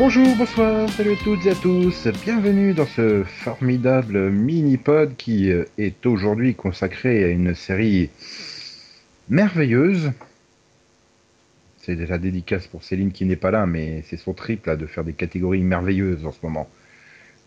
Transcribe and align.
Bonjour, 0.00 0.34
bonsoir, 0.34 0.88
salut 0.88 1.12
à 1.12 1.16
toutes 1.16 1.44
et 1.44 1.50
à 1.50 1.54
tous, 1.54 2.08
bienvenue 2.24 2.72
dans 2.72 2.86
ce 2.86 3.22
formidable 3.22 4.30
mini-pod 4.30 5.14
qui 5.18 5.52
euh, 5.52 5.66
est 5.76 6.06
aujourd'hui 6.06 6.54
consacré 6.54 7.22
à 7.22 7.28
une 7.28 7.54
série 7.54 8.08
merveilleuse. 9.28 10.12
C'est 11.82 11.96
la 11.96 12.16
dédicace 12.16 12.66
pour 12.66 12.82
Céline 12.82 13.12
qui 13.12 13.26
n'est 13.26 13.36
pas 13.36 13.50
là, 13.50 13.66
mais 13.66 14.02
c'est 14.06 14.16
son 14.16 14.32
triple 14.32 14.70
là, 14.70 14.76
de 14.76 14.86
faire 14.86 15.04
des 15.04 15.12
catégories 15.12 15.60
merveilleuses 15.60 16.24
en 16.24 16.32
ce 16.32 16.38
moment. 16.42 16.66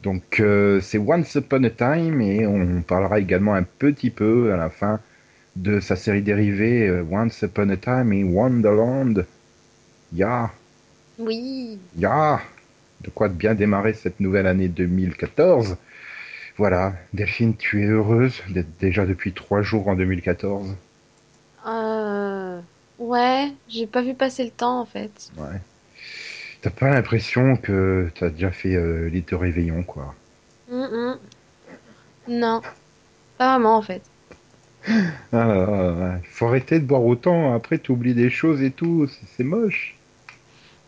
Donc 0.04 0.40
euh, 0.40 0.80
c'est 0.80 1.00
Once 1.00 1.34
Upon 1.34 1.64
a 1.64 1.72
Time 1.72 2.22
et 2.22 2.46
on 2.46 2.84
parlera 2.84 3.20
également 3.20 3.56
un 3.56 3.64
petit 3.64 4.12
peu 4.12 4.54
à 4.54 4.58
la 4.58 4.70
fin 4.70 5.00
de 5.56 5.80
sa 5.80 5.96
série 5.96 6.22
dérivée 6.22 6.88
euh, 6.88 7.04
Once 7.10 7.42
Upon 7.42 7.70
a 7.70 7.78
Time 7.78 8.12
in 8.12 8.26
Wonderland. 8.26 9.26
Ya, 10.14 10.52
Oui. 11.18 11.80
ya, 11.96 12.42
de 13.02 13.10
quoi 13.10 13.30
de 13.30 13.34
bien 13.34 13.56
démarrer 13.56 13.94
cette 13.94 14.20
nouvelle 14.20 14.48
année 14.48 14.68
2014. 14.70 15.78
Voilà, 16.58 16.96
Delphine, 17.14 17.56
tu 17.58 17.84
es 17.84 17.88
heureuse 17.88 18.42
d'être 18.50 18.78
déjà 18.80 19.06
depuis 19.06 19.34
trois 19.34 19.62
jours 19.62 19.88
en 19.88 19.96
2014 19.96 20.76
Euh... 21.68 22.62
Ouais, 23.00 23.52
j'ai 23.68 23.88
pas 23.88 24.02
vu 24.02 24.14
passer 24.14 24.44
le 24.46 24.52
temps 24.52 24.80
en 24.80 24.86
fait. 24.86 25.32
Ouais. 25.38 25.60
T'as 26.62 26.70
pas 26.72 26.90
l'impression 26.90 27.58
que 27.58 28.10
t'as 28.16 28.30
déjà 28.30 28.52
fait 28.52 28.76
euh, 28.76 29.10
les 29.10 29.22
deux 29.22 29.36
réveillons, 29.36 29.84
quoi? 29.84 30.16
Hum, 30.70 30.82
hum. 30.92 31.20
Non, 32.28 32.62
pas 33.38 33.54
vraiment 33.54 33.78
en 33.78 33.82
fait. 33.82 34.04
Ah, 35.32 35.46
là 35.46 35.96
là, 36.00 36.20
faut 36.24 36.48
arrêter 36.48 36.80
de 36.80 36.86
boire 36.86 37.04
autant, 37.04 37.54
après 37.54 37.78
t'oublies 37.78 38.14
des 38.14 38.30
choses 38.30 38.62
et 38.62 38.72
tout, 38.72 39.08
c'est 39.36 39.44
moche. 39.44 39.93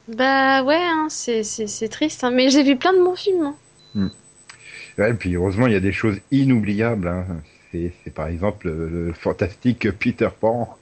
Bah 0.07 0.63
ouais, 0.63 0.77
hein, 0.81 1.07
c'est 1.09 1.89
triste, 1.89 2.23
hein, 2.23 2.31
mais 2.31 2.49
j'ai 2.49 2.63
vu 2.63 2.75
plein 2.75 2.93
de 2.93 3.03
bons 3.03 3.15
films. 3.15 3.43
hein. 3.45 3.55
Ouais, 4.97 5.11
et 5.11 5.13
puis 5.13 5.35
heureusement, 5.35 5.67
il 5.67 5.73
y 5.73 5.75
a 5.75 5.79
des 5.79 5.91
choses 5.91 6.19
inoubliables. 6.31 7.11
C'est 7.71 8.13
par 8.13 8.27
exemple 8.27 8.67
le, 8.67 9.07
le 9.07 9.13
fantastique 9.13 9.91
Peter 9.99 10.29
Pan. 10.39 10.77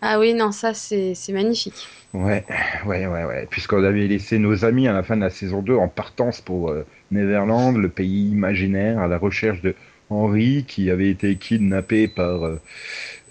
Ah 0.00 0.18
oui, 0.18 0.32
non, 0.34 0.52
ça 0.52 0.72
c'est 0.74 1.14
c'est 1.14 1.32
magnifique. 1.32 1.92
Ouais, 2.14 2.44
ouais, 2.86 3.06
ouais, 3.06 3.24
ouais. 3.24 3.46
Puisqu'on 3.50 3.84
avait 3.84 4.06
laissé 4.06 4.38
nos 4.38 4.64
amis 4.64 4.88
à 4.88 4.92
la 4.92 5.02
fin 5.02 5.16
de 5.16 5.20
la 5.22 5.30
saison 5.30 5.60
2 5.62 5.76
en 5.76 5.88
partance 5.88 6.40
pour 6.40 6.70
euh, 6.70 6.86
Neverland, 7.10 7.76
le 7.76 7.88
pays 7.90 8.30
imaginaire, 8.30 8.98
à 9.00 9.06
la 9.08 9.18
recherche 9.18 9.60
de 9.60 9.74
Henry, 10.10 10.64
qui 10.66 10.90
avait 10.90 11.10
été 11.10 11.36
kidnappé 11.38 12.08
par, 12.08 12.44
euh, 12.46 12.60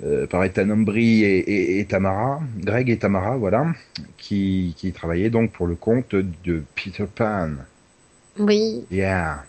euh, 0.03 0.27
par 0.27 0.43
Ethan 0.43 0.69
Embry 0.71 1.23
et, 1.23 1.39
et- 1.39 1.79
et 1.79 1.85
Tamara, 1.87 2.41
Greg 2.57 2.89
et 2.89 2.99
Tamara, 2.99 3.37
voilà, 3.37 3.73
qui, 4.17 4.73
qui 4.77 4.93
travaillaient 4.93 5.29
donc 5.29 5.53
pour 5.53 5.67
le 5.67 5.75
compte 5.75 6.15
de 6.15 6.67
Peter 6.75 7.05
Pan. 7.13 7.51
Oui. 8.37 8.87
Yeah, 8.89 9.45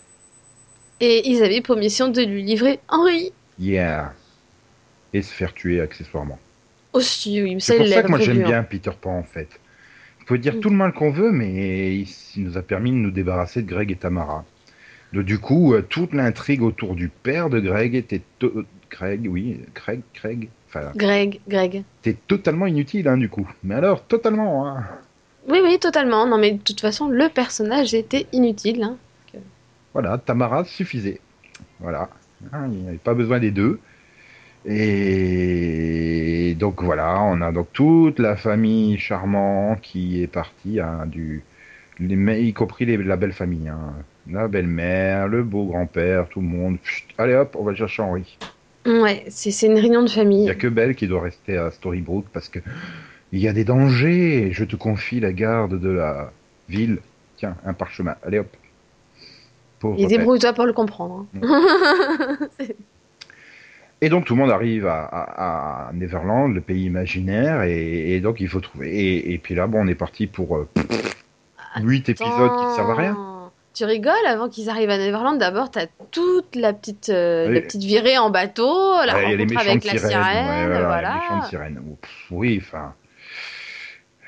Et 0.99 1.27
ils 1.27 1.41
avaient 1.43 1.61
pour 1.61 1.75
mission 1.75 2.07
de 2.09 2.21
lui 2.21 2.43
livrer 2.43 2.79
Henri. 2.87 3.33
yeah. 3.57 4.13
Et 5.11 5.21
se 5.21 5.33
faire 5.33 5.53
tuer 5.53 5.81
accessoirement. 5.81 6.39
Aussi, 6.93 7.41
oui, 7.41 7.59
C'est 7.59 7.75
pour 7.75 7.87
ça 7.87 8.03
que 8.03 8.07
moi 8.09 8.19
j'aime 8.19 8.41
hein. 8.41 8.43
bien 8.43 8.63
Peter 8.63 8.91
Pan 8.99 9.17
en 9.19 9.23
fait. 9.23 9.61
On 10.21 10.25
peut 10.25 10.37
dire 10.39 10.55
Mm. 10.55 10.59
tout 10.59 10.69
le 10.69 10.75
mal 10.75 10.93
qu'on 10.93 11.11
veut, 11.11 11.31
mais 11.31 11.95
il, 11.99 12.07
il 12.35 12.43
nous 12.43 12.57
a 12.57 12.63
permis 12.63 12.91
de 12.91 12.97
nous 12.97 13.11
débarrasser 13.11 13.61
de 13.63 13.67
Greg 13.67 13.91
et 13.91 13.97
Tamara. 13.97 14.45
Du 15.13 15.39
coup, 15.39 15.73
euh, 15.73 15.81
toute 15.81 16.13
l'intrigue 16.13 16.61
autour 16.61 16.93
du 16.95 17.09
père 17.09 17.49
de 17.49 17.59
Greg 17.59 17.95
était 17.95 18.21
to- 18.39 18.63
Greg, 18.91 19.27
oui, 19.29 19.59
Craig, 19.73 20.01
Craig, 20.13 20.49
enfin, 20.67 20.91
Greg, 20.95 21.39
Greg. 21.47 21.83
était 22.03 22.17
totalement 22.27 22.65
inutile 22.67 23.07
hein, 23.07 23.17
du 23.17 23.29
coup. 23.29 23.47
Mais 23.63 23.75
alors 23.75 24.03
totalement. 24.05 24.67
Hein. 24.67 24.83
Oui, 25.49 25.59
oui, 25.63 25.79
totalement. 25.79 26.25
Non, 26.27 26.37
mais 26.37 26.51
de 26.51 26.57
toute 26.61 26.81
façon, 26.81 27.07
le 27.07 27.29
personnage 27.29 27.93
était 27.93 28.27
inutile. 28.33 28.83
Hein. 28.83 28.97
Voilà, 29.93 30.17
Tamara 30.17 30.63
suffisait. 30.65 31.19
Voilà, 31.79 32.09
Hein, 32.53 32.67
il 32.71 32.79
n'y 32.79 32.87
avait 32.89 32.97
pas 32.97 33.13
besoin 33.15 33.39
des 33.39 33.49
deux. 33.51 33.79
Et 35.19 36.55
donc 36.59 36.83
voilà, 36.83 37.21
on 37.23 37.41
a 37.41 37.51
donc 37.51 37.67
toute 37.73 38.19
la 38.19 38.35
famille 38.35 38.97
charmante 38.99 39.81
qui 39.81 40.21
est 40.21 40.27
partie, 40.27 40.79
hein, 40.79 41.05
du, 41.07 41.43
y 41.99 42.53
compris 42.53 42.85
les- 42.85 42.97
la 42.97 43.15
belle 43.15 43.31
famille, 43.33 43.69
hein. 43.69 43.93
La 44.29 44.47
belle-mère, 44.47 45.27
le 45.27 45.43
beau 45.43 45.65
grand-père, 45.65 46.27
tout 46.29 46.41
le 46.41 46.47
monde. 46.47 46.77
Allez 47.17 47.33
hop, 47.35 47.55
on 47.59 47.63
va 47.63 47.73
chercher 47.75 48.01
Henri. 48.01 48.37
Ouais, 48.85 49.25
c'est 49.29 49.51
c'est 49.51 49.67
une 49.67 49.77
réunion 49.79 50.01
de 50.03 50.07
Il 50.09 50.13
famille. 50.13 50.43
n'y 50.43 50.49
a 50.49 50.55
que 50.55 50.67
Belle 50.67 50.95
qui 50.95 51.07
doit 51.07 51.21
rester 51.21 51.57
à 51.57 51.71
Storybrooke 51.71 52.27
parce 52.31 52.47
que 52.49 52.59
il 53.33 53.39
y 53.39 53.47
a 53.47 53.53
des 53.53 53.63
dangers. 53.65 54.49
Je 54.53 54.63
te 54.63 54.75
confie 54.77 55.19
la 55.19 55.33
garde 55.33 55.79
de 55.79 55.89
la 55.89 56.31
ville. 56.69 56.99
Tiens, 57.35 57.55
un 57.65 57.73
parchemin. 57.73 58.15
Allez 58.25 58.39
hop. 58.39 58.47
Pauvre 59.79 59.99
Et 59.99 60.07
débrouille-toi 60.07 60.53
pour 60.53 60.65
le 60.65 60.73
comprendre. 60.73 61.25
hein. 61.43 62.37
Et 64.01 64.09
donc 64.09 64.25
tout 64.25 64.35
le 64.35 64.41
monde 64.41 64.51
arrive 64.51 64.85
à, 64.85 65.03
à- 65.05 65.87
à 65.89 65.93
Neverland, 65.93 66.53
le 66.53 66.61
pays 66.61 66.83
imaginaire, 66.85 67.63
et, 67.63 68.15
et 68.15 68.19
donc 68.21 68.39
il 68.39 68.47
faut 68.47 68.59
trouver. 68.59 68.89
Et, 68.95 69.33
et 69.33 69.37
puis 69.39 69.55
là, 69.55 69.65
bon, 69.65 69.83
on 69.83 69.87
est 69.87 69.95
parti 69.95 70.27
pour 70.27 70.55
euh, 70.55 70.67
8 71.81 72.09
épisodes 72.09 72.51
qui 72.59 72.65
ne 72.65 72.71
servent 72.75 72.91
à 72.91 72.95
rien. 72.95 73.36
Tu 73.77 73.85
rigoles 73.85 74.13
avant 74.25 74.49
qu'ils 74.49 74.69
arrivent 74.69 74.89
à 74.89 74.97
Neverland? 74.97 75.37
D'abord, 75.37 75.69
t'as 75.69 75.85
toute 76.11 76.55
la 76.55 76.73
petite, 76.73 77.09
euh, 77.09 77.47
Oui. 77.47 77.53
la 77.53 77.61
petite 77.61 77.83
virée 77.83 78.17
en 78.17 78.31
bateau, 78.31 78.65
la 79.05 79.13
Ouais, 79.13 79.23
rencontre 79.35 79.57
avec 79.59 79.83
la 79.85 79.97
sirène, 79.97 80.47
ouais, 80.47 80.83
voilà, 80.83 81.19
pff, 82.01 82.31
oui, 82.31 82.59
enfin. 82.59 82.95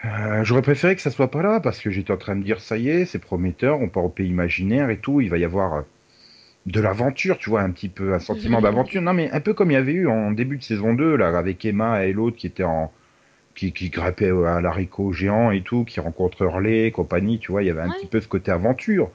euh, 0.05 0.43
J'aurais 0.43 0.61
préféré 0.61 0.95
que 0.95 1.01
ça 1.01 1.09
soit 1.11 1.31
pas 1.31 1.41
là 1.41 1.59
parce 1.59 1.79
que 1.79 1.89
j'étais 1.89 2.11
en 2.13 2.17
train 2.17 2.35
de 2.35 2.43
dire 2.43 2.61
ça 2.61 2.77
y 2.77 2.89
est, 2.89 3.05
c'est 3.05 3.19
prometteur, 3.19 3.81
on 3.81 3.89
part 3.89 4.05
au 4.05 4.09
pays 4.09 4.29
imaginaire 4.29 4.89
et 4.91 4.97
tout, 4.97 5.19
il 5.19 5.29
va 5.29 5.37
y 5.37 5.43
avoir 5.45 5.73
euh, 5.73 5.81
de 6.67 6.79
l'aventure, 6.81 7.37
tu 7.39 7.49
vois, 7.49 7.61
un 7.61 7.71
petit 7.71 7.89
peu, 7.89 8.13
un 8.13 8.19
sentiment 8.19 8.61
d'aventure. 8.63 9.01
Non, 9.01 9.13
mais 9.13 9.31
un 9.31 9.39
peu 9.41 9.53
comme 9.53 9.71
il 9.71 9.75
y 9.75 9.77
avait 9.77 9.93
eu 9.93 10.07
en 10.07 10.31
début 10.31 10.57
de 10.57 10.63
saison 10.63 10.93
2, 10.93 11.15
là, 11.17 11.37
avec 11.37 11.65
Emma 11.65 12.05
et 12.05 12.13
l'autre 12.13 12.37
qui 12.37 12.47
était 12.47 12.63
en. 12.63 12.91
qui, 13.55 13.73
qui 13.73 13.89
grimpait 13.89 14.31
à 14.47 14.61
l'haricot 14.61 15.13
géant 15.13 15.51
et 15.51 15.61
tout, 15.61 15.85
qui 15.85 15.99
rencontre 15.99 16.43
Hurley 16.43 16.87
et 16.87 16.91
compagnie, 16.91 17.39
tu 17.39 17.51
vois, 17.51 17.63
il 17.63 17.67
y 17.67 17.71
avait 17.71 17.81
un 17.81 17.89
Ouais. 17.89 17.95
petit 17.97 18.07
peu 18.07 18.21
ce 18.21 18.27
côté 18.27 18.51
aventure. 18.51 19.11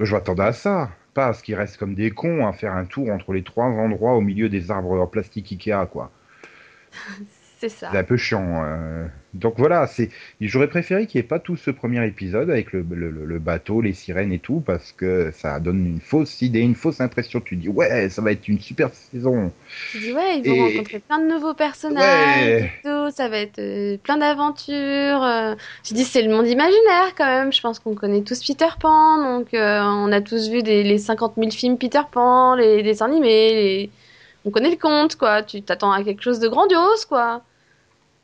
Je 0.00 0.14
m'attendais 0.14 0.42
à 0.42 0.52
ça. 0.52 0.90
Pas 1.12 1.26
à 1.26 1.32
ce 1.34 1.42
qu'ils 1.42 1.56
restent 1.56 1.76
comme 1.76 1.94
des 1.94 2.10
cons 2.10 2.46
à 2.46 2.52
faire 2.52 2.74
un 2.74 2.86
tour 2.86 3.10
entre 3.10 3.32
les 3.34 3.42
trois 3.42 3.66
endroits 3.66 4.14
au 4.14 4.22
milieu 4.22 4.48
des 4.48 4.70
arbres 4.70 4.98
en 4.98 5.06
plastique 5.06 5.52
Ikea, 5.52 5.86
quoi. 5.90 6.10
C'est 7.60 7.68
ça. 7.68 7.90
C'est 7.92 7.98
un 7.98 8.04
peu 8.04 8.16
chiant. 8.16 8.62
euh. 8.64 9.06
Donc 9.34 9.54
voilà, 9.58 9.86
c'est. 9.86 10.08
J'aurais 10.40 10.66
préféré 10.68 11.06
qu'il 11.06 11.20
n'y 11.20 11.24
ait 11.26 11.28
pas 11.28 11.38
tout 11.38 11.56
ce 11.56 11.70
premier 11.70 12.04
épisode 12.06 12.48
avec 12.50 12.72
le, 12.72 12.80
le- 12.90 13.38
bateau, 13.38 13.80
les 13.82 13.92
sirènes 13.92 14.32
et 14.32 14.38
tout, 14.38 14.60
parce 14.60 14.92
que 14.92 15.30
ça 15.32 15.60
donne 15.60 15.86
une 15.86 16.00
fausse 16.00 16.40
idée, 16.42 16.60
une 16.60 16.74
fausse 16.74 17.00
impression. 17.02 17.40
Tu 17.40 17.56
dis 17.56 17.68
ouais, 17.68 18.08
ça 18.08 18.22
va 18.22 18.32
être 18.32 18.48
une 18.48 18.58
super 18.58 18.88
saison. 18.94 19.52
Tu 19.92 19.98
dis 19.98 20.12
ouais, 20.14 20.38
ils 20.38 20.48
vont 20.48 20.54
Et- 20.54 20.72
rencontrer 20.72 20.98
plein 21.00 21.18
de 21.20 21.26
nouveaux 21.28 21.52
personnages 21.54 22.02
Ouais. 22.46 22.62
et 22.64 22.82
tout, 22.82 23.10
ça 23.14 23.28
va 23.28 23.38
être 23.38 23.58
euh, 23.58 23.98
plein 24.02 24.16
d'aventures. 24.16 25.22
euh. 25.22 25.54
Tu 25.84 25.92
dis 25.94 26.04
c'est 26.04 26.22
le 26.22 26.30
monde 26.34 26.48
imaginaire 26.48 27.14
quand 27.16 27.26
même. 27.26 27.52
Je 27.52 27.60
pense 27.60 27.78
qu'on 27.78 27.94
connaît 27.94 28.22
tous 28.22 28.42
Peter 28.44 28.68
Pan, 28.80 29.18
donc 29.38 29.52
euh, 29.54 29.80
on 29.82 30.10
a 30.12 30.22
tous 30.22 30.48
vu 30.50 30.62
des, 30.62 30.82
les 30.82 30.98
50 30.98 31.34
000 31.36 31.50
films 31.50 31.76
Peter 31.78 32.00
Pan, 32.10 32.54
les 32.54 32.82
dessins 32.82 33.06
animés, 33.06 33.50
les... 33.52 33.90
on 34.44 34.50
connaît 34.50 34.70
le 34.70 34.76
conte 34.76 35.16
quoi. 35.16 35.42
Tu 35.42 35.62
t'attends 35.62 35.92
à 35.92 36.02
quelque 36.02 36.22
chose 36.22 36.40
de 36.40 36.48
grandiose 36.48 37.04
quoi. 37.04 37.42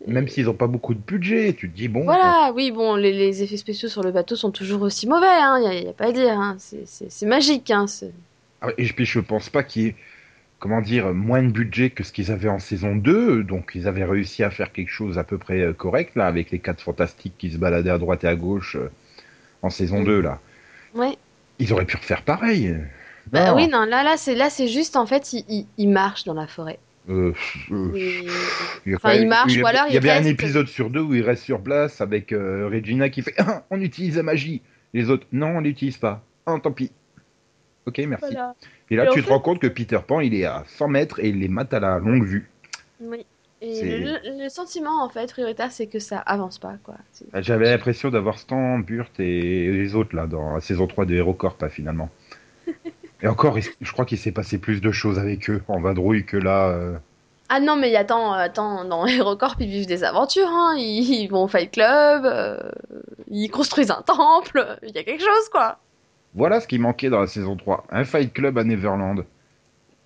Même 0.07 0.29
s'ils 0.29 0.45
n'ont 0.47 0.55
pas 0.55 0.67
beaucoup 0.69 0.95
de 0.95 1.01
budget, 1.01 1.53
tu 1.55 1.69
te 1.71 1.77
dis 1.77 1.89
bon. 1.89 2.05
Voilà, 2.05 2.53
oui, 2.55 2.71
bon, 2.71 2.95
les, 2.97 3.13
les 3.13 3.43
effets 3.43 3.57
spéciaux 3.57 3.89
sur 3.89 4.03
le 4.03 4.13
bateau 4.13 4.37
sont 4.37 4.51
toujours 4.53 4.83
aussi 4.83 5.09
mauvais, 5.09 5.27
hein, 5.27 5.59
y 5.61 5.67
a, 5.67 5.75
y 5.75 5.89
a 5.89 5.93
pas 5.93 6.07
à 6.07 6.13
dire, 6.13 6.39
hein, 6.39 6.57
c'est- 6.59 7.27
magique, 7.27 7.71
hein, 7.71 7.87
c'est- 7.87 8.13
Ah, 8.61 8.69
Et 8.79 8.85
puis 8.87 9.05
je 9.05 9.19
pense 9.21 9.49
pas 9.51 9.63
qu'il 9.65 9.83
y 9.83 9.87
ait, 9.89 9.95
comment 10.61 10.81
dire, 10.81 11.13
moins 11.13 11.43
de 11.43 11.51
budget 11.51 11.91
que 11.91 12.05
ce 12.05 12.13
qu'ils 12.13 12.31
avaient 12.33 12.49
en 12.49 12.59
saison 12.59 12.95
2. 12.97 13.43
Donc 13.45 13.73
ils 13.75 13.87
avaient 13.89 14.05
réussi 14.05 14.43
à 14.45 14.51
faire 14.51 14.73
quelque 14.73 14.91
chose 14.91 15.19
à 15.19 15.25
peu 15.25 15.39
près 15.39 15.61
euh, 15.61 15.73
correct, 15.73 16.15
là, 16.17 16.27
avec 16.27 16.51
les 16.53 16.59
quatre 16.61 16.81
fantastiques 16.81 17.35
qui 17.37 17.51
se 17.51 17.59
baladaient 17.59 17.91
à 17.91 17.99
droite 17.99 18.25
et 18.25 18.29
à 18.29 18.35
gauche 18.37 18.77
euh, 18.77 18.91
en 19.63 19.71
saison 19.71 20.01
Mm. 20.01 20.05
2, 20.05 20.21
là. 20.21 20.41
ouais. 20.95 21.17
Ils 21.59 21.73
auraient 21.73 21.85
pu 21.87 21.97
refaire 21.97 22.23
pareil. 22.23 22.77
Bah 23.33 23.47
Non. 23.51 23.57
oui, 23.57 23.67
non, 23.67 23.85
là, 23.87 24.03
là, 24.05 24.17
c'est 24.17 24.35
là, 24.35 24.51
c'est 24.51 24.69
juste 24.69 24.95
en 24.95 25.05
fait, 25.07 25.33
il, 25.33 25.45
il, 25.49 25.67
il 25.79 25.89
marche 25.89 26.25
dans 26.25 26.35
la 26.35 26.47
forêt. 26.47 26.79
Euh, 27.09 27.33
euh, 27.71 27.93
Et- 27.95 28.27
il 28.87 28.97
Enfin, 28.97 29.25
marche, 29.27 29.57
ou 29.57 29.67
alors 29.67 29.85
Il 29.89 29.95
y 29.95 29.97
a 29.97 30.01
bien 30.01 30.17
un 30.17 30.25
épisode 30.25 30.67
sur 30.67 30.91
deux 30.91 31.01
où 31.01 31.15
il 31.15 31.23
reste 31.23 31.45
sur 31.45 31.61
place 31.61 32.01
avec 32.01 32.33
euh, 32.33 32.69
Regina 32.73 33.09
qui 33.11 33.23
fait 33.23 33.35
Ah, 33.39 33.65
On 33.71 33.81
utilise 33.81 34.17
la 34.17 34.23
magie. 34.25 34.63
Les 34.93 35.09
autres, 35.11 35.27
non, 35.33 35.57
on 35.57 35.61
l'utilise 35.61 35.99
pas. 35.99 36.23
Ah, 36.47 36.57
tant 36.63 36.73
pis. 36.73 36.91
Ok, 37.87 37.99
merci. 38.09 38.27
Voilà. 38.33 38.55
Et 38.91 38.97
là, 38.97 39.05
Et 39.05 39.09
tu 39.11 39.21
te 39.21 39.27
fait- 39.27 39.33
rends 39.33 39.41
compte 39.41 39.61
que 39.61 39.67
Peter 39.69 39.99
Pan, 40.07 40.21
il 40.21 40.35
est 40.35 40.45
à 40.45 40.65
100 40.67 40.89
mètres 40.89 41.21
et 41.21 41.29
il 41.29 41.39
les 41.41 41.49
mate 41.49 41.73
à 41.75 41.81
la 41.81 41.99
longue 41.99 42.25
vue. 42.25 42.49
Oui. 43.01 43.25
Et 43.63 43.99
le, 44.01 44.43
le 44.45 44.49
sentiment 44.51 45.03
en 45.03 45.09
fait 45.09 45.31
prioritaire, 45.31 45.73
c'est 45.73 45.87
que 45.87 45.99
ça 45.99 46.19
avance 46.19 46.59
pas, 46.59 46.75
quoi. 46.85 46.97
Ah, 47.33 47.41
J'avais 47.41 47.65
l'impression 47.71 48.11
d'avoir 48.11 48.39
Stan, 48.39 48.79
Burt 48.81 49.19
et 49.19 49.71
les 49.73 49.95
autres 49.95 50.15
là 50.15 50.27
dans 50.27 50.55
la 50.55 50.61
saison 50.61 50.87
3 50.87 51.07
de 51.07 51.15
HeroCorp 51.15 51.57
finalement. 51.71 52.11
et 53.23 53.29
encore, 53.29 53.57
je 53.81 53.93
crois 53.93 54.05
qu'il 54.05 54.19
s'est 54.19 54.33
passé 54.33 54.59
plus 54.59 54.81
de 54.81 54.91
choses 54.93 55.19
avec 55.19 55.49
eux 55.51 55.63
en 55.69 55.81
vadrouille 55.81 56.25
que 56.27 56.37
là. 56.37 56.69
euh, 56.69 56.97
Ah 57.49 57.61
non, 57.61 57.77
mais 57.77 57.95
attends, 57.97 58.33
attends, 58.33 58.85
dans 58.85 59.07
HeroCorp, 59.07 59.57
ils 59.61 59.69
vivent 59.69 59.87
des 59.87 60.05
aventures, 60.05 60.49
hein. 60.49 60.75
Ils, 60.77 61.03
ils 61.23 61.29
vont 61.29 61.45
au 61.45 61.49
Fight 61.49 61.71
Club, 61.73 62.25
euh, 62.27 62.59
ils 63.31 63.49
construisent 63.51 63.91
un 63.91 64.03
temple, 64.03 64.79
il 64.83 64.95
y 64.95 64.99
a 64.99 65.05
quelque 65.05 65.23
chose, 65.25 65.49
quoi. 65.51 65.79
Voilà 66.35 66.61
ce 66.61 66.67
qui 66.69 66.79
manquait 66.79 67.09
dans 67.09 67.21
la 67.21 67.27
saison 67.27 67.57
3. 67.57 67.85
Un 67.91 68.05
Fight 68.05 68.33
Club 68.33 68.59
à 68.59 68.65
Neverland. 68.65 69.25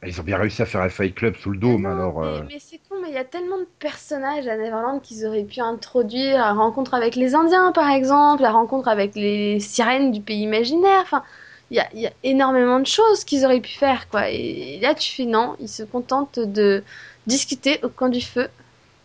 Ils 0.07 0.19
ont 0.19 0.25
bien 0.25 0.39
réussi 0.39 0.62
à 0.62 0.65
faire 0.67 0.81
un 0.81 0.89
Fight 0.89 1.15
Club 1.15 1.37
sous 1.37 1.51
le 1.51 1.59
dôme, 1.59 1.85
Ah 1.85 1.91
non, 1.95 1.95
alors... 1.95 2.21
mais, 2.21 2.27
euh, 2.27 2.43
mais 2.49 2.59
c'est 2.59 2.79
con, 2.89 2.95
mais 3.03 3.09
il 3.09 3.15
y 3.15 3.19
a 3.19 3.25
tellement 3.25 3.59
de 3.59 3.67
personnages 3.81 4.47
à 4.47 4.57
Neverland 4.57 5.01
qu'ils 5.03 5.27
auraient 5.27 5.43
pu 5.45 5.61
introduire. 5.61 6.39
La 6.39 6.53
rencontre 6.53 6.95
avec 6.95 7.17
les 7.17 7.35
Indiens, 7.35 7.73
par 7.73 7.91
exemple, 7.91 8.43
la 8.43 8.51
rencontre 8.53 8.89
avec 8.89 9.15
les 9.15 9.61
sirènes 9.61 10.11
du 10.12 10.21
pays 10.23 10.41
imaginaire. 10.43 11.01
Enfin, 11.03 11.23
il 11.71 11.77
y 11.77 11.81
a, 11.81 11.89
il 11.95 12.01
y 12.01 12.07
a 12.07 12.13
énormément 12.23 12.81
de 12.81 12.87
choses 12.87 13.25
qu'ils 13.25 13.45
auraient 13.45 13.61
pu 13.61 13.73
faire, 13.73 14.09
quoi. 14.09 14.29
Et 14.31 14.79
là, 14.81 14.95
tu 14.95 15.13
fais 15.15 15.25
non, 15.27 15.57
ils 15.61 15.69
se 15.69 15.83
contentent 15.85 16.39
de 16.41 16.85
discuter 17.27 17.79
au 17.85 17.91
coin 17.91 18.09
du 18.09 18.21
feu. 18.21 18.49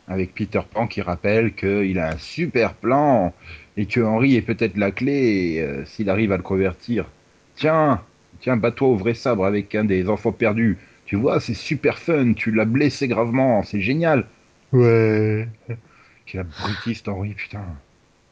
avec 0.07 0.33
Peter 0.35 0.61
Pan 0.71 0.87
qui 0.87 1.01
rappelle 1.01 1.55
qu'il 1.55 1.99
a 1.99 2.11
un 2.11 2.17
super 2.17 2.75
plan 2.75 3.33
et 3.77 3.87
que 3.87 4.01
Henry 4.01 4.35
est 4.35 4.41
peut-être 4.41 4.77
la 4.77 4.91
clé 4.91 5.59
euh, 5.59 5.85
s'il 5.85 6.09
arrive 6.09 6.31
à 6.31 6.37
le 6.37 6.43
convertir. 6.43 7.11
Tiens, 7.55 8.05
tiens, 8.39 8.57
bats-toi 8.57 8.87
au 8.89 8.95
vrai 8.97 9.13
sabre 9.15 9.45
avec 9.45 9.73
un 9.75 9.85
des 9.85 10.07
enfants 10.09 10.31
perdus. 10.33 10.79
Tu 11.05 11.15
vois, 11.15 11.39
c'est 11.39 11.53
super 11.55 11.99
fun, 11.99 12.33
tu 12.33 12.51
l'as 12.51 12.65
blessé 12.65 13.07
gravement, 13.07 13.63
c'est 13.63 13.81
génial. 13.81 14.29
Ouais. 14.71 15.47
Quel 16.25 16.41
abrutiste 16.41 17.07
Henry, 17.07 17.33
putain. 17.35 17.81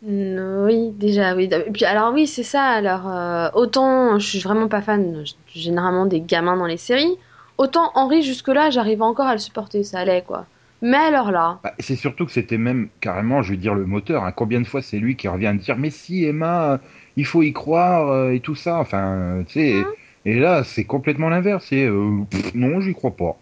Oui, 0.06 0.92
déjà, 0.92 1.34
oui. 1.36 1.50
Et 1.52 1.72
puis, 1.72 1.86
alors 1.86 2.14
oui, 2.14 2.28
c'est 2.28 2.44
ça. 2.44 2.64
Alors, 2.64 3.08
euh, 3.10 3.50
autant 3.54 4.20
je 4.20 4.28
suis 4.28 4.40
vraiment 4.40 4.68
pas 4.68 4.82
fan 4.82 5.24
généralement 5.54 6.06
des 6.06 6.20
gamins 6.22 6.58
dans 6.58 6.66
les 6.66 6.78
séries, 6.78 7.18
autant 7.58 7.92
Henri, 7.96 8.22
jusque-là, 8.22 8.70
j'arrive 8.70 9.02
encore 9.02 9.28
à 9.28 9.34
le 9.34 9.40
supporter, 9.40 9.84
ça 9.84 10.00
allait, 10.00 10.24
quoi. 10.24 10.46
Mais 10.82 10.98
alors 10.98 11.32
là, 11.32 11.60
Bah, 11.64 11.74
c'est 11.80 11.96
surtout 11.96 12.26
que 12.26 12.34
c'était 12.34 12.58
même 12.58 12.90
carrément, 13.00 13.42
je 13.42 13.52
veux 13.52 13.58
dire, 13.58 13.74
le 13.76 13.86
moteur. 13.86 14.26
hein. 14.26 14.34
Combien 14.34 14.60
de 14.60 14.68
fois 14.68 14.82
c'est 14.82 15.00
lui 15.00 15.16
qui 15.16 15.30
revient 15.30 15.56
dire 15.58 15.78
Mais 15.78 15.90
si, 15.90 16.26
Emma, 16.26 16.82
il 17.16 17.26
faut 17.26 17.42
y 17.42 17.54
croire 17.54 18.10
euh, 18.12 18.32
et 18.34 18.42
tout 18.42 18.56
ça. 18.56 18.80
Enfin, 18.80 19.40
euh, 19.40 19.44
tu 19.46 19.54
sais. 19.54 19.94
Et 20.26 20.40
là, 20.40 20.64
c'est 20.66 20.84
complètement 20.86 21.30
l'inverse. 21.30 21.66
C'est 21.70 21.86
euh, 21.86 22.26
non, 22.54 22.82
j'y 22.82 22.94
crois 22.94 23.16
pas. 23.16 23.38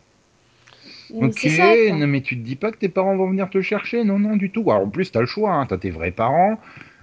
Ok, 1.13 1.39
ça, 1.39 1.73
non, 1.93 2.07
mais 2.07 2.21
tu 2.21 2.37
te 2.37 2.43
dis 2.43 2.55
pas 2.55 2.71
que 2.71 2.77
tes 2.77 2.89
parents 2.89 3.15
vont 3.15 3.29
venir 3.29 3.49
te 3.49 3.61
chercher, 3.61 4.03
non, 4.03 4.19
non, 4.19 4.35
du 4.35 4.51
tout. 4.51 4.71
Alors, 4.71 4.83
en 4.83 4.89
plus, 4.89 5.11
t'as 5.11 5.21
le 5.21 5.25
choix, 5.25 5.51
hein. 5.51 5.65
T'as 5.67 5.77
tes 5.77 5.89
vrais 5.89 6.11
parents, 6.11 6.57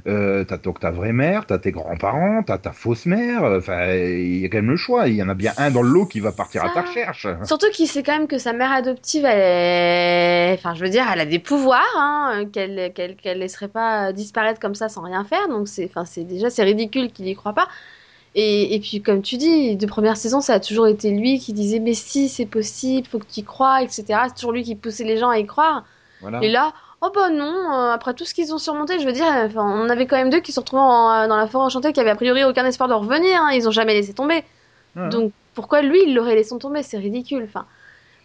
euh, 0.06 0.44
t'as 0.44 0.56
donc 0.58 0.80
ta 0.80 0.90
vraie 0.90 1.12
mère, 1.12 1.44
t'as 1.46 1.58
tes 1.58 1.72
grands-parents, 1.72 2.42
t'as 2.42 2.58
ta 2.58 2.72
fausse 2.72 3.06
mère. 3.06 3.44
Enfin, 3.44 3.92
il 3.92 4.38
y 4.38 4.44
a 4.44 4.48
quand 4.48 4.58
même 4.58 4.70
le 4.70 4.76
choix. 4.76 5.08
Il 5.08 5.14
y 5.14 5.22
en 5.22 5.28
a 5.28 5.34
bien 5.34 5.52
un 5.58 5.70
dans 5.70 5.82
le 5.82 5.90
lot 5.90 6.06
qui 6.06 6.20
va 6.20 6.32
partir 6.32 6.64
à 6.64 6.70
ta 6.70 6.82
recherche. 6.82 7.26
Surtout 7.44 7.70
qu'il 7.72 7.88
sait 7.88 8.02
quand 8.02 8.16
même 8.16 8.28
que 8.28 8.38
sa 8.38 8.52
mère 8.52 8.72
adoptive, 8.72 9.24
elle 9.24 9.40
est... 9.40 10.54
Enfin, 10.54 10.74
je 10.74 10.82
veux 10.82 10.90
dire, 10.90 11.04
elle 11.12 11.20
a 11.20 11.26
des 11.26 11.38
pouvoirs, 11.38 11.84
hein, 11.96 12.44
qu'elle 12.52 12.92
qu'elle 12.94 13.16
qu'elle 13.16 13.38
laisserait 13.38 13.68
pas 13.68 14.12
disparaître 14.12 14.60
comme 14.60 14.74
ça 14.74 14.88
sans 14.88 15.02
rien 15.02 15.24
faire. 15.24 15.48
Donc, 15.48 15.68
c'est 15.68 15.84
enfin, 15.84 16.04
c'est 16.04 16.24
déjà, 16.24 16.48
c'est 16.48 16.64
ridicule 16.64 17.10
qu'il 17.12 17.26
y 17.28 17.34
croit 17.34 17.52
pas. 17.52 17.68
Et, 18.34 18.74
et 18.74 18.80
puis, 18.80 19.00
comme 19.02 19.22
tu 19.22 19.36
dis, 19.36 19.76
de 19.76 19.86
première 19.86 20.16
saison, 20.16 20.40
ça 20.40 20.54
a 20.54 20.60
toujours 20.60 20.86
été 20.86 21.10
lui 21.10 21.38
qui 21.40 21.52
disait, 21.52 21.80
mais 21.80 21.94
si, 21.94 22.28
c'est 22.28 22.46
possible, 22.46 23.06
faut 23.08 23.18
que 23.18 23.24
tu 23.24 23.40
y 23.40 23.44
crois, 23.44 23.82
etc. 23.82 24.20
C'est 24.28 24.34
toujours 24.34 24.52
lui 24.52 24.62
qui 24.62 24.74
poussait 24.76 25.04
les 25.04 25.16
gens 25.16 25.30
à 25.30 25.38
y 25.38 25.46
croire. 25.46 25.84
Voilà. 26.20 26.42
Et 26.42 26.48
là, 26.50 26.72
oh 27.00 27.10
bah 27.14 27.30
non, 27.30 27.46
euh, 27.72 27.90
après 27.92 28.14
tout 28.14 28.24
ce 28.24 28.34
qu'ils 28.34 28.52
ont 28.52 28.58
surmonté, 28.58 28.98
je 29.00 29.06
veux 29.06 29.12
dire, 29.12 29.26
enfin, 29.26 29.64
on 29.64 29.88
avait 29.88 30.06
quand 30.06 30.16
même 30.16 30.30
deux 30.30 30.40
qui 30.40 30.52
se 30.52 30.60
retrouvent 30.60 30.80
en- 30.80 31.26
dans 31.28 31.36
la 31.36 31.46
forêt 31.46 31.64
enchantée 31.64 31.92
qui 31.92 32.00
avaient 32.00 32.10
a 32.10 32.16
priori 32.16 32.44
aucun 32.44 32.66
espoir 32.66 32.88
de 32.88 32.94
revenir, 32.94 33.40
hein, 33.42 33.50
ils 33.52 33.66
ont 33.68 33.72
jamais 33.72 33.94
laissé 33.94 34.12
tomber. 34.14 34.44
Donc 35.10 35.32
pourquoi 35.54 35.82
lui, 35.82 36.02
il 36.06 36.14
l'aurait 36.14 36.34
laissé 36.34 36.56
tomber? 36.58 36.82
C'est 36.82 36.98
ridicule. 36.98 37.44
Enfin, 37.48 37.66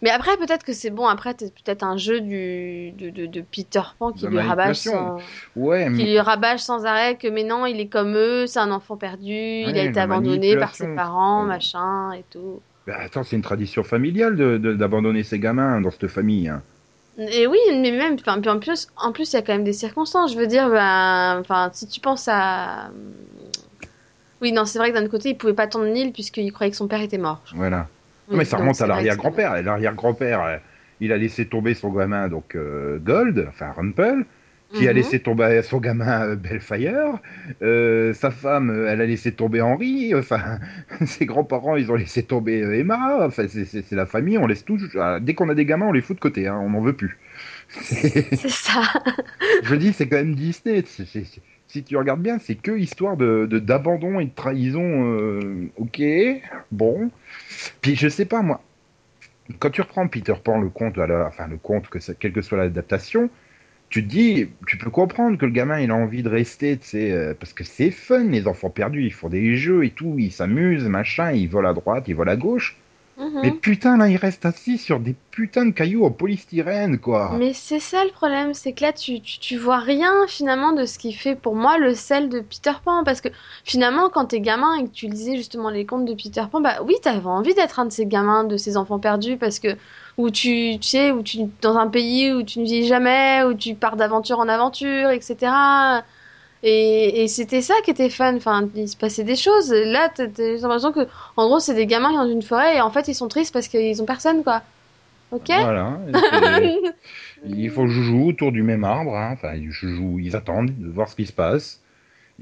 mais 0.02 0.10
après, 0.10 0.36
peut-être 0.36 0.64
que 0.64 0.72
c'est 0.72 0.90
bon. 0.90 1.06
Après, 1.06 1.34
c'est 1.38 1.52
peut-être 1.54 1.82
un 1.82 1.96
jeu 1.96 2.20
du, 2.20 2.92
de, 2.92 3.10
de, 3.10 3.26
de 3.26 3.40
Peter 3.40 3.80
Pan 3.98 4.12
qui 4.12 4.24
De 4.24 4.28
lui 4.28 4.38
rabâche 4.38 4.76
sans, 4.78 5.18
Ouais, 5.56 5.86
qui 5.96 6.04
lui 6.04 6.18
rabâche 6.20 6.60
sans 6.60 6.84
arrêt 6.84 7.16
que 7.16 7.28
mais 7.28 7.44
non, 7.44 7.64
il 7.66 7.80
est 7.80 7.88
comme 7.88 8.14
eux, 8.16 8.46
c'est 8.46 8.58
un 8.58 8.70
enfant 8.70 8.96
perdu, 8.96 9.32
il 9.32 9.78
a 9.78 9.84
été 9.84 10.00
abandonné 10.00 10.56
par 10.56 10.74
ses 10.74 10.88
parents, 10.94 11.42
Ouais. 11.42 11.48
machin 11.48 12.12
et 12.12 12.24
tout. 12.30 12.60
bah, 12.86 12.96
attends, 13.00 13.22
c'est 13.24 13.36
une 13.36 13.42
tradition 13.42 13.82
familiale 13.82 14.36
d'abandonner 14.76 15.22
ses 15.22 15.38
gamins 15.38 15.80
dans 15.80 15.90
cette 15.90 16.08
famille. 16.08 16.48
hein. 16.48 16.62
Et 17.16 17.46
oui, 17.46 17.58
mais 17.70 17.92
même, 17.92 18.16
en 18.26 18.58
plus, 18.58 18.88
en 18.96 19.12
plus, 19.12 19.32
il 19.32 19.36
y 19.36 19.38
a 19.38 19.42
quand 19.42 19.52
même 19.52 19.62
des 19.64 19.72
circonstances. 19.72 20.32
Je 20.32 20.38
veux 20.38 20.48
dire, 20.48 20.68
ben, 20.68 21.38
enfin, 21.40 21.70
si 21.72 21.86
tu 21.86 22.00
penses 22.00 22.26
à, 22.28 22.90
oui, 24.40 24.52
non, 24.52 24.64
c'est 24.64 24.78
vrai 24.78 24.92
que 24.92 24.98
d'un 24.98 25.08
côté, 25.08 25.30
il 25.30 25.38
pouvait 25.38 25.54
pas 25.54 25.62
attendre 25.64 25.86
Neil 25.86 26.12
puisqu'il 26.12 26.52
croyait 26.52 26.70
que 26.70 26.76
son 26.76 26.88
père 26.88 27.00
était 27.00 27.18
mort. 27.18 27.42
Voilà. 27.54 27.88
Mais 28.30 28.44
ça 28.44 28.56
remonte 28.56 28.80
à 28.80 28.86
l'arrière-grand-père. 28.86 29.62
L'arrière-grand-père, 29.62 30.42
euh, 30.44 30.56
il 31.00 31.12
a 31.12 31.16
laissé 31.18 31.46
tomber 31.46 31.74
son 31.74 31.90
gamin, 31.92 32.28
donc 32.28 32.54
euh, 32.54 32.98
Gold, 32.98 33.46
enfin 33.48 33.72
Rumpel, 33.72 34.24
qui 34.72 34.88
a 34.88 34.90
Mhm. 34.90 34.96
laissé 34.96 35.20
tomber 35.20 35.60
son 35.62 35.78
gamin 35.78 36.22
euh, 36.30 36.36
Bellfire. 36.36 37.18
Euh, 37.62 38.12
sa 38.14 38.30
femme, 38.30 38.70
euh, 38.70 38.88
elle 38.90 39.00
a 39.00 39.06
laissé 39.06 39.32
tomber 39.32 39.60
Henri. 39.60 40.14
Enfin, 40.14 40.58
ses 41.06 41.26
grands-parents, 41.26 41.76
ils 41.76 41.90
ont 41.92 41.96
laissé 41.96 42.22
tomber 42.22 42.62
euh, 42.62 42.78
Emma. 42.78 43.24
Enfin, 43.26 43.44
c'est- 43.48 43.92
la 43.92 44.06
famille, 44.06 44.38
on 44.38 44.46
laisse 44.46 44.64
tout. 44.64 44.78
euh, 44.96 45.20
Dès 45.20 45.34
qu'on 45.34 45.48
a 45.48 45.54
des 45.54 45.64
gamins, 45.66 45.86
on 45.86 45.92
les 45.92 46.00
fout 46.00 46.16
de 46.16 46.20
côté, 46.20 46.46
hein, 46.48 46.58
on 46.62 46.70
n'en 46.70 46.80
veut 46.80 46.94
plus. 46.94 47.18
C'est- 47.68 48.36
ça. 48.48 48.82
Je 49.62 49.74
dis, 49.74 49.92
c'est 49.92 50.08
quand 50.08 50.16
même 50.16 50.34
Disney. 50.34 50.82
si 51.66 51.82
tu 51.82 51.96
regardes 51.96 52.22
bien, 52.22 52.38
c'est 52.38 52.54
que 52.54 52.72
histoire 52.72 53.16
de 53.16 53.46
de- 53.46 53.58
d'abandon 53.58 54.18
et 54.20 54.24
de 54.26 54.34
trahison. 54.34 54.82
euh, 55.12 55.66
ok, 55.76 56.02
bon. 56.72 57.10
Puis 57.80 57.96
je 57.96 58.08
sais 58.08 58.24
pas 58.24 58.42
moi. 58.42 58.62
Quand 59.58 59.70
tu 59.70 59.82
reprends 59.82 60.08
Peter 60.08 60.34
Pan 60.42 60.60
le 60.60 60.70
conte, 60.70 60.98
enfin 60.98 61.46
le 61.48 61.58
conte 61.58 61.88
que 61.88 61.98
quelle 62.12 62.32
que 62.32 62.42
soit 62.42 62.58
l'adaptation, 62.58 63.28
tu 63.90 64.02
te 64.02 64.08
dis, 64.08 64.48
tu 64.66 64.78
peux 64.78 64.90
comprendre 64.90 65.38
que 65.38 65.44
le 65.44 65.52
gamin 65.52 65.80
il 65.80 65.90
a 65.90 65.94
envie 65.94 66.22
de 66.22 66.28
rester, 66.28 66.80
euh, 66.94 67.34
parce 67.38 67.52
que 67.52 67.62
c'est 67.62 67.90
fun 67.90 68.24
les 68.24 68.46
enfants 68.46 68.70
perdus, 68.70 69.04
ils 69.04 69.12
font 69.12 69.28
des 69.28 69.56
jeux 69.56 69.84
et 69.84 69.90
tout, 69.90 70.16
ils 70.18 70.32
s'amusent, 70.32 70.88
machin, 70.88 71.32
ils 71.32 71.48
volent 71.48 71.68
à 71.68 71.74
droite, 71.74 72.04
ils 72.08 72.14
volent 72.14 72.32
à 72.32 72.36
gauche. 72.36 72.76
Mhm. 73.16 73.40
Mais 73.42 73.50
putain 73.52 73.96
là, 73.96 74.08
ils 74.08 74.16
restent 74.16 74.44
assis 74.44 74.76
sur 74.76 74.98
des 74.98 75.14
putains 75.30 75.66
de 75.66 75.70
cailloux 75.70 76.04
en 76.04 76.10
polystyrène 76.10 76.98
quoi. 76.98 77.30
Mais 77.38 77.52
c'est 77.52 77.78
ça 77.78 78.04
le 78.04 78.10
problème, 78.10 78.54
c'est 78.54 78.72
que 78.72 78.82
là 78.82 78.92
tu, 78.92 79.20
tu, 79.20 79.38
tu 79.38 79.56
vois 79.56 79.78
rien 79.78 80.12
finalement 80.26 80.72
de 80.72 80.84
ce 80.84 80.98
qui 80.98 81.12
fait 81.12 81.36
pour 81.36 81.54
moi 81.54 81.78
le 81.78 81.94
sel 81.94 82.28
de 82.28 82.40
Peter 82.40 82.72
Pan. 82.84 83.04
Parce 83.04 83.20
que 83.20 83.28
finalement, 83.64 84.08
quand 84.08 84.26
t'es 84.26 84.40
gamin 84.40 84.74
et 84.76 84.84
que 84.84 84.90
tu 84.90 85.06
lisais 85.06 85.36
justement 85.36 85.70
les 85.70 85.86
contes 85.86 86.04
de 86.06 86.14
Peter 86.14 86.42
Pan, 86.50 86.60
bah 86.60 86.78
oui, 86.84 86.94
t'avais 87.02 87.26
envie 87.26 87.54
d'être 87.54 87.78
un 87.78 87.86
de 87.86 87.92
ces 87.92 88.06
gamins, 88.06 88.44
de 88.44 88.56
ces 88.56 88.76
enfants 88.76 88.98
perdus, 88.98 89.36
parce 89.36 89.58
que 89.58 89.76
où 90.16 90.30
tu, 90.30 90.78
tu 90.80 90.88
sais, 90.88 91.10
où 91.10 91.22
tu 91.22 91.38
dans 91.60 91.76
un 91.76 91.88
pays 91.88 92.32
où 92.32 92.42
tu 92.42 92.60
ne 92.60 92.64
vis 92.64 92.86
jamais, 92.86 93.42
où 93.44 93.54
tu 93.54 93.74
pars 93.74 93.96
d'aventure 93.96 94.38
en 94.38 94.48
aventure, 94.48 95.10
etc. 95.10 95.52
Et, 96.66 97.22
et 97.22 97.28
c'était 97.28 97.60
ça 97.62 97.74
qui 97.84 97.90
était 97.90 98.08
fun. 98.10 98.34
Enfin, 98.36 98.68
il 98.74 98.88
se 98.88 98.96
passait 98.96 99.22
des 99.24 99.36
choses. 99.36 99.70
Là, 99.72 100.08
t'as 100.14 100.24
l'impression 100.38 100.92
que, 100.92 101.06
en 101.36 101.46
gros, 101.46 101.60
c'est 101.60 101.74
des 101.74 101.86
gamins 101.86 102.08
qui 102.08 102.14
sont 102.16 102.24
dans 102.24 102.30
une 102.32 102.42
forêt 102.42 102.76
et 102.76 102.80
en 102.80 102.90
fait, 102.90 103.06
ils 103.08 103.14
sont 103.14 103.28
tristes 103.28 103.52
parce 103.52 103.68
qu'ils 103.68 104.00
ont 104.02 104.06
personne, 104.06 104.42
quoi. 104.42 104.62
Ok? 105.32 105.48
Voilà. 105.48 105.98
Ils 107.46 107.70
font 107.70 107.86
joujou 107.86 108.28
autour 108.28 108.52
du 108.52 108.62
même 108.62 108.84
arbre, 108.84 109.16
hein. 109.16 109.30
enfin 109.34 109.54
ils 109.54 109.70
joujou, 109.70 110.18
ils 110.18 110.34
attendent 110.36 110.70
de 110.78 110.88
voir 110.88 111.08
ce 111.08 111.16
qui 111.16 111.26
se 111.26 111.32
passe. 111.32 111.80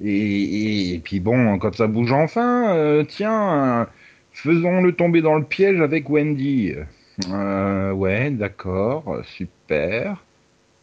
Et, 0.03 0.11
et- 0.11 0.95
et 0.95 0.99
puis 1.01 1.21
bon, 1.21 1.59
quand 1.59 1.75
ça 1.75 1.87
bouge 1.89 2.13
enfin, 2.13 2.75
euh, 2.77 3.05
tiens, 3.05 3.89
faisons-le 4.33 4.93
tomber 4.95 5.23
dans 5.23 5.35
le 5.37 5.45
piège 5.45 5.81
avec 5.81 6.09
Wendy. 6.11 6.75
Euh, 7.31 7.93
ouais, 7.93 8.31
d'accord, 8.31 9.19
super. 9.25 10.23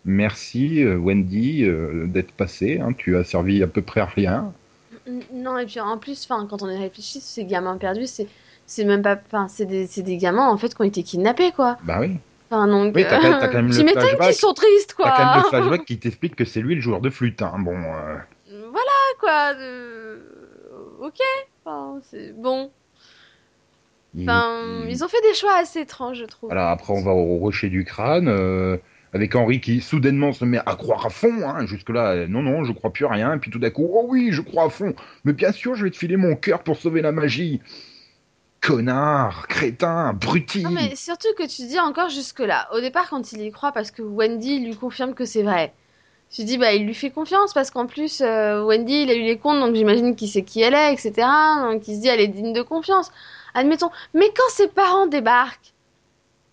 Merci 0.05 0.83
euh, 0.83 0.95
Wendy 0.97 1.63
euh, 1.65 2.05
d'être 2.07 2.31
passée, 2.31 2.79
hein. 2.81 2.93
tu 2.97 3.17
as 3.17 3.23
servi 3.23 3.61
à 3.63 3.67
peu 3.67 3.81
près 3.81 4.01
à 4.01 4.05
rien. 4.05 4.53
Non, 5.33 5.57
et 5.57 5.65
puis 5.65 5.79
en 5.79 5.97
plus, 5.97 6.27
quand 6.27 6.61
on 6.61 6.69
y 6.69 6.77
réfléchit, 6.77 7.19
ces 7.19 7.43
gamins 7.45 7.77
perdus, 7.77 8.07
c'est 8.07 8.27
c'est 8.65 8.85
même 8.85 9.01
pas, 9.01 9.19
enfin, 9.25 9.47
c'est 9.47 9.65
des, 9.65 9.87
c'est 9.87 10.03
des 10.03 10.17
gamins 10.17 10.47
en 10.47 10.57
fait 10.57 10.73
qui 10.75 10.81
ont 10.81 10.85
été 10.85 11.01
kidnappés, 11.03 11.51
quoi. 11.51 11.77
Bah 11.83 11.97
oui. 11.99 12.17
Enfin, 12.51 12.67
donc, 12.67 12.95
Oui, 12.95 13.03
t'as 13.09 13.17
quand 13.19 13.29
même- 13.29 13.39
t'as 13.39 13.47
quand 13.47 13.61
même 13.63 13.69
tu 13.71 13.79
le 13.79 13.85
m'étonnes 13.85 14.01
flashback. 14.03 14.27
qu'ils 14.27 14.35
sont 14.39 14.53
tristes, 14.53 14.93
quoi. 14.93 15.05
T'as 15.05 15.15
quand 15.17 15.33
même 15.35 15.43
le 15.43 15.49
flashback 15.49 15.85
qui 15.85 15.97
t'explique 15.99 16.35
que 16.35 16.45
c'est 16.45 16.61
lui 16.61 16.75
le 16.75 16.81
joueur 16.81 17.01
de 17.01 17.09
flûte. 17.09 17.41
Hein. 17.41 17.53
Bon, 17.59 17.75
euh, 17.75 18.15
Voilà, 18.71 18.91
quoi. 19.19 19.53
euh, 19.59 20.19
Ok. 21.01 21.17
Enfin, 21.65 21.99
c'est 22.11 22.31
bon. 22.39 22.69
Enfin, 24.21 24.61
il- 24.85 24.91
ils 24.91 25.03
ont 25.03 25.07
fait 25.07 25.21
des 25.21 25.33
choix 25.33 25.55
assez 25.57 25.81
étranges, 25.81 26.17
je 26.19 26.25
trouve. 26.25 26.51
Alors 26.51 26.69
après, 26.69 26.93
on 26.93 27.01
va 27.03 27.11
au 27.11 27.37
rocher 27.37 27.69
du 27.69 27.85
crâne, 27.85 28.27
euh, 28.27 28.77
avec 29.13 29.35
Henri 29.35 29.59
qui 29.59 29.81
soudainement 29.81 30.33
se 30.33 30.45
met 30.45 30.59
à 30.65 30.75
croire 30.75 31.05
à 31.05 31.09
fond. 31.09 31.47
Hein. 31.47 31.65
Jusque-là, 31.65 32.27
non, 32.27 32.41
non, 32.41 32.63
je 32.63 32.71
crois 32.71 32.91
plus 32.91 33.05
à 33.05 33.09
rien. 33.09 33.37
Puis 33.37 33.51
tout 33.51 33.59
d'un 33.59 33.69
coup, 33.69 33.89
oh 33.91 34.05
oui, 34.07 34.29
je 34.31 34.41
crois 34.41 34.65
à 34.65 34.69
fond. 34.69 34.93
Mais 35.25 35.33
bien 35.33 35.51
sûr, 35.51 35.75
je 35.75 35.85
vais 35.85 35.91
te 35.91 35.97
filer 35.97 36.17
mon 36.17 36.35
cœur 36.35 36.63
pour 36.63 36.77
sauver 36.77 37.01
la 37.01 37.11
magie. 37.11 37.61
Connard, 38.61 39.47
crétin, 39.47 40.13
bruti. 40.13 40.63
Non, 40.63 40.71
mais 40.71 40.95
surtout 40.95 41.29
que 41.37 41.47
tu 41.47 41.65
dis 41.67 41.79
encore 41.79 42.09
jusque-là. 42.09 42.67
Au 42.73 42.81
départ, 42.81 43.09
quand 43.09 43.31
il 43.31 43.41
y 43.41 43.51
croit, 43.51 43.71
parce 43.71 43.91
que 43.91 44.01
Wendy 44.01 44.59
lui 44.59 44.75
confirme 44.75 45.13
que 45.13 45.25
c'est 45.25 45.43
vrai. 45.43 45.73
Tu 46.29 46.43
dis, 46.43 46.57
bah, 46.57 46.73
il 46.73 46.85
lui 46.85 46.93
fait 46.93 47.09
confiance, 47.09 47.53
parce 47.53 47.71
qu'en 47.71 47.87
plus, 47.87 48.21
euh, 48.21 48.63
Wendy, 48.63 49.03
il 49.03 49.09
a 49.09 49.15
eu 49.15 49.23
les 49.23 49.37
comptes, 49.37 49.59
donc 49.59 49.75
j'imagine 49.75 50.15
qu'il 50.15 50.29
sait 50.29 50.43
qui 50.43 50.61
elle 50.61 50.75
est, 50.75 50.93
etc. 50.93 51.27
Donc 51.71 51.87
il 51.87 51.95
se 51.95 52.01
dit, 52.01 52.07
elle 52.07 52.19
est 52.19 52.27
digne 52.27 52.53
de 52.53 52.61
confiance. 52.61 53.11
Admettons. 53.53 53.89
Mais 54.13 54.27
quand 54.27 54.49
ses 54.51 54.67
parents 54.67 55.07
débarquent, 55.07 55.73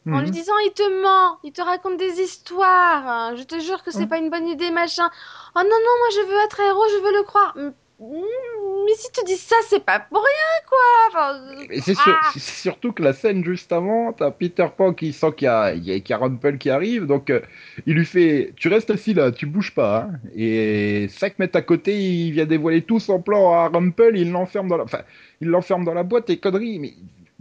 en 0.06 0.20
lui 0.20 0.26
Mhm. 0.28 0.32
disant 0.32 0.52
il 0.64 0.72
te 0.72 1.02
ment, 1.02 1.38
il 1.42 1.52
te 1.52 1.62
raconte 1.62 1.96
des 1.96 2.20
histoires, 2.20 3.36
je 3.36 3.42
te 3.42 3.58
jure 3.60 3.82
que 3.82 3.90
c'est 3.90 4.00
Mhm. 4.00 4.08
pas 4.08 4.18
une 4.18 4.30
bonne 4.30 4.46
idée, 4.48 4.70
machin. 4.70 5.08
Oh 5.56 5.60
non, 5.60 5.64
non, 5.64 5.94
moi 5.98 6.08
je 6.14 6.20
veux 6.28 6.44
être 6.44 6.60
héros, 6.60 6.84
je 6.90 7.02
veux 7.04 7.12
le 7.18 7.22
croire. 7.24 7.56
Mais 7.98 8.92
si 8.94 9.10
tu 9.10 9.24
dis 9.24 9.36
ça, 9.36 9.56
c'est 9.68 9.82
pas 9.84 9.98
pour 10.00 10.18
rien, 10.18 10.68
quoi. 10.68 10.78
Enfin, 11.08 11.40
c'est 11.80 11.94
sur- 11.94 12.14
ah. 12.22 12.28
c'est 12.34 12.40
surtout 12.40 12.92
que 12.92 13.02
la 13.02 13.14
scène 13.14 13.42
juste 13.42 13.72
avant, 13.72 14.12
t'as 14.12 14.30
Peter 14.30 14.66
Pan 14.76 14.92
qui 14.92 15.12
sent 15.14 15.32
qu'il 15.36 15.46
y 15.46 15.48
a, 15.48 15.74
y 15.74 16.12
a, 16.12 16.16
Rumpel 16.18 16.58
qui 16.58 16.68
arrive, 16.70 17.06
donc 17.06 17.30
euh, 17.30 17.40
il 17.86 17.94
lui 17.94 18.04
fait 18.04 18.52
Tu 18.56 18.68
restes 18.68 18.90
assis 18.90 19.14
là, 19.14 19.32
tu 19.32 19.46
bouges 19.46 19.74
pas. 19.74 20.08
hein. 20.12 20.18
Et 20.36 21.08
5 21.08 21.38
mètres 21.38 21.56
à 21.56 21.62
côté, 21.62 21.98
il 21.98 22.32
vient 22.32 22.44
dévoiler 22.46 22.82
tout 22.82 23.00
son 23.00 23.20
plan 23.20 23.52
à 23.54 23.68
Rumpel, 23.68 24.16
il 24.16 24.30
l'enferme 24.30 24.68
dans 24.68 24.76
la, 24.76 24.84
enfin, 24.84 25.00
il 25.40 25.48
l'enferme 25.48 25.84
dans 25.84 25.94
la 25.94 26.02
boîte 26.02 26.28
et 26.30 26.36
conneries. 26.38 26.78
Mais 26.78 26.92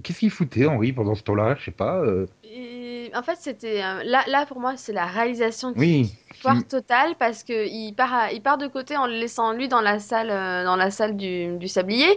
qu'est-ce 0.03 0.19
qu'il 0.19 0.29
foutait, 0.31 0.65
Henri, 0.65 0.93
pendant 0.93 1.15
ce 1.15 1.23
temps-là? 1.23 1.55
Je 1.59 1.65
sais 1.65 1.71
pas. 1.71 1.97
euh, 1.99 2.27
Et 2.43 3.11
en 3.15 3.23
fait, 3.23 3.37
c'était 3.39 3.79
là, 4.03 4.23
là 4.27 4.45
pour 4.45 4.59
moi, 4.59 4.73
c'est 4.77 4.93
la 4.93 5.05
réalisation 5.05 5.73
qui 5.73 5.79
Oui. 5.79 6.13
foire 6.41 6.65
totale 6.67 7.15
parce 7.19 7.43
que 7.43 7.67
il 7.67 7.93
part, 7.93 8.13
à- 8.13 8.31
il 8.31 8.41
part 8.41 8.57
de 8.57 8.67
côté 8.67 8.97
en 8.97 9.07
le 9.07 9.13
laissant 9.13 9.53
lui 9.53 9.67
dans 9.67 9.81
la 9.81 9.99
salle, 9.99 10.29
euh, 10.31 10.63
dans 10.63 10.75
la 10.75 10.91
salle 10.91 11.15
du, 11.15 11.57
du 11.57 11.67
sablier. 11.67 12.07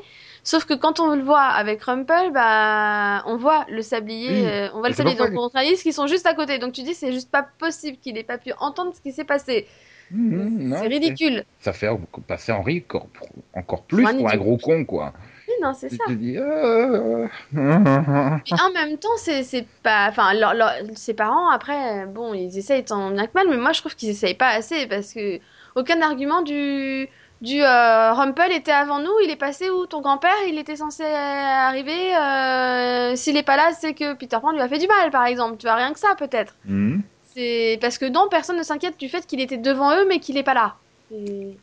Sauf 0.45 0.65
que 0.65 0.75
quand 0.75 0.99
on 1.01 1.15
le 1.15 1.23
voit 1.23 1.43
avec 1.43 1.83
Rumpel, 1.83 2.33
bah, 2.33 3.23
on 3.27 3.37
voit 3.37 3.67
le 3.69 3.83
sablier, 3.83 4.47
euh, 4.49 4.69
on 4.75 4.79
voit 4.79 4.89
Et 4.89 4.91
le 4.93 4.97
sablier, 4.97 5.17
donc 5.17 5.31
on 5.37 5.49
réalise 5.49 5.83
qu'ils 5.83 5.93
sont 5.93 6.07
juste 6.07 6.27
à 6.27 6.35
côté. 6.35 6.59
Donc 6.59 6.73
tu 6.73 6.83
dis, 6.83 6.95
c'est 6.95 7.13
juste 7.13 7.31
pas 7.31 7.43
possible 7.59 7.99
qu'il 7.99 8.17
ait 8.17 8.23
pas 8.25 8.39
pu 8.39 8.53
entendre 8.59 8.95
ce 8.95 9.01
qui 9.01 9.13
s'est 9.13 9.25
passé. 9.25 9.67
Mhm, 10.11 10.69
non, 10.69 10.77
c'est 10.81 10.87
ridicule. 10.89 11.45
Ça 11.61 11.75
fait 11.75 11.89
passer 12.27 12.51
Henri 12.53 12.83
encore, 12.89 13.09
encore 13.53 13.83
plus 13.83 14.03
Pour 14.05 14.09
un 14.11 14.17
pour 14.17 14.29
un 14.31 14.33
idiot. 14.33 14.43
gros 14.43 14.57
con, 14.57 14.85
quoi. 14.87 15.13
Non, 15.63 15.73
c'est 15.75 15.89
Tu 15.89 15.97
ça. 15.97 16.05
euh, 16.09 17.27
euh, 17.57 18.37
Et 18.47 18.55
en 18.61 18.71
même 18.73 18.97
temps, 18.99 19.09
c'est 19.17 19.43
c'est 19.43 19.67
pas. 19.83 20.07
Enfin, 20.09 20.35
leur- 20.35 20.55
leur- 20.55 20.73
ses 20.95 21.15
parents, 21.15 21.49
après, 21.51 22.07
bon, 22.07 22.35
ils 22.35 22.57
essayent 22.59 22.85
tant 22.85 23.11
bien 23.11 23.27
que 23.27 23.33
mal, 23.35 23.47
mais 23.49 23.57
moi 23.57 23.73
je 23.73 23.81
trouve 23.81 23.95
qu'ils 23.97 24.11
essayent 24.11 24.35
pas 24.35 24.49
assez 24.51 24.87
parce 24.87 25.13
que 25.13 25.39
aucun 25.77 26.01
argument 26.03 26.43
du. 26.43 27.09
Du 27.41 27.63
euh, 27.63 28.13
Rumpel 28.15 28.51
était 28.51 28.73
avant 28.73 28.99
nous, 28.99 29.13
il 29.25 29.31
est 29.31 29.37
passé 29.37 29.71
où 29.71 29.87
Ton 29.87 30.01
grand-père, 30.01 30.35
il 30.49 30.59
était 30.59 30.75
censé 30.75 31.05
arriver. 31.05 32.17
euh, 32.17 33.15
S'il 33.15 33.37
est 33.37 33.45
pas 33.45 33.57
là, 33.57 33.71
c'est 33.79 33.95
que 33.95 34.15
Peter 34.15 34.39
Pan 34.43 34.51
lui 34.51 34.61
a 34.61 34.69
fait 34.69 34.79
du 34.79 34.89
mal, 34.89 35.11
par 35.13 35.25
exemple. 35.25 35.57
Tu 35.57 35.67
vois, 35.67 35.77
rien 35.77 35.93
que 35.93 36.01
ça, 36.01 36.17
peut-être. 36.19 36.55
Mhm. 36.65 37.01
C'est 37.33 37.79
parce 37.81 37.97
que 37.97 38.07
non, 38.07 38.27
personne 38.29 38.57
ne 38.59 38.65
s'inquiète 38.65 38.99
du 38.99 39.09
fait 39.09 39.25
qu'il 39.25 39.41
était 39.41 39.57
devant 39.57 39.95
eux, 39.95 40.05
mais 40.09 40.19
qu'il 40.19 40.37
est 40.37 40.43
pas 40.43 40.55
là. 40.55 40.75
Et- 41.15 41.57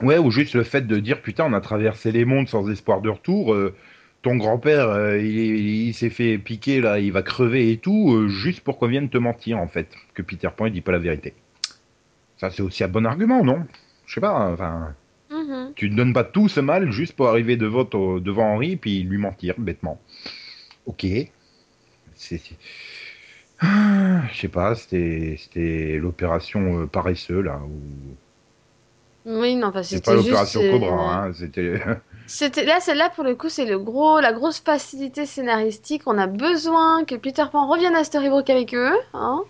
Ouais, 0.00 0.18
ou 0.18 0.30
juste 0.30 0.54
le 0.54 0.62
fait 0.64 0.86
de 0.86 0.98
dire 0.98 1.20
putain, 1.22 1.44
on 1.44 1.52
a 1.52 1.60
traversé 1.60 2.12
les 2.12 2.24
mondes 2.24 2.48
sans 2.48 2.68
espoir 2.70 3.00
de 3.02 3.10
retour. 3.10 3.52
euh, 3.54 3.74
ton 4.22 4.36
grand-père, 4.36 4.88
euh, 4.88 5.18
il, 5.18 5.38
est- 5.38 5.58
il 5.88 5.92
s'est 5.94 6.08
fait 6.10 6.38
piquer 6.38 6.80
là, 6.80 6.98
il 7.00 7.10
va 7.12 7.22
crever 7.22 7.72
et 7.72 7.76
tout, 7.78 8.12
euh, 8.14 8.28
juste 8.28 8.60
pour 8.60 8.78
qu'on 8.78 8.86
vienne 8.86 9.08
te 9.10 9.18
mentir 9.18 9.58
en 9.58 9.66
fait, 9.68 9.88
que 10.14 10.22
Peter 10.22 10.48
Pan 10.56 10.66
il 10.66 10.72
dit 10.72 10.80
pas 10.80 10.92
la 10.92 10.98
vérité. 10.98 11.34
Ça 12.38 12.50
c'est 12.50 12.62
aussi 12.62 12.84
un 12.84 12.88
bon 12.88 13.04
argument, 13.04 13.44
non? 13.44 13.66
Je 14.06 14.14
sais 14.14 14.20
pas. 14.20 14.50
Enfin, 14.52 14.94
Mhm. 15.30 15.72
tu 15.74 15.90
ne 15.90 15.96
donnes 15.96 16.12
pas 16.12 16.24
tout 16.24 16.48
ce 16.48 16.60
mal 16.60 16.90
juste 16.92 17.14
pour 17.14 17.28
arriver 17.28 17.56
devant, 17.56 17.84
ton- 17.84 18.18
devant 18.18 18.54
Henri 18.54 18.76
puis 18.76 19.02
lui 19.02 19.18
mentir 19.18 19.54
bêtement. 19.58 20.00
Ok. 20.86 21.04
C'est. 22.14 22.40
Ah, 23.60 24.22
Je 24.32 24.38
sais 24.40 24.48
pas, 24.48 24.74
c'était 24.74 25.98
l'opération 26.00 26.86
paresseux 26.86 27.40
là. 27.42 27.60
Ou... 27.64 28.16
Oui, 29.24 29.54
non, 29.56 29.72
C'est 29.82 30.04
pas 30.04 30.14
l'opération 30.14 30.60
euh, 30.60 30.70
Cobra, 30.72 31.24
hein, 31.24 31.32
c'était. 31.32 31.80
C'était 32.26 32.64
là, 32.64 32.80
celle-là 32.80 33.10
pour 33.10 33.24
le 33.24 33.34
coup, 33.34 33.48
c'est 33.50 33.66
le 33.66 33.78
gros, 33.78 34.20
la 34.20 34.32
grosse 34.32 34.60
facilité 34.60 35.26
scénaristique. 35.26 36.02
On 36.06 36.16
a 36.16 36.26
besoin 36.26 37.04
que 37.04 37.14
Peter 37.16 37.44
Pan 37.50 37.66
revienne 37.66 37.94
à 37.94 38.04
Storybrooke 38.04 38.48
avec 38.48 38.74
eux. 38.74 38.94
Hein. 39.12 39.42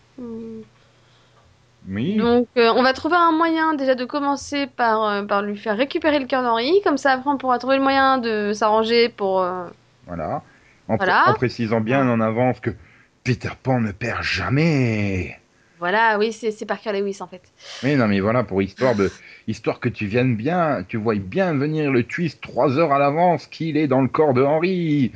Oui. 1.88 2.17
Donc, 2.17 2.49
euh, 2.57 2.73
on 2.76 2.83
va 2.83 2.93
trouver 2.93 3.17
un 3.17 3.33
moyen 3.33 3.75
déjà 3.75 3.95
de 3.95 4.05
commencer 4.05 4.67
par, 4.67 5.02
euh, 5.05 5.23
par 5.25 5.43
lui 5.43 5.57
faire 5.57 5.76
récupérer 5.76 6.19
le 6.19 6.26
cœur 6.26 6.43
d'Henri. 6.43 6.81
Comme 6.85 6.97
ça, 6.97 7.12
après, 7.12 7.31
on 7.31 7.37
pourra 7.38 7.59
trouver 7.59 7.76
le 7.76 7.83
moyen 7.83 8.19
de 8.19 8.52
s'arranger 8.52 9.09
pour. 9.09 9.43
euh, 9.43 9.67
Voilà. 10.07 10.43
En, 10.88 10.97
Voilà. 10.97 11.31
en 11.31 11.35
précisant 11.35 11.81
bien 11.81 12.09
en 12.09 12.21
avance 12.21 12.61
que 12.61 12.71
Peter 13.25 13.50
Pan 13.62 13.81
ne 13.81 13.93
perd 13.93 14.23
jamais. 14.23 15.38
Voilà, 15.83 16.17
oui, 16.17 16.33
c'est 16.33 16.65
Parker 16.65 16.93
Lewis 16.93 17.19
en 17.19 17.27
fait. 17.27 17.43
Oui, 17.83 17.97
non, 17.97 18.07
mais 18.07 18.21
voilà, 18.21 18.45
pour 18.45 18.62
histoire 18.62 18.95
de, 18.95 19.11
histoire 19.49 19.81
que 19.81 19.89
tu 19.89 20.07
viennes 20.07 20.37
bien, 20.37 20.85
tu 20.87 20.97
vois 20.97 21.17
bien 21.17 21.55
venir 21.55 21.91
le 21.91 22.05
twist 22.05 22.41
trois 22.41 22.79
heures 22.79 22.93
à 22.93 23.01
l'avance 23.01 23.49
qu'il 23.49 23.77
est 23.77 23.89
dans 23.89 24.01
le 24.01 24.07
corps 24.07 24.33
de 24.33 24.45
Henri. 24.45 25.11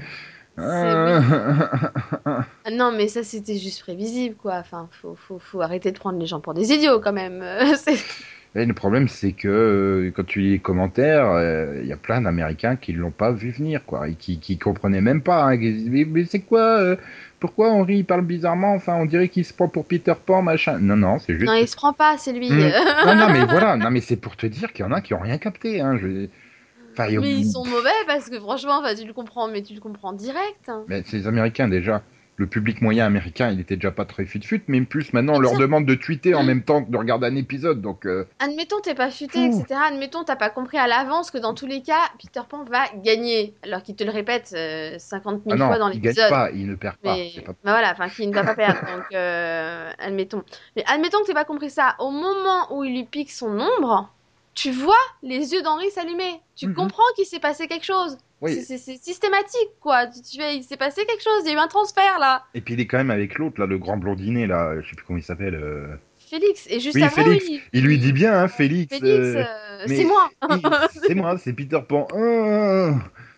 Ah. 0.58 1.20
Non, 2.72 2.90
mais 2.90 3.06
ça, 3.06 3.22
c'était 3.22 3.58
juste 3.58 3.80
prévisible, 3.82 4.34
quoi. 4.34 4.54
Enfin, 4.56 4.88
faut, 4.90 5.14
faut, 5.14 5.38
faut 5.38 5.60
arrêter 5.60 5.92
de 5.92 5.98
prendre 6.00 6.18
les 6.18 6.26
gens 6.26 6.40
pour 6.40 6.52
des 6.52 6.72
idiots 6.72 6.98
quand 6.98 7.12
même. 7.12 7.44
Et 8.56 8.64
le 8.64 8.72
problème, 8.74 9.06
c'est 9.06 9.32
que 9.32 9.48
euh, 9.48 10.12
quand 10.16 10.24
tu 10.24 10.40
lis 10.40 10.50
les 10.52 10.58
commentaires, 10.58 11.30
euh, 11.30 11.78
il 11.82 11.86
y 11.88 11.92
a 11.92 11.96
plein 11.98 12.22
d'Américains 12.22 12.76
qui 12.76 12.94
ne 12.94 12.98
l'ont 12.98 13.10
pas 13.10 13.30
vu 13.30 13.50
venir, 13.50 13.84
quoi, 13.84 14.08
et 14.08 14.14
qui, 14.14 14.40
qui 14.40 14.56
comprenaient 14.58 15.02
même 15.02 15.22
pas. 15.22 15.44
hein, 15.44 15.58
qui 15.58 15.72
disent, 15.74 15.90
mais 15.90 16.04
mais 16.06 16.24
c'est 16.24 16.40
quoi 16.40 16.80
euh, 16.80 16.96
Pourquoi 17.46 17.70
Henri 17.70 17.98
il 17.98 18.04
parle 18.04 18.22
bizarrement 18.22 18.74
Enfin, 18.74 18.96
on 18.96 19.04
dirait 19.04 19.28
qu'il 19.28 19.44
se 19.44 19.54
prend 19.54 19.68
pour 19.68 19.84
Peter 19.84 20.14
Pan, 20.26 20.42
machin. 20.42 20.80
Non, 20.80 20.96
non, 20.96 21.20
c'est 21.20 21.34
juste. 21.34 21.46
non, 21.46 21.54
il 21.54 21.68
se 21.68 21.76
prend 21.76 21.92
pas, 21.92 22.18
c'est 22.18 22.32
lui. 22.32 22.50
Mm. 22.50 22.58
non, 23.06 23.14
non, 23.14 23.28
mais 23.30 23.44
voilà, 23.44 23.76
non, 23.76 23.92
mais 23.92 24.00
c'est 24.00 24.16
pour 24.16 24.36
te 24.36 24.46
dire 24.46 24.72
qu'il 24.72 24.84
y 24.84 24.88
en 24.88 24.90
a 24.90 25.00
qui 25.00 25.14
ont 25.14 25.20
rien 25.20 25.38
capté. 25.38 25.80
Hein. 25.80 25.96
Je... 25.96 26.26
Enfin, 26.92 27.06
Mais 27.08 27.34
ils 27.34 27.48
sont 27.48 27.64
mauvais 27.64 27.90
parce 28.08 28.28
que 28.28 28.40
franchement, 28.40 28.80
enfin, 28.80 28.96
tu 28.96 29.06
le 29.06 29.12
comprends, 29.12 29.46
mais 29.46 29.62
tu 29.62 29.74
le 29.74 29.80
comprends 29.80 30.12
direct. 30.12 30.68
hein. 30.68 30.82
Mais 30.88 31.04
c'est 31.06 31.18
les 31.18 31.26
Américains 31.28 31.68
déjà. 31.68 32.02
Le 32.38 32.46
public 32.46 32.82
moyen 32.82 33.06
américain, 33.06 33.50
il 33.50 33.60
était 33.60 33.76
déjà 33.76 33.90
pas 33.90 34.04
très 34.04 34.26
fut-fut, 34.26 34.62
mais 34.68 34.82
plus 34.82 35.14
maintenant 35.14 35.36
on 35.36 35.38
leur 35.40 35.56
demande 35.56 35.86
de 35.86 35.94
tweeter 35.94 36.34
en 36.34 36.42
même 36.42 36.62
temps 36.62 36.84
que 36.84 36.90
de 36.90 36.96
regarder 36.98 37.26
un 37.28 37.34
épisode. 37.36 37.80
Donc, 37.80 38.04
euh, 38.04 38.26
Admettons, 38.40 38.78
t'es 38.82 38.94
pas 38.94 39.10
futé, 39.10 39.38
Ouh. 39.38 39.60
etc. 39.60 39.80
Admettons, 39.88 40.22
t'as 40.22 40.36
pas 40.36 40.50
compris 40.50 40.76
à 40.76 40.86
l'avance 40.86 41.30
que 41.30 41.38
dans 41.38 41.54
tous 41.54 41.64
les 41.66 41.80
cas, 41.80 42.10
Peter 42.20 42.42
Pan 42.46 42.64
va 42.64 42.84
gagner. 43.02 43.54
Alors 43.62 43.82
qu'il 43.82 43.96
te 43.96 44.04
le 44.04 44.10
répète 44.10 44.52
euh, 44.54 44.96
50 44.98 45.44
000 45.44 45.54
ah 45.54 45.56
non, 45.56 45.66
fois 45.66 45.78
dans 45.78 45.88
il 45.88 46.00
gagne 46.00 46.12
l'épisode. 46.12 46.28
pas, 46.30 46.50
il 46.50 46.66
ne 46.68 46.74
perd 46.74 46.96
pas. 46.96 47.14
Mais 47.16 47.32
pas- 47.42 47.52
bah 47.52 47.70
voilà, 47.72 47.92
enfin, 47.92 48.08
qu'il 48.10 48.28
ne 48.28 48.34
va 48.34 48.44
pas 48.44 48.54
perdre. 48.54 48.80
Donc, 48.96 49.06
euh, 49.14 49.90
admettons. 49.98 50.42
Mais 50.76 50.84
admettons 50.86 51.20
que 51.22 51.26
t'aies 51.28 51.32
pas 51.32 51.46
compris 51.46 51.70
ça. 51.70 51.96
Au 52.00 52.10
moment 52.10 52.70
où 52.76 52.84
il 52.84 52.92
lui 52.92 53.04
pique 53.04 53.30
son 53.30 53.58
ombre, 53.58 54.12
tu 54.52 54.70
vois 54.72 54.94
les 55.22 55.52
yeux 55.54 55.62
d'Henri 55.62 55.90
s'allumer. 55.90 56.40
Tu 56.54 56.66
Mhm. 56.66 56.74
comprends 56.74 57.02
qu'il 57.14 57.24
s'est 57.24 57.40
passé 57.40 57.66
quelque 57.66 57.84
chose. 57.86 58.18
Oui. 58.42 58.62
C'est- 58.62 58.76
systématique, 58.78 59.70
quoi. 59.80 60.06
Tu, 60.08 60.20
tu 60.20 60.42
il 60.42 60.62
s'est 60.62 60.76
passé 60.76 61.04
quelque 61.06 61.22
chose. 61.22 61.42
Il 61.44 61.48
y 61.48 61.50
a 61.52 61.54
eu 61.54 61.58
un 61.58 61.68
transfert 61.68 62.18
là. 62.20 62.44
Et 62.54 62.60
puis 62.60 62.74
il 62.74 62.80
est 62.80 62.86
quand 62.86 62.98
même 62.98 63.10
avec 63.10 63.38
l'autre, 63.38 63.60
là, 63.60 63.66
le 63.66 63.78
grand 63.78 63.96
blondinet, 63.96 64.46
là, 64.46 64.74
je 64.80 64.88
sais 64.88 64.94
plus 64.94 65.04
comment 65.06 65.18
il 65.18 65.22
s'appelle. 65.22 65.54
euh, 65.54 65.86
Félix. 66.18 66.66
Et 66.68 66.80
juste 66.80 66.96
Oui, 66.96 67.02
avant, 67.02 67.14
Félix. 67.14 67.46
oui, 67.48 67.62
Il 67.72 67.84
lui 67.84 67.98
dit 67.98 68.12
bien, 68.12 68.38
hein, 68.38 68.48
Félix. 68.48 68.94
Félix, 68.94 69.06
euh, 69.08 69.42
euh, 69.44 69.84
c'est 69.86 70.04
moi. 70.04 70.28
c'est 71.06 71.14
moi, 71.14 71.38
c'est 71.38 71.52
Peter 71.54 71.80
Pan. 71.88 72.06
Ah, 72.14 72.90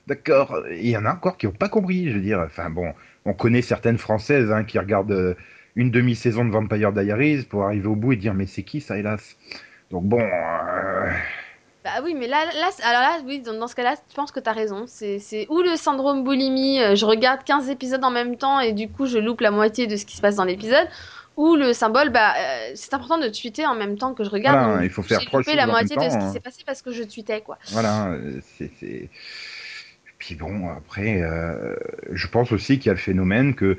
D'accord. 0.07 0.62
Il 0.73 0.88
y 0.88 0.97
en 0.97 1.05
a 1.05 1.12
encore 1.12 1.37
qui 1.37 1.47
n'ont 1.47 1.52
pas 1.52 1.69
compris, 1.69 2.09
je 2.11 2.14
veux 2.14 2.23
dire. 2.23 2.40
Enfin 2.45 2.71
bon, 2.71 2.93
on 3.25 3.35
connaît 3.35 3.62
certaines 3.62 3.99
Françaises 3.99 4.50
hein, 4.50 4.64
qui 4.64 4.78
regardent 4.78 5.37
une 5.76 5.90
demi-saison 5.90 6.45
de 6.47 6.50
Vampire 6.50 6.93
Diaries 6.93 7.45
pour 7.45 7.64
arriver 7.64 7.87
au 7.87 7.95
bout 7.95 8.14
et 8.14 8.17
dire 8.17 8.35
mais 8.35 8.47
c'est 8.47 8.62
qui 8.64 8.81
ça, 8.81 8.97
hélas? 8.99 9.37
Donc 9.90 10.05
bon, 10.05 10.21
euh, 10.21 11.11
Bah 11.97 12.02
oui, 12.04 12.14
mais 12.14 12.26
là, 12.26 12.45
là 12.45 12.71
alors 12.83 13.00
là, 13.00 13.18
oui, 13.25 13.40
dans, 13.40 13.54
dans 13.54 13.66
ce 13.66 13.75
cas-là, 13.75 13.95
je 14.11 14.14
pense 14.14 14.30
que 14.30 14.40
t'as 14.40 14.52
raison. 14.52 14.85
C'est, 14.87 15.18
c'est 15.18 15.47
ou 15.49 15.62
le 15.62 15.76
syndrome 15.76 16.23
boulimie, 16.23 16.80
euh, 16.80 16.95
je 16.95 17.07
regarde 17.07 17.45
15 17.45 17.71
épisodes 17.71 18.04
en 18.04 18.11
même 18.11 18.37
temps 18.37 18.61
et 18.61 18.73
du 18.73 18.88
coup 18.88 19.07
je 19.07 19.18
loupe 19.18 19.40
la 19.40 19.50
moitié 19.50 19.87
de 19.87 19.97
ce 19.97 20.04
qui 20.04 20.16
se 20.16 20.21
passe 20.21 20.37
dans 20.37 20.45
l'épisode, 20.45 20.87
ou 21.37 21.57
le 21.57 21.73
symbole, 21.73 22.11
bah 22.11 22.35
euh, 22.37 22.73
c'est 22.75 22.92
important 22.92 23.18
de 23.18 23.28
tweeter 23.28 23.64
en 23.64 23.75
même 23.75 23.97
temps 23.97 24.12
que 24.12 24.23
je 24.25 24.30
regarde. 24.30 24.59
Voilà, 24.59 24.75
donc, 24.76 24.85
il 24.85 24.90
faut 24.90 25.02
faire 25.02 25.21
trois 25.25 25.42
choses 25.42 25.54
la 25.54 25.62
en 25.62 25.66
même 25.66 25.76
moitié 25.76 25.97
de 25.97 26.02
ce 26.02 26.09
temps, 26.09 26.18
qui 26.18 26.25
hein. 26.26 26.33
s'est 26.33 26.40
passé 26.40 26.62
parce 26.66 26.83
que 26.83 26.92
je 26.92 27.02
tweetais, 27.04 27.40
quoi. 27.40 27.59
voilà, 27.71 28.14
c'est. 28.59 28.71
c'est- 28.78 29.09
Puis 30.18 30.35
bon, 30.35 30.68
après, 30.68 31.23
euh, 31.23 31.76
je 32.12 32.26
pense 32.26 32.52
aussi 32.52 32.78
qu'il 32.78 32.87
y 32.87 32.90
a 32.90 32.95
le 32.95 32.99
phénomène 32.99 33.54
que 33.54 33.78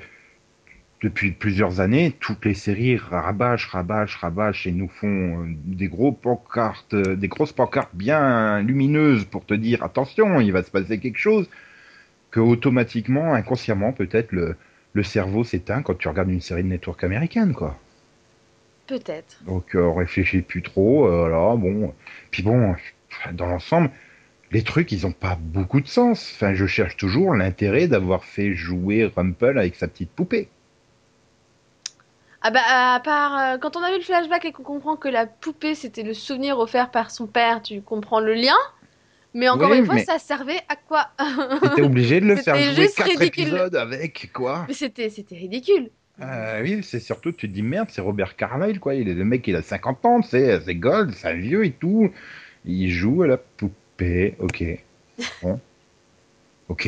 depuis 1.02 1.32
plusieurs 1.32 1.80
années, 1.80 2.14
toutes 2.20 2.46
les 2.46 2.54
séries 2.54 2.98
rabâchent, 2.98 3.68
rabâchent, 3.68 4.18
rabâchent 4.18 4.68
et 4.68 4.72
nous 4.72 4.90
font 4.90 5.44
euh, 5.44 5.46
des 5.66 5.88
gros 5.88 6.12
pancartes, 6.12 6.94
euh, 6.94 7.16
des 7.16 7.30
grosses 7.30 7.54
pancartes 7.54 7.96
bien 7.96 8.62
lumineuses 8.62 9.24
pour 9.26 9.46
te 9.46 9.54
dire 9.54 9.84
attention, 9.84 10.42
il 10.42 10.52
va 10.52 10.64
se 10.64 10.72
passer 10.72 11.00
quelque 11.00 11.18
chose, 11.18 11.50
que 12.32 12.40
automatiquement, 12.40 13.34
inconsciemment, 13.34 13.94
peut-être 13.94 14.32
le, 14.34 14.56
le 14.94 15.04
cerveau 15.04 15.44
s'éteint 15.44 15.82
quand 15.82 15.98
tu 15.98 16.08
regardes 16.08 16.30
une 16.30 16.42
série 16.42 16.64
de 16.64 16.68
network 16.68 17.04
américaine, 17.04 17.54
quoi. 17.54 17.78
Peut-être. 18.88 19.44
Donc 19.46 19.76
euh, 19.76 19.84
on 19.84 19.94
réfléchit 19.94 20.42
plus 20.42 20.64
trop, 20.64 21.08
euh, 21.08 21.56
bon. 21.56 21.94
Puis 22.32 22.42
bon, 22.42 22.76
dans 23.34 23.46
l'ensemble, 23.46 23.92
les 24.52 24.64
trucs, 24.64 24.92
ils 24.92 25.06
ont 25.06 25.12
pas 25.12 25.38
beaucoup 25.40 25.80
de 25.80 25.88
sens. 25.88 26.34
Enfin, 26.36 26.56
je 26.56 26.66
cherche 26.66 26.98
toujours 26.98 27.36
l'intérêt 27.36 27.88
d'avoir 27.88 28.26
fait 28.26 28.56
jouer 28.56 29.06
Rumpel 29.06 29.60
avec 29.60 29.76
sa 29.76 29.88
petite 29.88 30.10
poupée. 30.10 30.50
Ah 32.42 32.52
bah 32.52 32.62
à 32.96 33.00
part 33.02 33.38
euh, 33.38 33.58
quand 33.58 33.76
on 33.76 33.82
a 33.84 33.90
vu 33.92 33.98
le 33.98 34.04
flashback 34.04 34.46
et 34.46 34.52
qu'on 34.54 34.64
comprend 34.64 34.96
que 34.96 35.10
la 35.10 35.26
poupée 35.26 35.76
c'était 35.76 36.04
le 36.04 36.14
souvenir 36.14 36.58
offert 36.60 36.90
par 36.92 37.12
son 37.12 37.28
père, 37.28 37.62
tu 37.62 37.82
comprends 37.82 38.20
le 38.22 38.34
lien. 38.34 38.56
Mais 39.34 39.48
encore 39.50 39.70
Oui, 39.72 39.80
une 39.80 39.86
fois, 39.86 39.96
mais- 39.96 40.06
ça 40.06 40.18
servait 40.20 40.62
à 40.70 40.76
quoi? 40.76 41.10
T'étais 41.62 41.82
obligé 41.84 42.20
de 42.20 42.26
le 42.26 42.36
faire 42.38 42.56
jouer 42.56 42.74
juste 42.74 42.96
quatre 42.98 43.08
ridicule. 43.10 43.44
épisodes 43.50 43.76
avec, 43.76 44.32
quoi. 44.34 44.66
Mais 44.68 44.74
c'était 44.74 45.10
c'était 45.10 45.36
ridicule. 45.36 45.92
Euh, 46.22 46.62
oui, 46.64 46.82
c'est 46.84 47.00
surtout, 47.00 47.32
tu 47.32 47.48
te 47.48 47.54
dis 47.54 47.62
merde, 47.62 47.90
c'est 47.92 48.02
Robert 48.02 48.36
Carlyle, 48.36 48.80
quoi. 48.80 48.96
Il 48.96 49.08
est 49.08 49.14
le 49.14 49.24
mec, 49.26 49.46
il 49.48 49.56
a 49.56 49.62
50 49.62 50.06
ans, 50.06 50.22
c'est 50.22 50.60
c'est 50.62 50.76
gold, 50.76 51.14
c'est 51.14 51.28
un 51.30 51.34
vieux 51.34 51.64
et 51.66 51.72
tout. 51.72 52.10
Il 52.66 52.90
joue 52.90 53.22
à 53.24 53.28
la 53.28 53.38
poupée, 53.38 54.36
ok. 54.40 54.64
Bon. 55.44 55.60
Ok. 56.70 56.88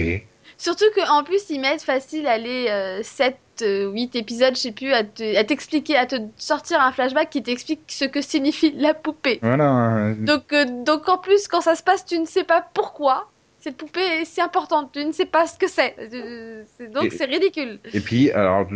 Surtout 0.57 0.85
qu'en 0.95 1.23
plus, 1.23 1.49
ils 1.49 1.59
mettent 1.59 1.81
facile, 1.83 2.27
aller 2.27 3.01
7, 3.03 3.37
8 3.65 4.15
épisodes, 4.15 4.55
je 4.55 4.59
sais 4.61 4.71
plus, 4.71 4.91
à 4.93 5.03
te- 5.03 5.35
à 5.37 5.43
t'expliquer, 5.43 5.95
à, 5.97 6.05
te 6.05 6.15
sortir 6.37 6.79
un 6.81 6.91
flashback 6.91 7.29
qui 7.29 7.43
t'explique 7.43 7.81
ce 7.87 8.05
que 8.05 8.21
signifie 8.21 8.71
la 8.77 8.93
poupée. 8.93 9.39
Voilà. 9.41 10.13
Donc, 10.17 10.51
euh, 10.53 10.65
donc 10.85 11.07
en 11.09 11.17
plus, 11.17 11.47
quand 11.47 11.61
ça 11.61 11.75
se 11.75 11.83
passe, 11.83 12.05
tu 12.05 12.17
ne 12.19 12.25
sais 12.25 12.43
pas 12.43 12.65
pourquoi. 12.73 13.29
Cette 13.59 13.77
poupée 13.77 13.99
est 14.21 14.25
si 14.25 14.41
importante, 14.41 14.91
tu 14.91 15.05
ne 15.05 15.11
sais 15.11 15.25
pas 15.25 15.45
ce 15.45 15.57
que 15.57 15.67
c'est. 15.67 15.95
Euh, 16.13 16.63
c'est- 16.77 16.91
Donc 16.91 17.11
c'est 17.11 17.25
ridicule. 17.25 17.79
Et 17.93 17.99
puis, 17.99 18.31
alors, 18.31 18.67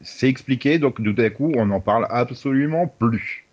c'est 0.00 0.28
expliqué, 0.28 0.78
donc 0.78 1.02
tout 1.02 1.14
à 1.20 1.28
coup, 1.30 1.52
on 1.56 1.66
n'en 1.66 1.80
parle 1.80 2.06
absolument 2.10 2.86
plus. 2.86 3.44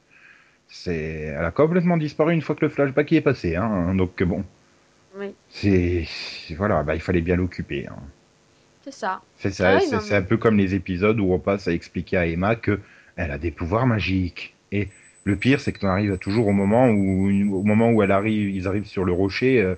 C'est, 0.68 1.34
elle 1.38 1.44
a 1.46 1.52
complètement 1.52 1.98
disparu 1.98 2.34
une 2.34 2.42
fois 2.42 2.56
que 2.56 2.64
le 2.64 2.70
flashback 2.70 3.12
y 3.12 3.16
est 3.18 3.22
passé, 3.22 3.56
hein. 3.56 3.94
Donc 3.96 4.22
bon, 4.24 4.44
Oui, 5.18 5.34
c'est, 5.50 6.08
voilà, 6.56 6.84
bah 6.84 6.94
il 6.96 7.02
fallait 7.02 7.22
bien 7.22 7.36
l'occuper. 7.36 7.88
Hein. 7.90 7.98
C'est 8.91 9.00
ça. 9.00 9.22
C'est 9.38 9.51
ça, 9.53 9.77
Ah 9.77 10.00
c'est 10.01 10.15
un 10.15 10.22
peu 10.22 10.38
comme 10.38 10.58
les 10.58 10.75
épisodes 10.75 11.19
où 11.19 11.31
on 11.34 11.39
passe 11.39 11.67
à 11.67 11.74
expliquer 11.74 12.17
à 12.17 12.25
Emma 12.27 12.55
que 12.55 12.79
elle 13.15 13.31
a 13.31 13.38
des 13.38 13.51
pouvoirs 13.51 13.88
magiques. 13.88 14.55
Et 14.72 14.89
le 15.24 15.36
pire, 15.36 15.60
c'est 15.60 15.72
que 15.74 15.79
tu 15.79 15.86
arrives 15.86 16.17
toujours 16.17 16.48
au 16.48 16.51
moment 16.53 16.89
où, 16.89 17.27
au 17.55 17.63
moment 17.63 17.91
où 17.91 18.01
elle 18.03 18.12
arrive, 18.12 18.50
ils 18.50 18.67
arrivent 18.67 18.86
sur 18.86 19.05
le 19.05 19.12
rocher 19.12 19.62
euh, 19.62 19.75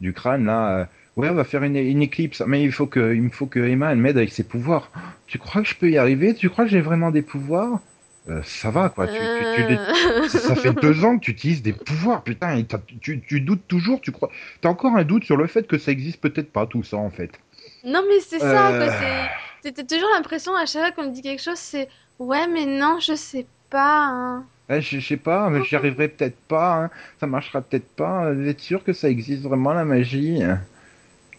du 0.00 0.12
crâne 0.12 0.46
là. 0.46 0.78
euh, 0.78 0.84
ouais, 1.16 1.28
on 1.30 1.34
va 1.34 1.44
faire 1.44 1.62
une, 1.62 1.76
une 1.76 2.02
éclipse, 2.02 2.42
mais 2.46 2.62
il 2.62 2.72
faut 2.72 2.86
que, 2.86 3.14
il 3.14 3.30
faut 3.30 3.46
que 3.46 3.60
Emma 3.60 3.92
elle 3.92 3.98
m'aide 3.98 4.16
avec 4.18 4.30
ses 4.32 4.44
pouvoirs. 4.44 4.90
Tu 5.26 5.38
crois 5.38 5.62
que 5.62 5.68
je 5.68 5.74
peux 5.74 5.90
y 5.90 5.98
arriver? 5.98 6.34
Tu 6.34 6.48
crois 6.50 6.64
que 6.64 6.70
j'ai 6.70 6.80
vraiment 6.80 7.10
des 7.10 7.22
pouvoirs? 7.22 7.80
Euh, 8.28 8.40
Ça 8.44 8.70
va 8.70 8.88
quoi. 8.88 9.08
Tu, 9.08 9.14
tu- 9.14 9.66
tu- 9.66 9.72
Euh, 9.72 10.28
ça 10.28 10.54
fait 10.54 10.72
deux 10.80 11.04
ans 11.04 11.18
que 11.18 11.24
tu 11.24 11.32
utilises 11.32 11.62
des 11.62 11.72
pouvoirs, 11.72 12.22
putain. 12.22 12.56
et 12.56 12.66
tu 13.00 13.40
doutes 13.40 13.66
toujours. 13.66 14.00
Tu 14.00 14.12
crois 14.12 14.30
T'as 14.60 14.68
encore 14.68 14.96
un 14.96 15.04
doute 15.04 15.24
sur 15.24 15.36
le 15.36 15.46
fait 15.46 15.66
que 15.66 15.76
ça 15.78 15.90
existe 15.90 16.20
peut-être 16.20 16.52
pas 16.52 16.66
tout 16.66 16.82
ça 16.84 16.98
en 16.98 17.10
fait. 17.10 17.40
Non, 17.84 18.02
mais 18.08 18.20
c'est 18.20 18.38
ça, 18.38 18.70
Euh. 18.70 18.86
quoi. 18.86 19.28
C'était 19.62 19.84
toujours 19.84 20.08
l'impression, 20.14 20.54
à 20.56 20.66
chaque 20.66 20.82
fois 20.94 21.04
qu'on 21.04 21.10
me 21.10 21.14
dit 21.14 21.22
quelque 21.22 21.42
chose, 21.42 21.58
c'est 21.58 21.88
ouais, 22.18 22.46
mais 22.48 22.66
non, 22.66 22.98
je 23.00 23.14
sais 23.14 23.46
pas. 23.70 24.06
hein. 24.06 24.44
Je, 24.68 24.80
je 24.80 25.00
sais 25.00 25.16
pas, 25.16 25.50
mais 25.50 25.62
j'y 25.64 25.76
arriverai 25.76 26.08
peut-être 26.08 26.36
pas, 26.48 26.84
hein. 26.84 26.90
ça 27.20 27.26
marchera 27.26 27.60
peut-être 27.60 27.88
pas. 27.94 28.32
Vous 28.32 28.46
êtes 28.48 28.60
sûr 28.60 28.82
que 28.84 28.92
ça 28.92 29.08
existe 29.08 29.42
vraiment 29.42 29.72
la 29.72 29.84
magie? 29.84 30.40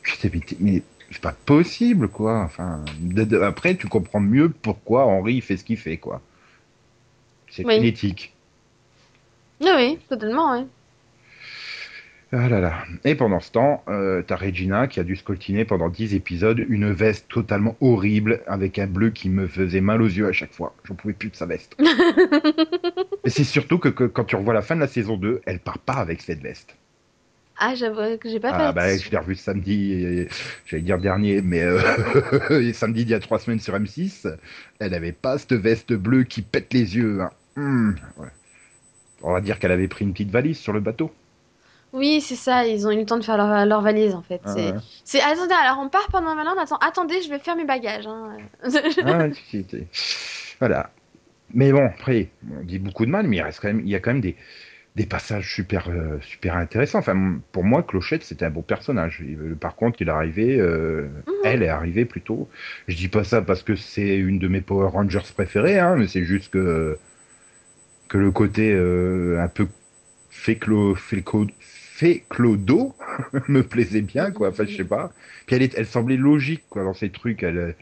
Putain, 0.04 0.30
mais, 0.60 0.84
c'est 1.12 1.22
pas 1.22 1.36
possible, 1.46 2.08
quoi. 2.10 2.42
Enfin, 2.42 2.84
de- 3.00 3.24
de- 3.24 3.40
après, 3.42 3.76
tu 3.76 3.88
comprends 3.88 4.20
mieux 4.20 4.50
pourquoi 4.50 5.06
Henri 5.06 5.42
fait 5.42 5.58
ce 5.58 5.64
qu'il 5.64 5.78
fait, 5.78 5.98
quoi. 5.98 6.22
C'est 7.50 7.66
Oui. 7.66 7.80
Oui, 9.62 9.70
oui, 9.76 10.00
totalement, 10.10 10.54
oui. 10.54 10.66
Ah 12.36 12.50
là 12.50 12.60
là. 12.60 12.84
Et 13.04 13.14
pendant 13.14 13.40
ce 13.40 13.52
temps, 13.52 13.84
euh, 13.88 14.24
t'as 14.26 14.36
Regina 14.38 14.88
qui 14.88 15.00
a 15.00 15.04
dû 15.04 15.16
scoltiner 15.16 15.66
pendant 15.66 15.88
10 15.90 16.16
épisodes 16.16 16.66
une 16.68 16.92
veste 16.92 17.28
totalement 17.30 17.76
horrible 17.80 18.42
avec 18.48 18.80
un 18.80 18.88
bleu 18.88 19.12
qui 19.12 19.30
me 19.30 19.46
faisait 19.48 19.82
mal 19.82 20.02
aux 20.02 20.08
yeux 20.08 20.28
à 20.28 20.32
chaque 20.32 20.52
fois. 20.52 20.74
J'en 20.84 20.96
pouvais 20.96 21.14
plus 21.14 21.30
de 21.30 21.36
sa 21.36 21.46
veste. 21.46 21.78
Et 23.24 23.30
c'est 23.30 23.44
surtout 23.44 23.78
que, 23.78 23.90
que 23.90 24.06
quand 24.06 24.24
tu 24.24 24.36
revois 24.36 24.56
la 24.56 24.64
fin 24.64 24.76
de 24.76 24.80
la 24.80 24.88
saison 24.88 25.16
2, 25.16 25.42
elle 25.46 25.60
part 25.60 25.78
pas 25.78 25.94
avec 25.94 26.22
cette 26.24 26.42
veste. 26.42 26.76
Ah, 27.60 27.76
j'avoue 27.76 28.18
que 28.18 28.28
j'ai 28.28 28.40
pas 28.40 28.50
Ah 28.52 28.70
fait. 28.70 28.74
bah 28.74 28.98
je 28.98 29.12
l'ai 29.12 29.18
revu 29.18 29.36
samedi, 29.36 30.28
j'allais 30.66 30.82
dire 30.82 30.98
dernier, 30.98 31.40
mais 31.44 31.62
euh, 31.62 31.80
et 32.50 32.74
samedi 32.74 33.06
d'il 33.06 33.12
y 33.12 33.14
a 33.14 33.20
trois 33.20 33.38
semaines 33.38 33.60
sur 33.60 33.76
M6, 33.76 34.36
elle 34.80 34.94
avait 34.96 35.12
pas 35.12 35.38
cette 35.38 35.54
veste 35.54 35.94
bleue 35.94 36.24
qui 36.24 36.42
pète 36.42 36.74
les 36.74 36.96
yeux. 36.98 37.22
hein. 37.22 37.30
Hmm, 37.56 37.92
ouais. 38.18 38.30
On 39.22 39.32
va 39.34 39.40
dire 39.40 39.60
qu'elle 39.60 39.72
avait 39.72 39.88
pris 39.88 40.04
une 40.04 40.14
petite 40.14 40.32
valise 40.32 40.58
sur 40.58 40.74
le 40.74 40.80
bateau. 40.80 41.14
Oui, 41.94 42.22
c'est 42.22 42.36
ça, 42.36 42.66
ils 42.66 42.88
ont 42.88 42.92
eu 42.92 42.98
le 42.98 43.06
temps 43.06 43.18
de 43.18 43.24
faire 43.24 43.38
leur, 43.38 43.66
leur 43.68 43.82
valise, 43.82 44.16
en 44.16 44.24
fait. 44.24 44.42
Ah, 44.46 44.54
c'est... 44.54 44.72
ouais. 44.72 44.78
c'est 45.06 45.22
attendez, 45.22 45.54
alors 45.54 45.80
on 45.80 45.90
part 45.90 46.08
pendant 46.12 46.36
maintenant, 46.36 46.56
attends, 46.60 46.78
attendez, 46.78 47.22
je 47.22 47.30
vais 47.30 47.38
faire 47.40 47.56
mes 47.56 47.66
bagages. 47.66 48.08
hein. 48.08 48.38
Ah. 49.06 49.28
Voilà. 50.60 50.90
Mais 51.54 51.72
bon, 51.72 51.86
après, 51.86 52.30
on 52.52 52.64
dit 52.64 52.80
beaucoup 52.80 53.06
de 53.06 53.12
mal, 53.12 53.28
mais 53.28 53.38
il 53.38 53.42
reste 53.42 53.60
quand 53.62 53.68
même, 53.68 53.82
il 53.82 53.90
y 53.90 53.96
a 53.96 54.00
quand 54.00 54.12
même 54.12 54.22
des, 54.22 54.36
des 54.96 55.06
passages 55.06 55.54
super, 55.54 55.90
euh, 55.90 56.18
super 56.22 56.56
intéressants. 56.56 56.98
Enfin, 57.00 57.36
pour 57.52 57.64
moi, 57.64 57.84
Clochette, 57.84 58.24
c'était 58.24 58.46
un 58.46 58.50
beau 58.50 58.64
personnage. 58.64 59.22
Il- 59.24 59.38
euh, 59.40 59.56
Par 59.56 59.76
contre, 59.76 60.02
il 60.02 60.08
est 60.08 60.12
arrivé, 60.12 60.60
euh, 60.60 61.10
Mhm. 61.28 61.34
elle 61.46 61.62
est 61.64 61.68
arrivée 61.70 62.06
plutôt. 62.06 62.50
Je 62.88 62.96
dis 62.96 63.08
pas 63.08 63.24
ça 63.24 63.44
parce 63.44 63.62
que 63.62 63.76
c'est 63.76 64.16
une 64.18 64.40
de 64.40 64.48
mes 64.48 64.62
Power 64.62 64.88
Rangers 64.90 65.20
préférées, 65.36 65.78
hein, 65.80 65.96
mais 65.96 66.08
c'est 66.08 66.24
juste 66.24 66.52
que, 66.52 66.98
que 68.10 68.18
le 68.18 68.32
côté 68.32 68.72
euh, 68.74 69.40
un 69.42 69.48
peu 69.48 69.68
féclo, 70.30 70.96
féclo, 70.96 71.48
féclodo 71.94 72.96
me 73.48 73.62
plaisait 73.62 74.02
bien, 74.02 74.32
quoi. 74.32 74.50
Enfin, 74.50 74.66
je 74.66 74.76
sais 74.76 74.84
pas. 74.84 75.12
Puis 75.46 75.56
elle, 75.56 75.70
elle 75.76 75.86
semblait 75.86 76.18
logique, 76.18 76.64
quoi, 76.70 76.84
dans 76.84 76.94
ces 76.94 77.12
trucs. 77.12 77.44
Euh, 77.44 77.74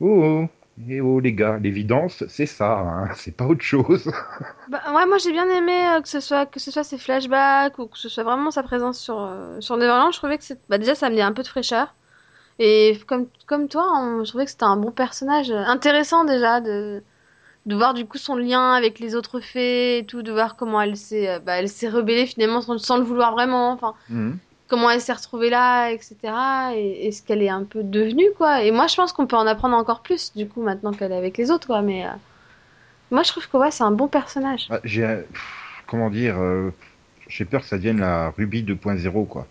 oh, 0.00 0.22
oh, 0.24 0.48
eh 0.88 1.00
oh, 1.00 1.20
les 1.20 1.34
gars, 1.34 1.58
l'évidence, 1.58 2.24
c'est 2.28 2.46
ça, 2.46 2.78
hein, 2.78 3.10
c'est 3.16 3.36
pas 3.36 3.46
autre 3.46 3.62
chose. 3.62 4.10
Bah, 4.68 4.80
ouais, 4.94 5.04
moi 5.06 5.18
j'ai 5.18 5.32
bien 5.32 5.48
aimé 5.50 5.72
euh, 5.88 6.00
que 6.00 6.08
ce 6.08 6.20
soit 6.20 6.46
que 6.46 6.60
ce 6.60 6.70
soit 6.70 6.84
ses 6.84 6.96
flashbacks 6.96 7.76
ou 7.80 7.86
que 7.86 7.98
ce 7.98 8.08
soit 8.08 8.22
vraiment 8.22 8.52
sa 8.52 8.62
présence 8.62 9.00
sur 9.00 9.20
euh, 9.20 9.60
sur 9.60 9.76
Neverland. 9.76 10.12
Je 10.12 10.18
trouvais 10.18 10.38
que 10.38 10.44
bah, 10.68 10.78
déjà 10.78 10.94
ça 10.94 11.06
amenait 11.06 11.22
un 11.22 11.32
peu 11.32 11.42
de 11.42 11.48
fraîcheur. 11.48 11.94
Et 12.60 12.98
comme 13.06 13.26
comme 13.46 13.68
toi, 13.68 13.84
je 14.22 14.28
trouvais 14.28 14.44
que 14.44 14.50
c'était 14.52 14.64
un 14.64 14.76
bon 14.76 14.92
personnage, 14.92 15.50
euh, 15.50 15.58
intéressant 15.58 16.24
déjà 16.24 16.60
de 16.60 17.02
de 17.66 17.74
voir 17.76 17.94
du 17.94 18.06
coup 18.06 18.18
son 18.18 18.36
lien 18.36 18.72
avec 18.72 18.98
les 19.00 19.14
autres 19.14 19.40
fées 19.40 19.98
et 19.98 20.04
tout, 20.04 20.22
de 20.22 20.32
voir 20.32 20.56
comment 20.56 20.80
elle 20.80 20.96
s'est 20.96 21.28
euh, 21.28 21.38
bah, 21.40 21.54
elle 21.58 21.68
s'est 21.68 21.88
rebellée 21.88 22.26
finalement 22.26 22.62
sans, 22.62 22.78
sans 22.78 22.96
le 22.96 23.04
vouloir 23.04 23.32
vraiment. 23.32 23.72
Enfin, 23.72 23.94
comment 24.68 24.88
elle 24.90 25.00
s'est 25.00 25.12
retrouvée 25.12 25.50
là, 25.50 25.90
etc. 25.90 26.16
Et, 26.76 27.06
et 27.06 27.12
ce 27.12 27.22
qu'elle 27.22 27.42
est 27.42 27.48
un 27.50 27.64
peu 27.64 27.82
devenue, 27.82 28.28
quoi. 28.36 28.62
Et 28.62 28.70
moi, 28.70 28.86
je 28.86 28.94
pense 28.96 29.12
qu'on 29.12 29.26
peut 29.26 29.36
en 29.36 29.46
apprendre 29.46 29.76
encore 29.76 30.00
plus, 30.02 30.32
du 30.34 30.46
coup, 30.48 30.62
maintenant 30.62 30.92
qu'elle 30.92 31.12
est 31.12 31.16
avec 31.16 31.36
les 31.38 31.50
autres, 31.50 31.66
quoi. 31.66 31.82
Mais 31.82 32.04
euh, 32.06 32.10
moi, 33.10 33.22
je 33.24 33.30
trouve 33.30 33.48
que 33.48 33.56
ouais, 33.56 33.70
c'est 33.70 33.82
un 33.84 33.90
bon 33.90 34.08
personnage. 34.08 34.68
Ah, 34.70 34.78
J'ai, 34.84 35.18
comment 35.86 36.08
dire, 36.10 36.36
euh, 36.38 36.70
j'ai 37.28 37.44
peur 37.44 37.62
que 37.62 37.66
ça 37.66 37.76
devienne 37.76 38.00
la 38.00 38.30
Ruby 38.30 38.62
2.0, 38.62 39.26
quoi. 39.26 39.46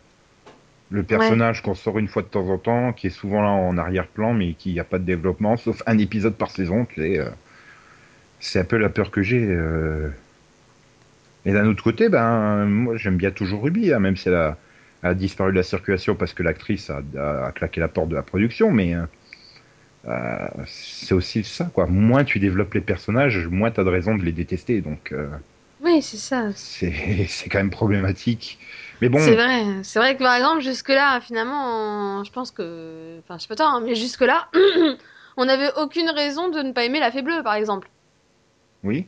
Le 0.91 1.03
personnage 1.03 1.61
qu'on 1.61 1.75
sort 1.75 1.99
une 1.99 2.07
fois 2.07 2.23
de 2.23 2.27
temps 2.29 2.47
en 2.49 2.57
temps, 2.57 2.93
qui 2.93 3.07
est 3.07 3.11
souvent 3.11 3.41
là 3.43 3.49
en 3.49 3.77
arrière-plan, 3.77 4.33
mais 4.33 4.53
qui 4.53 4.73
n'a 4.73 4.83
pas 4.83 4.97
de 4.97 5.03
développement, 5.03 5.55
sauf 5.57 5.83
un 5.85 5.97
épisode 5.99 6.35
par 6.35 6.49
saison, 6.49 6.85
tu 6.85 7.01
sais. 7.01 7.19
euh, 7.19 7.29
c'est 8.39 8.59
un 8.59 8.63
peu 8.65 8.77
la 8.77 8.89
peur 8.89 9.11
que 9.11 9.21
j'ai. 9.21 9.45
euh. 9.49 10.09
Et 11.45 11.51
d'un 11.53 11.65
autre 11.67 11.83
côté, 11.83 12.09
ben, 12.09 12.65
moi, 12.65 12.95
j'aime 12.97 13.17
bien 13.17 13.31
toujours 13.31 13.63
Ruby, 13.63 13.93
hein, 13.93 13.99
même 13.99 14.15
si 14.17 14.27
elle 14.29 14.35
a, 14.35 14.57
a 15.03 15.13
disparu 15.13 15.51
de 15.51 15.57
la 15.57 15.63
circulation 15.63 16.15
parce 16.15 16.33
que 16.33 16.43
l'actrice 16.43 16.89
a, 16.89 17.51
claqué 17.53 17.79
la 17.79 17.87
porte 17.87 18.09
de 18.09 18.15
la 18.15 18.23
production, 18.23 18.71
mais 18.71 18.95
euh, 18.95 19.03
euh, 20.07 20.47
c'est 20.65 21.13
aussi 21.13 21.43
ça, 21.43 21.65
quoi. 21.73 21.85
Moins 21.87 22.23
tu 22.23 22.39
développes 22.39 22.73
les 22.73 22.81
personnages, 22.81 23.47
moins 23.47 23.71
tu 23.71 23.79
as 23.81 23.83
de 23.83 23.89
raison 23.89 24.15
de 24.15 24.23
les 24.23 24.31
détester, 24.31 24.81
donc 24.81 25.11
euh, 25.11 25.27
Oui, 25.79 26.01
c'est 26.01 26.17
ça. 26.17 26.51
c'est 26.53 27.25
c'est 27.27 27.49
quand 27.49 27.59
même 27.59 27.69
problématique. 27.71 28.59
Mais 29.01 29.09
bon, 29.09 29.19
C'est 29.19 29.35
vrai. 29.35 29.83
C'est 29.83 29.99
vrai 29.99 30.15
que 30.17 30.23
par 30.23 30.35
exemple, 30.35 30.61
jusque-là, 30.61 31.19
finalement, 31.21 32.19
on- 32.21 32.23
je 32.23 32.31
pense 32.31 32.51
que. 32.51 33.19
Enfin, 33.19 33.37
je 33.37 33.43
sais 33.43 33.47
pas 33.47 33.55
toi, 33.55 33.67
hein, 33.67 33.81
mais 33.81 33.95
jusque-là, 33.95 34.49
on 35.37 35.45
n'avait 35.45 35.71
aucune 35.77 36.09
raison 36.09 36.49
de 36.49 36.61
ne 36.61 36.71
pas 36.71 36.85
aimer 36.85 36.99
la 36.99 37.11
fée 37.11 37.21
bleue, 37.21 37.43
par 37.43 37.55
exemple. 37.55 37.89
Oui, 38.83 39.07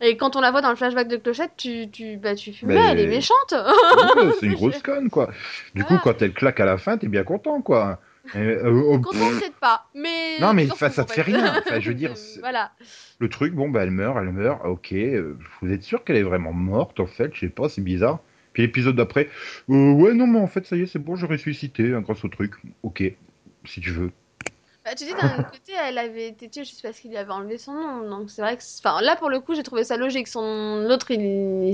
Et 0.00 0.16
quand 0.16 0.36
on 0.36 0.40
la 0.40 0.50
voit 0.50 0.60
dans 0.60 0.70
le 0.70 0.76
flashback 0.76 1.08
de 1.08 1.16
Clochette, 1.16 1.52
tu, 1.56 1.88
tu, 1.90 2.16
bah, 2.16 2.34
tu 2.34 2.52
fumes, 2.52 2.68
Mais- 2.68 2.76
elle 2.76 3.00
est 3.00 3.06
méchante. 3.06 3.54
C'est 4.40 4.46
une 4.46 4.54
grosse 4.54 4.82
conne, 4.82 5.08
quoi. 5.10 5.30
Du 5.74 5.84
coup, 5.84 5.96
quand 6.02 6.20
elle 6.22 6.32
claque 6.32 6.60
à 6.60 6.64
la 6.66 6.78
fin, 6.78 6.98
t'es 6.98 7.08
bien 7.08 7.24
content, 7.24 7.60
quoi. 7.62 8.00
Euh, 8.34 8.68
oh, 8.68 8.98
Content 8.98 9.30
peut-être 9.38 9.54
pas, 9.60 9.86
mais. 9.94 10.40
Non, 10.40 10.52
mais 10.52 10.66
ça 10.66 10.86
en 10.86 11.04
te 11.04 11.12
fait 11.12 11.22
rien. 11.22 11.54
Enfin, 11.58 11.78
je 11.78 11.88
veux 11.88 11.94
dire, 11.94 12.12
voilà. 12.40 12.72
Le 13.20 13.28
truc, 13.28 13.54
bon, 13.54 13.68
bah, 13.70 13.84
elle 13.84 13.92
meurt, 13.92 14.18
elle 14.20 14.32
meurt, 14.32 14.64
ok. 14.64 14.92
euh, 14.92 15.38
vous 15.62 15.70
êtes 15.72 15.82
sûr 15.82 16.02
qu'elle 16.02 16.16
est 16.16 16.22
vraiment 16.24 16.52
morte, 16.52 16.98
en 16.98 17.06
fait? 17.06 17.30
Je 17.34 17.40
sais 17.40 17.48
pas, 17.48 17.68
c'est 17.68 17.82
bizarre. 17.82 18.18
Puis 18.52 18.62
l'épisode 18.62 18.96
d'après, 18.96 19.28
euh, 19.70 19.92
ouais, 19.92 20.12
non, 20.14 20.26
mais 20.26 20.38
en 20.40 20.46
fait, 20.48 20.66
ça 20.66 20.76
y 20.76 20.82
est, 20.82 20.86
c'est 20.86 20.98
bon, 20.98 21.14
j'ai 21.14 21.26
ressuscité 21.26 21.92
hein, 21.94 22.00
grâce 22.00 22.24
au 22.24 22.28
truc. 22.28 22.54
Ok, 22.82 23.02
si 23.64 23.80
tu 23.80 23.90
veux. 23.90 24.10
Bah, 24.86 24.94
tu 24.94 25.04
dis, 25.04 25.14
d'un 25.14 25.42
côté, 25.42 25.72
elle 25.72 25.98
avait 25.98 26.28
été 26.28 26.48
tuée 26.48 26.64
juste 26.64 26.80
parce 26.82 27.00
qu'il 27.00 27.16
avait 27.16 27.32
enlevé 27.32 27.58
son 27.58 27.72
nom. 27.74 28.08
Donc 28.08 28.30
c'est 28.30 28.40
vrai 28.42 28.56
que. 28.56 28.62
Enfin, 28.78 29.00
là, 29.02 29.16
pour 29.16 29.28
le 29.30 29.40
coup, 29.40 29.54
j'ai 29.56 29.64
trouvé 29.64 29.84
ça 29.84 29.96
logique. 29.96 30.28
Son... 30.28 30.84
L'autre, 30.88 31.08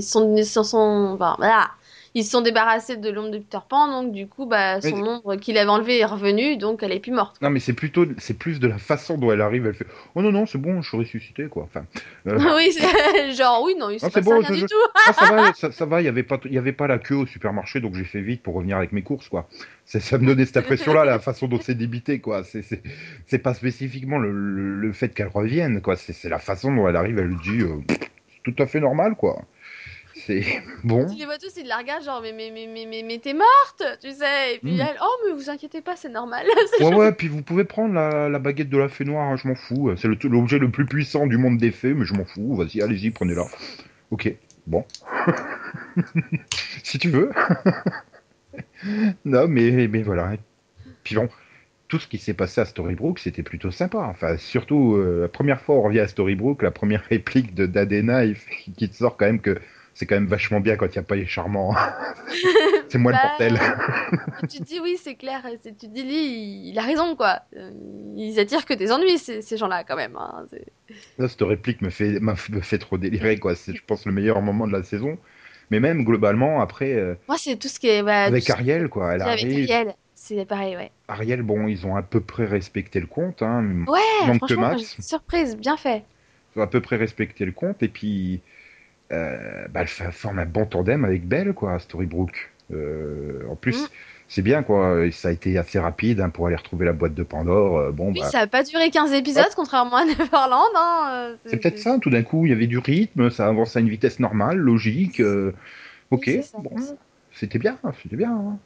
sont. 0.01 0.35
Ils 0.35 0.45
sont... 0.45 0.63
sont- 0.63 1.11
Enfin, 1.13 1.35
voilà. 1.37 1.69
Ils 2.15 2.23
se 2.23 2.31
sont 2.31 2.41
débarrassés 2.41 2.97
de 2.97 3.09
l'ombre 3.09 3.31
de 3.31 3.39
Peter 3.39 3.57
Pan, 3.67 3.87
donc 3.87 4.11
du 4.13 4.27
coup, 4.27 4.45
bah, 4.45 4.79
son 4.81 4.95
Mais- 4.97 5.07
ombre 5.09 5.35
qu'il 5.37 5.57
avait 5.57 5.69
enlevé 5.69 5.99
est 5.99 6.05
revenu, 6.05 6.57
donc 6.57 6.83
elle 6.83 6.91
est 6.91 6.99
plus 6.99 7.11
morte. 7.11 7.41
Non, 7.41 7.49
mais 7.49 7.59
c'est 7.59 7.73
plutôt, 7.73 8.05
c'est 8.19 8.37
plus 8.37 8.59
de 8.59 8.67
la 8.67 8.77
façon 8.77 9.17
dont 9.17 9.31
elle 9.31 9.41
arrive. 9.41 9.65
Elle 9.65 9.73
fait, 9.73 9.87
oh 10.15 10.21
non 10.21 10.31
non, 10.31 10.45
c'est 10.45 10.57
bon, 10.59 10.81
je 10.81 10.87
suis 10.89 10.97
ressuscité 10.97 11.45
quoi. 11.47 11.63
Enfin, 11.63 11.85
euh, 12.27 12.37
oui, 12.57 12.71
c'est- 12.71 13.31
genre 13.35 13.63
oui, 13.65 13.75
non, 13.79 13.89
il 13.89 13.99
se 13.99 14.05
Non, 14.05 14.11
c'est 14.13 14.19
passe 14.19 14.25
bon, 14.25 14.39
rien 14.39 14.47
je- 14.49 14.53
du 14.53 14.59
je- 14.59 14.65
tout. 14.67 14.91
ah, 15.07 15.13
ça 15.13 15.31
va, 15.35 15.53
ça, 15.55 15.71
ça 15.71 15.85
va. 15.85 16.01
Il 16.01 16.05
y 16.05 16.07
avait 16.07 16.23
pas, 16.23 16.39
il 16.45 16.53
y 16.53 16.57
avait 16.57 16.71
pas 16.73 16.87
la 16.87 16.99
queue 16.99 17.15
au 17.15 17.25
supermarché, 17.25 17.79
donc 17.79 17.95
j'ai 17.95 18.03
fait 18.03 18.21
vite 18.21 18.43
pour 18.43 18.53
revenir 18.55 18.77
avec 18.77 18.91
mes 18.91 19.01
courses 19.01 19.29
quoi. 19.29 19.47
Ça 19.85 20.17
me 20.17 20.25
donnait 20.25 20.45
cette 20.45 20.57
impression-là, 20.57 21.03
la 21.05 21.19
façon 21.19 21.47
dont 21.47 21.59
c'est 21.61 21.75
débité 21.75 22.19
quoi. 22.19 22.43
C'est, 22.43 22.61
c'est, 22.61 22.81
c'est 23.27 23.37
pas 23.39 23.53
spécifiquement 23.53 24.17
le, 24.17 24.31
le, 24.31 24.75
le 24.75 24.93
fait 24.93 25.13
qu'elle 25.13 25.27
revienne 25.27 25.81
quoi. 25.81 25.95
C'est, 25.97 26.29
la 26.29 26.39
façon 26.39 26.73
dont 26.73 26.87
elle 26.87 26.95
arrive. 26.95 27.19
Elle 27.19 27.35
dit, 27.43 27.61
euh, 27.61 27.79
c'est 27.89 28.43
tout 28.53 28.63
à 28.63 28.65
fait 28.67 28.79
normal 28.79 29.15
quoi. 29.15 29.41
C'est 30.25 30.43
bon. 30.83 31.05
Tu 31.09 31.17
les 31.17 31.25
vois 31.25 31.37
tous, 31.37 31.51
ils 31.57 31.67
la 31.67 31.77
regardent 31.77 32.03
genre 32.03 32.21
mais 32.21 32.31
mais 32.33 32.49
mais 32.51 32.67
mais 32.87 33.03
mais, 33.03 33.19
t'es 33.19 33.33
morte, 33.33 33.83
tu 34.01 34.11
sais. 34.11 34.55
Et 34.55 34.59
puis 34.59 34.77
Mm. 34.77 34.79
elle, 34.81 34.97
oh 35.01 35.15
mais 35.27 35.33
vous 35.33 35.49
inquiétez 35.49 35.81
pas, 35.81 35.95
c'est 35.95 36.09
normal. 36.09 36.45
Ouais, 36.79 36.95
ouais, 36.95 37.11
puis 37.11 37.27
vous 37.27 37.41
pouvez 37.41 37.63
prendre 37.65 37.93
la, 37.93 38.29
la 38.29 38.39
baguette 38.39 38.69
de 38.69 38.77
la 38.77 38.89
fée 38.89 39.05
noire, 39.05 39.29
hein, 39.29 39.35
je 39.35 39.47
m'en 39.47 39.55
fous. 39.55 39.91
C'est 39.95 40.07
le- 40.07 40.17
l'objet 40.29 40.57
le 40.59 40.71
plus 40.71 40.85
puissant 40.85 41.27
du 41.27 41.37
monde 41.37 41.57
des 41.57 41.71
fées, 41.71 41.93
mais 41.93 42.05
je 42.05 42.13
m'en 42.13 42.25
fous. 42.25 42.55
Vas-y, 42.55 42.81
allez-y, 42.81 43.11
prenez-la. 43.11 43.45
Ok, 44.11 44.33
bon. 44.65 44.85
si 46.83 46.97
tu 46.99 47.09
veux. 47.09 47.31
non, 49.25 49.47
mais, 49.47 49.87
mais 49.87 50.01
voilà. 50.03 50.33
Puis 51.03 51.15
bon, 51.15 51.29
tout 51.87 51.99
ce 51.99 52.07
qui 52.07 52.17
s'est 52.17 52.33
passé 52.33 52.61
à 52.61 52.65
Storybrooke, 52.65 53.19
c'était 53.19 53.43
plutôt 53.43 53.71
sympa. 53.71 53.99
Enfin, 53.99 54.37
surtout, 54.37 54.95
euh, 54.95 55.21
la 55.21 55.27
première 55.27 55.61
fois 55.61 55.75
on 55.75 55.81
revient 55.83 55.99
à 55.99 56.07
Storybrooke, 56.07 56.63
la 56.63 56.71
première 56.71 57.03
réplique 57.05 57.53
de 57.53 57.65
d'Adena 57.65 58.23
qui 58.77 58.89
te 58.89 58.95
sort 58.95 59.17
quand 59.17 59.25
même 59.25 59.41
que 59.41 59.59
c'est 59.93 60.05
quand 60.05 60.15
même 60.15 60.27
vachement 60.27 60.59
bien 60.59 60.75
quand 60.75 60.87
il 60.87 60.91
n'y 60.93 60.97
a 60.99 61.03
pas 61.03 61.15
les 61.15 61.25
charmants. 61.25 61.75
c'est 62.89 62.97
moi 62.97 63.11
Bah, 63.11 63.19
le 63.39 63.49
bordel. 63.49 63.59
tu 64.49 64.59
te 64.59 64.63
dis 64.63 64.79
oui, 64.79 64.97
c'est 65.01 65.15
clair. 65.15 65.41
Tu 65.63 65.73
te 65.73 65.85
dis 65.85 66.03
lui, 66.03 66.69
il, 66.69 66.79
a 66.79 66.81
raison 66.81 67.15
quoi. 67.15 67.41
Euh, 67.55 67.71
Ils 68.15 68.39
attirent 68.39 68.65
que 68.65 68.73
des 68.73 68.91
ennuis 68.91 69.17
ces, 69.17 69.41
ces 69.41 69.57
gens-là 69.57 69.83
quand 69.83 69.95
même. 69.95 70.15
hein. 70.17 70.47
Là, 71.17 71.27
cette 71.27 71.41
réplique 71.41 71.81
me 71.81 71.89
fait, 71.89 72.19
me 72.19 72.33
fait 72.35 72.77
trop 72.77 72.97
délirer, 72.97 73.37
quoi. 73.39 73.55
C'est, 73.55 73.75
je 73.75 73.83
pense, 73.85 74.05
le 74.05 74.11
meilleur 74.11 74.41
moment 74.41 74.67
de 74.67 74.73
la 74.73 74.83
saison. 74.83 75.17
Mais 75.71 75.79
même, 75.79 76.03
globalement, 76.03 76.61
après, 76.61 76.93
euh, 76.93 77.15
Moi 77.27 77.37
c'est 77.39 77.55
tout 77.55 77.67
ce 77.67 77.79
qui 77.79 77.87
est 77.87 78.03
bah, 78.03 78.23
avec 78.23 78.49
Ariel, 78.49 78.89
quoi. 78.89 79.13
Elle 79.15 79.21
avec 79.21 79.43
arrive. 79.43 79.63
Ariel, 79.71 79.93
c'est 80.13 80.45
pareil 80.45 80.75
ouais. 80.75 80.91
Ariel, 81.07 81.41
bon, 81.41 81.67
ils 81.67 81.85
ont 81.87 81.95
à 81.95 82.03
peu 82.03 82.19
près 82.19 82.45
respecté 82.45 82.99
le 82.99 83.07
compte, 83.07 83.41
hein. 83.41 83.63
Ouais, 83.87 83.99
manque 84.27 84.41
que 84.47 84.53
franchement, 84.55 84.77
j'étais 84.77 85.01
surprise, 85.01 85.55
bien 85.57 85.77
fait. 85.77 86.03
Ils 86.55 86.59
ont 86.59 86.63
à 86.63 86.67
peu 86.67 86.81
près 86.81 86.97
respecté 86.97 87.45
le 87.45 87.51
compte. 87.51 87.81
Et 87.81 87.87
puis, 87.87 88.41
euh, 89.11 89.65
bah, 89.69 89.81
elle 89.81 89.87
forme 89.87 90.39
un 90.39 90.45
bon 90.45 90.65
tandem 90.65 91.05
avec 91.05 91.27
Belle, 91.27 91.53
quoi, 91.53 91.73
à 91.73 91.79
Storybrooke. 91.79 92.51
Euh, 92.73 93.41
en 93.49 93.55
plus, 93.55 93.83
Mm. 93.83 93.87
c'est 94.29 94.41
bien, 94.41 94.63
quoi. 94.63 95.05
Ça 95.11 95.27
a 95.27 95.31
été 95.31 95.57
assez 95.57 95.77
rapide 95.79 96.21
hein, 96.21 96.29
pour 96.29 96.47
aller 96.47 96.55
retrouver 96.55 96.85
la 96.85 96.93
boîte 96.93 97.13
de 97.13 97.23
Pandore. 97.23 97.77
Euh, 97.77 97.91
bon, 97.91 98.11
Oui, 98.11 98.19
bah, 98.21 98.29
ça 98.29 98.39
a 98.39 98.47
pas 98.47 98.63
duré 98.63 98.89
15 98.89 99.11
épisodes, 99.13 99.43
contrairement 99.55 99.97
à 99.97 100.05
Neverland. 100.05 100.63
Hein. 100.75 101.35
c'est 101.45 101.57
peut-être 101.57 101.79
ça, 101.79 101.97
tout 101.99 102.09
d'un 102.09 102.23
coup, 102.23 102.45
il 102.45 102.49
y 102.49 102.53
avait 102.53 102.67
du 102.67 102.77
rythme, 102.79 103.29
ça 103.29 103.47
avance 103.47 103.75
à 103.75 103.79
une 103.81 103.89
vitesse 103.89 104.19
normale, 104.19 104.57
logique. 104.57 105.21
ok, 106.11 106.29
bon, 106.59 106.75
c'était 107.33 107.59
bien, 107.59 107.77
c'était 108.01 108.15
bien. 108.15 108.31
hein. 108.31 108.57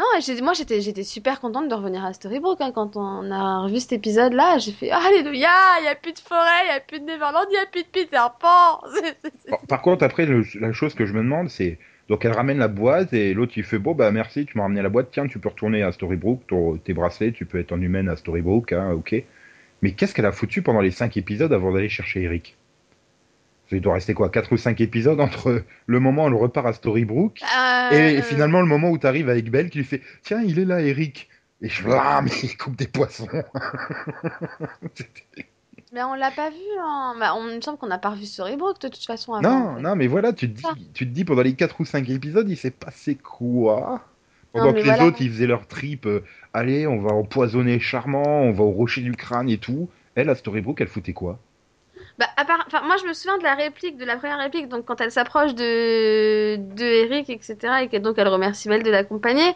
Non, 0.00 0.06
moi 0.42 0.54
j'étais 0.54 1.04
super 1.04 1.40
contente 1.40 1.68
de 1.68 1.74
revenir 1.74 2.02
à 2.02 2.14
Storybrooke 2.14 2.62
hein, 2.62 2.72
quand 2.74 2.96
on 2.96 3.30
a 3.30 3.64
revu 3.64 3.80
cet 3.80 3.92
épisode 3.92 4.32
là. 4.32 4.56
J'ai 4.56 4.72
fait 4.72 4.90
Alléluia, 4.90 5.50
il 5.80 5.84
y 5.84 5.88
a 5.88 5.94
plus 5.94 6.14
de 6.14 6.18
forêt, 6.18 6.64
il 6.64 6.68
y 6.68 6.76
a 6.76 6.80
plus 6.80 7.00
de 7.00 7.04
Neverland, 7.04 7.44
il 7.50 7.54
y 7.54 7.58
a 7.58 7.66
plus 7.66 7.82
de 7.82 7.88
Peter 7.88 8.16
Pan. 8.40 8.80
Par 9.68 9.82
contre, 9.82 10.02
après, 10.02 10.26
la 10.58 10.72
chose 10.72 10.94
que 10.94 11.04
je 11.04 11.12
me 11.12 11.18
demande, 11.18 11.50
c'est. 11.50 11.78
Donc, 12.08 12.24
elle 12.24 12.32
ramène 12.32 12.58
la 12.58 12.68
boîte 12.68 13.12
et 13.12 13.34
l'autre, 13.34 13.52
il 13.56 13.62
fait 13.62 13.78
Bon, 13.78 13.94
bah 13.94 14.10
merci, 14.10 14.46
tu 14.46 14.56
m'as 14.56 14.64
ramené 14.64 14.80
la 14.80 14.88
boîte, 14.88 15.10
tiens, 15.12 15.26
tu 15.26 15.38
peux 15.38 15.50
retourner 15.50 15.82
à 15.82 15.92
Storybrooke, 15.92 16.46
ton- 16.46 16.78
tes 16.78 16.94
bracelets, 16.94 17.32
tu 17.32 17.44
peux 17.44 17.58
être 17.58 17.72
en 17.72 17.80
humaine 17.80 18.08
à 18.08 18.16
Storybrooke, 18.16 18.72
hein, 18.72 18.92
ok. 18.92 19.14
Mais 19.82 19.92
qu'est-ce 19.92 20.14
qu'elle 20.14 20.26
a 20.26 20.32
foutu 20.32 20.62
pendant 20.62 20.80
les 20.80 20.90
5 20.92 21.16
épisodes 21.18 21.52
avant 21.52 21.72
d'aller 21.72 21.90
chercher 21.90 22.22
Eric? 22.22 22.56
Il 23.72 23.80
doit 23.80 23.94
rester 23.94 24.14
quoi 24.14 24.28
4 24.30 24.52
ou 24.52 24.56
5 24.56 24.80
épisodes 24.80 25.20
entre 25.20 25.62
le 25.86 26.00
moment 26.00 26.24
où 26.24 26.28
elle 26.28 26.34
repart 26.34 26.66
à 26.66 26.72
Storybrooke 26.72 27.40
Euh, 27.56 27.90
et 27.92 28.22
finalement 28.22 28.60
le 28.60 28.66
moment 28.66 28.90
où 28.90 28.98
tu 28.98 29.06
arrives 29.06 29.28
avec 29.28 29.50
Belle 29.50 29.70
qui 29.70 29.78
lui 29.78 29.84
fait 29.84 30.02
Tiens, 30.22 30.42
il 30.42 30.58
est 30.58 30.64
là, 30.64 30.80
Eric. 30.80 31.28
Et 31.62 31.68
je 31.68 31.82
fais 31.82 31.90
Ah, 31.92 32.20
mais 32.22 32.30
il 32.42 32.56
coupe 32.56 32.76
des 32.76 32.86
poissons. 32.88 33.28
Mais 35.92 36.02
on 36.04 36.14
l'a 36.14 36.30
pas 36.30 36.50
vu. 36.50 36.56
Hein. 36.80 37.14
Bah, 37.18 37.34
on, 37.36 37.48
il 37.48 37.56
me 37.56 37.60
semble 37.60 37.76
qu'on 37.78 37.88
n'a 37.88 37.98
pas 37.98 38.10
revu 38.10 38.24
Storybrooke 38.24 38.80
de 38.80 38.88
toute 38.88 39.04
façon 39.04 39.34
avant. 39.34 39.74
Non, 39.74 39.80
non, 39.80 39.96
mais 39.96 40.06
voilà, 40.06 40.32
tu 40.32 40.48
te 40.52 40.56
dis, 40.56 40.90
tu 40.94 41.04
te 41.08 41.12
dis 41.12 41.24
pendant 41.24 41.42
les 41.42 41.54
4 41.54 41.80
ou 41.80 41.84
5 41.84 42.08
épisodes, 42.10 42.48
il 42.48 42.56
s'est 42.56 42.70
passé 42.70 43.16
quoi? 43.16 44.00
Pendant 44.52 44.66
Non, 44.66 44.72
que 44.72 44.76
les 44.78 44.82
voilà. 44.84 45.04
autres, 45.06 45.20
ils 45.20 45.30
faisaient 45.30 45.46
leur 45.48 45.66
trip, 45.66 46.06
euh, 46.06 46.22
allez, 46.54 46.86
on 46.86 47.00
va 47.00 47.12
empoisonner 47.12 47.80
Charmant, 47.80 48.42
on 48.42 48.52
va 48.52 48.62
au 48.64 48.70
rocher 48.70 49.00
du 49.00 49.12
crâne 49.12 49.48
et 49.48 49.58
tout. 49.58 49.88
Elle, 50.14 50.30
à 50.30 50.34
Storybrooke, 50.36 50.80
elle 50.80 50.88
foutait 50.88 51.12
quoi? 51.12 51.38
Bah, 52.20 52.26
à 52.36 52.44
part- 52.44 52.64
enfin, 52.66 52.82
moi 52.86 52.96
je 53.02 53.06
me 53.08 53.14
souviens 53.14 53.38
de 53.38 53.42
la 53.44 53.54
réplique, 53.56 53.96
de 53.96 54.04
la 54.04 54.16
première 54.16 54.38
réplique, 54.38 54.68
donc 54.68 54.84
quand 54.84 55.00
elle 55.00 55.10
s'approche 55.10 55.54
de, 55.54 56.56
de 56.56 56.84
Eric, 56.84 57.30
etc. 57.30 57.82
Et 57.82 57.88
que 57.88 57.96
donc 57.96 58.16
elle 58.18 58.28
remercie 58.28 58.68
Belle 58.68 58.82
de 58.84 58.90
l'accompagner. 58.90 59.54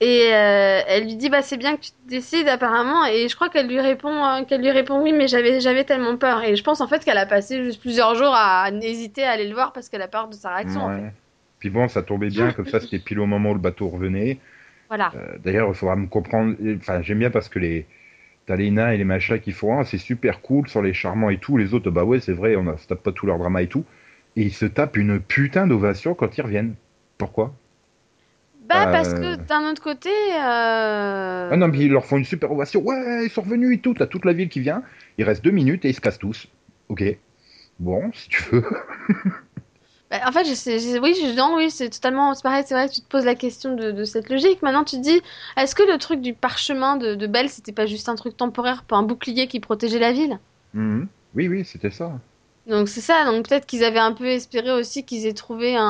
Et 0.00 0.28
euh, 0.34 0.82
elle 0.88 1.04
lui 1.04 1.16
dit 1.16 1.30
bah 1.30 1.42
c'est 1.42 1.56
bien 1.56 1.76
que 1.76 1.80
tu 1.82 1.90
te 1.90 2.08
décides 2.08 2.48
apparemment 2.48 3.06
et 3.06 3.28
je 3.30 3.34
crois 3.34 3.48
qu'elle 3.48 3.66
lui 3.66 3.80
répond 3.80 4.12
euh, 4.26 4.44
qu'elle 4.44 4.60
lui 4.60 4.70
répond 4.70 5.00
oui 5.02 5.12
mais 5.14 5.26
j'avais 5.26 5.58
j'avais 5.60 5.84
tellement 5.84 6.18
peur 6.18 6.42
et 6.44 6.54
je 6.54 6.62
pense 6.62 6.82
en 6.82 6.86
fait 6.86 7.02
qu'elle 7.02 7.16
a 7.16 7.24
passé 7.24 7.64
juste 7.64 7.80
plusieurs 7.80 8.14
jours 8.14 8.34
à 8.34 8.70
hésiter 8.82 9.24
à 9.24 9.30
aller 9.30 9.48
le 9.48 9.54
voir 9.54 9.72
parce 9.72 9.88
qu'elle 9.88 10.02
a 10.02 10.08
peur 10.08 10.28
de 10.28 10.34
sa 10.34 10.54
réaction 10.54 10.82
en 10.82 10.88
fait. 10.96 11.02
Ouais. 11.02 11.12
Puis 11.60 11.70
bon, 11.70 11.88
ça 11.88 12.02
tombait 12.02 12.28
bien, 12.28 12.52
comme 12.52 12.66
ça, 12.66 12.78
c'était 12.80 12.98
pile 12.98 13.20
au 13.20 13.26
moment 13.26 13.50
où 13.50 13.54
le 13.54 13.60
bateau 13.60 13.88
revenait. 13.88 14.38
Voilà. 14.88 15.12
Euh, 15.16 15.38
D'ailleurs, 15.38 15.68
il 15.70 15.74
faudra 15.74 15.96
me 15.96 16.06
comprendre. 16.06 16.54
Enfin, 16.76 17.00
j'aime 17.02 17.18
bien 17.20 17.30
parce 17.30 17.48
que 17.48 17.58
les. 17.58 17.86
T'as 18.46 18.56
les 18.56 18.70
nains 18.70 18.90
et 18.92 18.96
les 18.96 19.04
machins 19.04 19.40
qui 19.40 19.50
font, 19.52 19.78
ah, 19.80 19.84
c'est 19.84 19.98
super 19.98 20.40
cool 20.40 20.68
sur 20.68 20.80
les 20.80 20.94
charmants 20.94 21.30
et 21.30 21.38
tout. 21.38 21.56
Les 21.56 21.74
autres, 21.74 21.90
bah 21.90 22.04
ouais, 22.04 22.20
c'est 22.20 22.32
vrai, 22.32 22.54
on 22.56 22.62
ne 22.62 22.76
se 22.76 22.86
tape 22.86 23.02
pas 23.02 23.12
tout 23.12 23.26
leur 23.26 23.38
drama 23.38 23.62
et 23.62 23.66
tout. 23.66 23.84
Et 24.36 24.42
ils 24.42 24.52
se 24.52 24.66
tapent 24.66 24.96
une 24.96 25.18
putain 25.20 25.66
d'ovation 25.66 26.14
quand 26.14 26.36
ils 26.38 26.42
reviennent. 26.42 26.74
Pourquoi? 27.18 27.54
Bah 28.68 28.88
Euh. 28.88 28.92
parce 28.92 29.14
que 29.14 29.36
d'un 29.36 29.70
autre 29.70 29.82
côté 29.82 30.10
euh... 30.10 31.48
Ah 31.50 31.56
non, 31.56 31.68
mais 31.68 31.78
ils 31.78 31.90
leur 31.90 32.04
font 32.04 32.16
une 32.18 32.24
super 32.24 32.50
ovation. 32.52 32.82
Ouais, 32.82 33.24
ils 33.24 33.30
sont 33.30 33.42
revenus 33.42 33.76
et 33.76 33.80
tout. 33.80 33.94
T'as 33.94 34.06
toute 34.06 34.24
la 34.24 34.32
ville 34.32 34.48
qui 34.48 34.60
vient. 34.60 34.82
Il 35.18 35.24
reste 35.24 35.42
deux 35.44 35.50
minutes 35.52 35.84
et 35.84 35.88
ils 35.88 35.94
se 35.94 36.00
cassent 36.00 36.18
tous. 36.18 36.48
Ok. 36.88 37.02
Bon, 37.78 38.10
si 38.12 38.28
tu 38.28 38.42
veux. 38.52 38.64
Bah, 40.10 40.20
en 40.26 40.32
fait, 40.32 40.44
je 40.44 40.54
sais, 40.54 40.78
je- 40.78 40.98
oui, 41.00 41.14
je, 41.20 41.34
non, 41.36 41.56
oui, 41.56 41.70
c'est 41.70 41.90
totalement, 41.90 42.34
c'est 42.34 42.42
pareil, 42.42 42.64
c'est 42.66 42.74
vrai 42.74 42.88
que 42.88 42.94
tu 42.94 43.00
te 43.02 43.08
poses 43.08 43.24
la 43.24 43.34
question 43.34 43.74
de, 43.74 43.90
de 43.90 44.04
cette 44.04 44.28
logique. 44.30 44.62
Maintenant, 44.62 44.84
tu 44.84 44.96
te 44.96 45.02
dis, 45.02 45.20
est-ce 45.56 45.74
que 45.74 45.82
le 45.82 45.98
truc 45.98 46.20
du 46.20 46.32
parchemin 46.34 46.96
de, 46.96 47.14
de 47.16 47.26
Belle, 47.26 47.50
c'était 47.50 47.72
pas 47.72 47.86
juste 47.86 48.08
un 48.08 48.14
truc 48.14 48.36
temporaire, 48.36 48.84
pas 48.84 48.96
un 48.96 49.02
bouclier 49.02 49.48
qui 49.48 49.58
protégeait 49.60 49.98
la 49.98 50.12
ville? 50.12 50.38
Mhm. 50.74 51.08
Oui, 51.34 51.48
oui, 51.48 51.64
c'était 51.64 51.90
ça. 51.90 52.20
Donc 52.66 52.88
c'est 52.88 53.00
ça, 53.00 53.24
donc 53.24 53.48
peut-être 53.48 53.66
qu'ils 53.66 53.84
avaient 53.84 53.98
un 54.00 54.12
peu 54.12 54.26
espéré 54.26 54.72
aussi 54.72 55.04
qu'ils 55.04 55.26
aient 55.26 55.32
trouvé 55.34 55.76
un, 55.76 55.82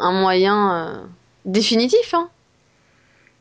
un 0.00 0.12
moyen 0.20 1.04
euh, 1.04 1.06
définitif, 1.44 2.14
hein. 2.14 2.30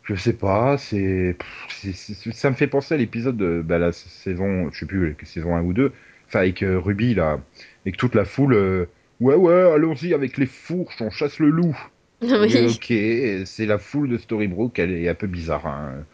Je 0.03 0.13
sais 0.15 0.33
pas, 0.33 0.77
c'est, 0.77 1.35
pff, 1.39 1.65
c'est- 1.69 1.93
c'est- 1.93 2.31
ça 2.31 2.49
me 2.51 2.55
fait 2.55 2.67
penser 2.67 2.93
à 2.93 2.97
l'épisode 2.97 3.38
de 3.38 3.61
bah, 3.65 3.79
la 3.79 3.91
saison, 3.91 4.69
je 4.71 4.79
sais 4.79 4.85
plus, 4.85 5.15
saison 5.23 5.55
1 5.55 5.63
ou 5.63 5.73
2, 5.73 5.93
enfin 6.27 6.39
avec 6.39 6.61
euh, 6.61 6.79
Ruby 6.79 7.15
là, 7.15 7.39
et 7.85 7.91
que 7.91 7.97
toute 7.97 8.13
la 8.13 8.25
foule, 8.25 8.53
euh, 8.53 8.85
ouais 9.21 9.36
ouais, 9.36 9.71
allons-y 9.73 10.13
avec 10.13 10.38
les 10.38 10.45
fourches, 10.45 11.01
on 11.01 11.10
chasse 11.10 11.39
le 11.39 11.49
loup. 11.49 11.75
Oui, 12.21 12.56
Et 12.56 12.65
ok, 12.67 13.45
c'est 13.45 13.65
la 13.65 13.78
foule 13.78 14.10
de 14.10 14.17
Storybrooke, 14.17 14.80
elle 14.80 14.93
est 14.93 15.10
un 15.10 15.13
peu 15.13 15.28
bizarre. 15.28 15.67
Hein. 15.67 16.06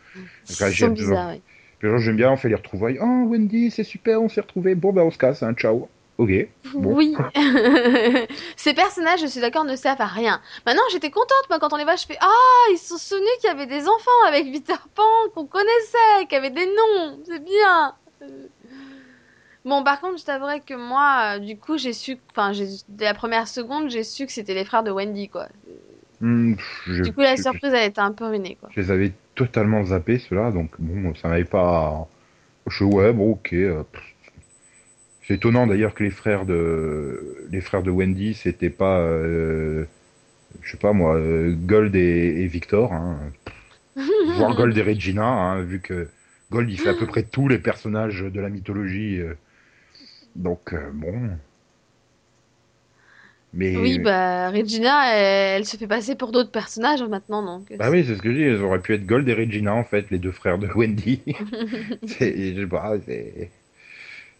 j'aime- 0.72 0.94
bizarres, 0.94 1.32
oui. 1.34 1.42
Les 1.84 1.90
gens 1.90 1.98
j'aime 2.00 2.16
bien, 2.18 2.32
on 2.32 2.38
fait 2.38 2.50
les 2.50 2.56
retrouvailles. 2.56 2.98
Oh 3.02 3.26
Wendy, 3.28 3.72
c'est 3.72 3.84
super, 3.84 4.22
on 4.22 4.28
s'est 4.30 4.42
retrouvés. 4.42 4.76
Bon 4.76 4.92
ben 4.94 5.04
on 5.04 5.12
se 5.12 5.18
casse, 5.18 5.42
hein, 5.44 5.54
ciao. 5.54 5.88
Ok. 6.18 6.30
Bon. 6.74 6.94
Oui. 6.96 7.16
Ces 8.56 8.74
personnages, 8.74 9.22
je 9.22 9.28
suis 9.28 9.42
d'accord, 9.42 9.64
ne 9.64 9.76
servent 9.76 10.02
à 10.02 10.06
rien. 10.06 10.40
Maintenant, 10.66 10.84
j'étais 10.92 11.10
contente, 11.10 11.46
moi, 11.50 11.58
quand 11.60 11.74
on 11.74 11.78
les 11.78 11.84
voit, 11.84 11.96
je 11.96 12.06
fais 12.06 12.18
Ah, 12.22 12.68
ils 12.72 12.78
se 12.78 12.90
sont 12.90 12.98
souvenus 12.98 13.30
qu'il 13.40 13.50
y 13.50 13.54
avait 13.54 13.66
des 13.66 13.88
enfants 13.88 14.12
avec 14.28 14.52
Peter 14.52 14.74
Pan 14.94 15.04
qu'on 15.34 15.46
connaissait, 15.46 16.28
qui 16.30 16.36
avaient 16.36 16.52
des 16.52 16.66
noms. 16.68 17.20
C'est 17.26 17.44
bien. 17.44 17.94
Bon, 19.65 19.84
par 19.84 20.00
contre, 20.02 20.19
je 20.19 20.26
t'avouerai 20.26 20.62
que 20.62 20.74
moi, 20.74 21.36
euh, 21.38 21.39
du 21.39 21.60
coup, 21.60 21.78
j'ai 21.78 21.93
su, 21.93 22.19
enfin, 22.32 22.52
dès 22.88 23.06
la 23.06 23.13
première 23.13 23.47
seconde, 23.47 23.89
j'ai 23.89 24.04
su 24.04 24.26
que 24.26 24.32
c'était 24.32 24.54
les 24.56 24.65
frères 24.65 24.84
de 24.84 24.91
Wendy, 24.91 25.30
quoi. 25.30 25.47
Hmm, 26.19 26.56
je, 26.86 27.04
Du 27.04 27.13
coup, 27.13 27.19
la 27.21 27.36
je- 27.36 27.38
surprise, 27.38 27.74
elle 27.74 27.89
était 27.89 28.02
un 28.02 28.12
peu 28.13 28.26
ruinée, 28.26 28.56
quoi. 28.56 28.69
je 28.69 28.82
les 28.82 28.89
avais 28.91 29.13
totalement 29.36 29.84
zappés 29.86 30.17
ceux-là, 30.17 30.52
donc 30.52 30.71
bon, 30.80 31.13
ça 31.15 31.28
m'avait 31.28 31.45
pas. 31.45 32.08
Je 32.67 32.84
ouais, 32.86 33.13
bon, 33.13 33.32
ok. 33.34 33.54
euh. 33.54 33.84
C'est 35.21 35.36
étonnant 35.36 35.67
d'ailleurs 35.67 35.93
que 35.93 36.04
les 36.04 36.10
frères 36.10 36.45
de 36.45 37.47
les 37.52 37.62
frères 37.62 37.84
de 37.84 37.91
Wendy, 37.91 38.34
c'était 38.34 38.69
pas, 38.69 39.00
euh, 39.02 39.86
je 40.62 40.71
sais 40.71 40.78
pas 40.78 40.93
moi, 40.93 41.19
Gold 41.52 41.95
et, 41.95 42.43
et 42.43 42.47
Victor, 42.47 42.93
hein. 42.93 43.19
voire 44.26 44.54
Gold 44.56 44.78
et 44.78 44.82
Regina, 44.84 45.26
hein, 45.28 45.62
vu 45.62 45.80
que 45.82 46.10
Gold 46.52 46.69
il 46.69 46.78
fait 46.80 46.89
à 46.89 46.93
peu 46.93 47.08
près 47.08 47.24
tous 47.24 47.47
les 47.47 47.60
personnages 47.60 48.21
de 48.21 48.39
la 48.41 48.50
mythologie. 48.50 49.19
euh. 49.19 49.36
Donc 50.36 50.74
euh, 50.74 50.89
bon. 50.94 51.38
Mais 53.54 53.76
Oui, 53.76 54.00
bah 54.00 54.50
Regina, 54.50 55.13
elle, 55.13 55.60
elle 55.60 55.65
se 55.65 55.76
fait 55.76 55.88
passer 55.88 56.15
pour 56.15 56.32
d'autres 56.32 56.52
personnages 56.52 57.04
maintenant, 57.04 57.44
donc. 57.44 57.70
bah 57.78 57.89
oui, 57.89 58.06
c'est 58.06 58.15
ce 58.15 58.22
que 58.22 58.32
je 58.32 58.38
dis. 58.38 58.44
Ils 58.44 58.62
auraient 58.62 58.80
pu 58.82 58.94
être 58.94 59.06
Gold 59.06 59.28
et 59.28 59.34
Regina 59.34 59.74
en 59.74 59.84
fait, 59.84 60.10
les 60.10 60.20
deux 60.20 60.32
frères 60.32 60.58
de 60.58 60.67
Wendy. 60.67 61.22
c'est, 62.08 62.56
je 62.56 62.62
sais 62.62 62.67
pas, 62.67 62.94
c'est. 63.06 63.50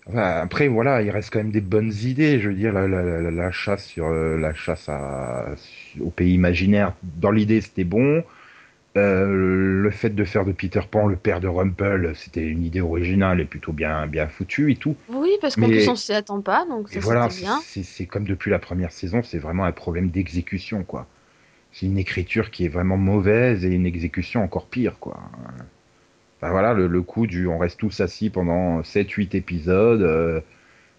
Enfin, 0.08 0.40
après 0.42 0.68
voilà, 0.68 1.02
il 1.02 1.12
reste 1.12 1.32
quand 1.32 1.40
même 1.40 1.52
des 1.52 1.62
bonnes 1.62 1.94
idées. 2.04 2.40
Je 2.40 2.50
veux 2.50 2.56
dire, 2.56 2.74
la, 2.74 2.88
la, 2.88 3.04
la, 3.04 3.32
la 3.32 3.52
chasse 3.52 3.86
sur 3.86 4.08
euh, 4.08 4.38
la 4.38 4.54
chasse 4.54 4.90
à, 4.90 5.56
au 6.00 6.10
pays 6.10 6.34
imaginaire. 6.34 6.94
Dans 7.04 7.32
l'idée, 7.32 7.62
c'était 7.62 7.84
bon. 7.84 8.24
Euh, 8.98 9.82
le 9.82 9.90
fait 9.90 10.10
de 10.10 10.26
faire 10.26 10.44
de 10.44 10.52
Peter 10.52 10.82
Pan 10.90 11.08
le 11.08 11.16
père 11.16 11.40
de 11.40 11.48
Rumple, 11.48 12.12
c'était 12.14 12.46
une 12.46 12.64
idée 12.64 12.82
originale 12.82 13.40
et 13.40 13.46
plutôt 13.46 13.72
bien 13.72 14.06
bien 14.06 14.28
foutue 14.28 14.70
et 14.72 14.76
tout. 14.76 14.98
Oui, 15.08 15.30
parce 15.40 15.56
qu'en 15.56 15.68
plus 15.68 15.88
on 15.88 15.96
s'y 15.96 16.12
attend 16.12 16.42
pas, 16.42 16.66
donc 16.66 16.90
ça 16.90 17.00
voilà, 17.00 17.30
c'est 17.30 18.06
comme 18.06 18.26
depuis 18.26 18.52
la 18.52 18.60
première 18.60 18.92
saison, 18.92 19.24
c'est 19.24 19.38
vraiment 19.38 19.64
un 19.64 19.72
problème 19.72 20.10
d'exécution, 20.10 20.84
quoi. 20.84 21.08
C'est 21.72 21.86
une 21.86 21.98
écriture 21.98 22.52
qui 22.52 22.66
est 22.66 22.70
vraiment 22.70 22.98
mauvaise 22.98 23.64
et 23.64 23.70
une 23.70 23.86
exécution 23.86 24.44
encore 24.44 24.68
pire, 24.68 25.00
quoi. 25.00 25.22
Enfin, 26.42 26.52
voilà, 26.52 26.74
le, 26.74 26.88
le 26.88 27.02
coup 27.02 27.28
du 27.28 27.48
on 27.48 27.58
reste 27.58 27.80
tous 27.80 28.02
assis 28.02 28.30
pendant 28.30 28.82
7-8 28.82 29.38
épisodes, 29.38 30.02
euh, 30.02 30.42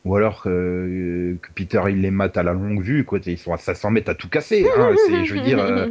ou 0.05 0.17
alors 0.17 0.43
euh, 0.47 1.37
que 1.41 1.49
Peter 1.55 1.81
il 1.89 2.01
les 2.01 2.11
mate 2.11 2.37
à 2.37 2.43
la 2.43 2.53
longue 2.53 2.83
vue, 2.83 3.05
quoi. 3.05 3.21
Ils 3.27 3.39
sont 3.39 3.53
à 3.53 3.57
500 3.59 3.91
mètres 3.91 4.11
à 4.11 4.15
tout 4.15 4.29
casser, 4.29 4.67
hein. 4.77 4.91
C'est, 5.07 5.25
je 5.25 5.35
veux 5.35 5.41
dire, 5.41 5.59
euh, 5.61 5.87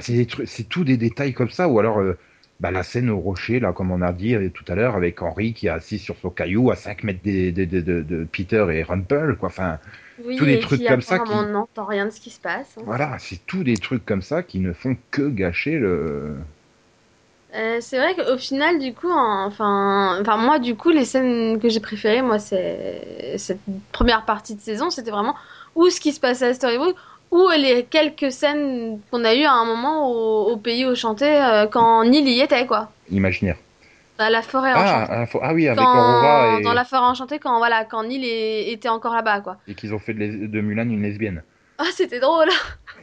c'est 0.00 0.12
des 0.14 0.26
tout 0.26 0.84
des 0.84 0.96
détails 0.96 1.34
comme 1.34 1.50
ça, 1.50 1.68
ou 1.68 1.78
alors 1.78 1.98
euh, 2.00 2.16
bah, 2.60 2.70
la 2.70 2.82
scène 2.82 3.10
au 3.10 3.18
rocher, 3.18 3.60
là, 3.60 3.72
comme 3.72 3.90
on 3.90 4.00
a 4.02 4.12
dit 4.12 4.34
euh, 4.34 4.48
tout 4.48 4.64
à 4.68 4.74
l'heure, 4.74 4.94
avec 4.96 5.20
Henry 5.20 5.52
qui 5.52 5.66
est 5.66 5.70
assis 5.70 5.98
sur 5.98 6.16
son 6.16 6.30
caillou 6.30 6.70
à 6.70 6.76
5 6.76 7.02
mètres 7.04 7.20
des- 7.22 7.52
des- 7.52 7.66
des- 7.66 7.82
de, 7.82 8.02
de 8.02 8.24
Peter 8.24 8.64
et 8.72 8.82
Rumple, 8.84 9.36
quoi. 9.38 9.48
Enfin, 9.48 9.78
Oui, 10.24 10.36
tous 10.36 10.46
et 10.46 10.58
trucs 10.60 10.80
qui 10.80 10.86
comme 10.86 11.00
ça 11.02 11.18
qui- 11.18 11.34
n'entend 11.34 11.84
rien 11.84 12.06
de 12.06 12.10
ce 12.10 12.20
qui 12.20 12.30
se 12.30 12.40
passe. 12.40 12.76
hein. 12.78 12.82
voilà, 12.86 13.16
c'est 13.18 13.44
tout 13.46 13.64
des 13.64 13.76
trucs 13.76 14.06
comme 14.06 14.22
ça 14.22 14.42
qui 14.42 14.60
ne 14.60 14.72
font 14.72 14.96
que 15.10 15.28
gâcher 15.28 15.78
le. 15.78 16.36
Euh, 17.54 17.78
c'est 17.80 17.98
vrai 17.98 18.14
qu'au 18.14 18.38
final, 18.38 18.78
du 18.78 18.94
coup, 18.94 19.10
en- 19.10 19.44
enfin, 19.46 20.18
enfin, 20.20 20.36
moi, 20.38 20.58
du 20.58 20.74
coup, 20.74 20.88
les 20.90 21.04
scènes 21.04 21.60
que 21.60 21.68
j'ai 21.68 21.80
préférées, 21.80 22.22
moi, 22.22 22.38
c'est 22.38 23.34
cette 23.36 23.60
première 23.92 24.24
partie 24.24 24.54
de 24.54 24.60
saison, 24.60 24.88
c'était 24.90 25.10
vraiment 25.10 25.34
ou 25.74 25.88
ce 25.90 26.00
qui 26.00 26.12
se 26.12 26.20
passait 26.20 26.46
à 26.46 26.54
Storybrooke, 26.54 26.96
ou 27.30 27.48
les 27.56 27.84
quelques 27.84 28.30
scènes 28.32 29.00
qu'on 29.10 29.24
a 29.24 29.34
eues 29.34 29.44
à 29.44 29.52
un 29.52 29.64
moment 29.64 30.10
au, 30.10 30.50
au 30.52 30.56
pays 30.56 30.84
au 30.86 30.94
chanté 30.94 31.24
euh, 31.26 31.66
quand 31.66 32.04
Neil 32.04 32.28
y 32.28 32.40
était, 32.40 32.66
quoi. 32.66 32.90
Imaginaire. 33.10 33.56
À 34.18 34.28
la 34.30 34.42
forêt 34.42 34.72
Ah, 34.74 34.82
enchantée. 34.82 35.12
ah, 35.34 35.38
ah 35.42 35.54
oui, 35.54 35.66
avec 35.66 35.78
Quand- 35.78 35.92
Aurora 35.94 36.58
et, 36.60 36.62
Dans 36.62 36.74
la 36.74 36.84
forêt 36.84 37.02
enchantée, 37.06 37.38
quand, 37.38 37.56
voilà, 37.58 37.84
quand 37.84 38.04
Neil 38.04 38.24
est- 38.24 38.70
était 38.72 38.88
encore 38.90 39.14
là-bas, 39.14 39.40
quoi. 39.40 39.56
et 39.68 39.74
qu'ils 39.74 39.92
ont 39.94 39.98
fait 39.98 40.14
de, 40.14 40.18
les- 40.20 40.46
de 40.48 40.60
Mulan 40.60 40.84
une 40.88 41.02
lesbienne. 41.02 41.42
Ah, 41.78 41.84
c'était 41.94 42.20
drôle. 42.20 42.48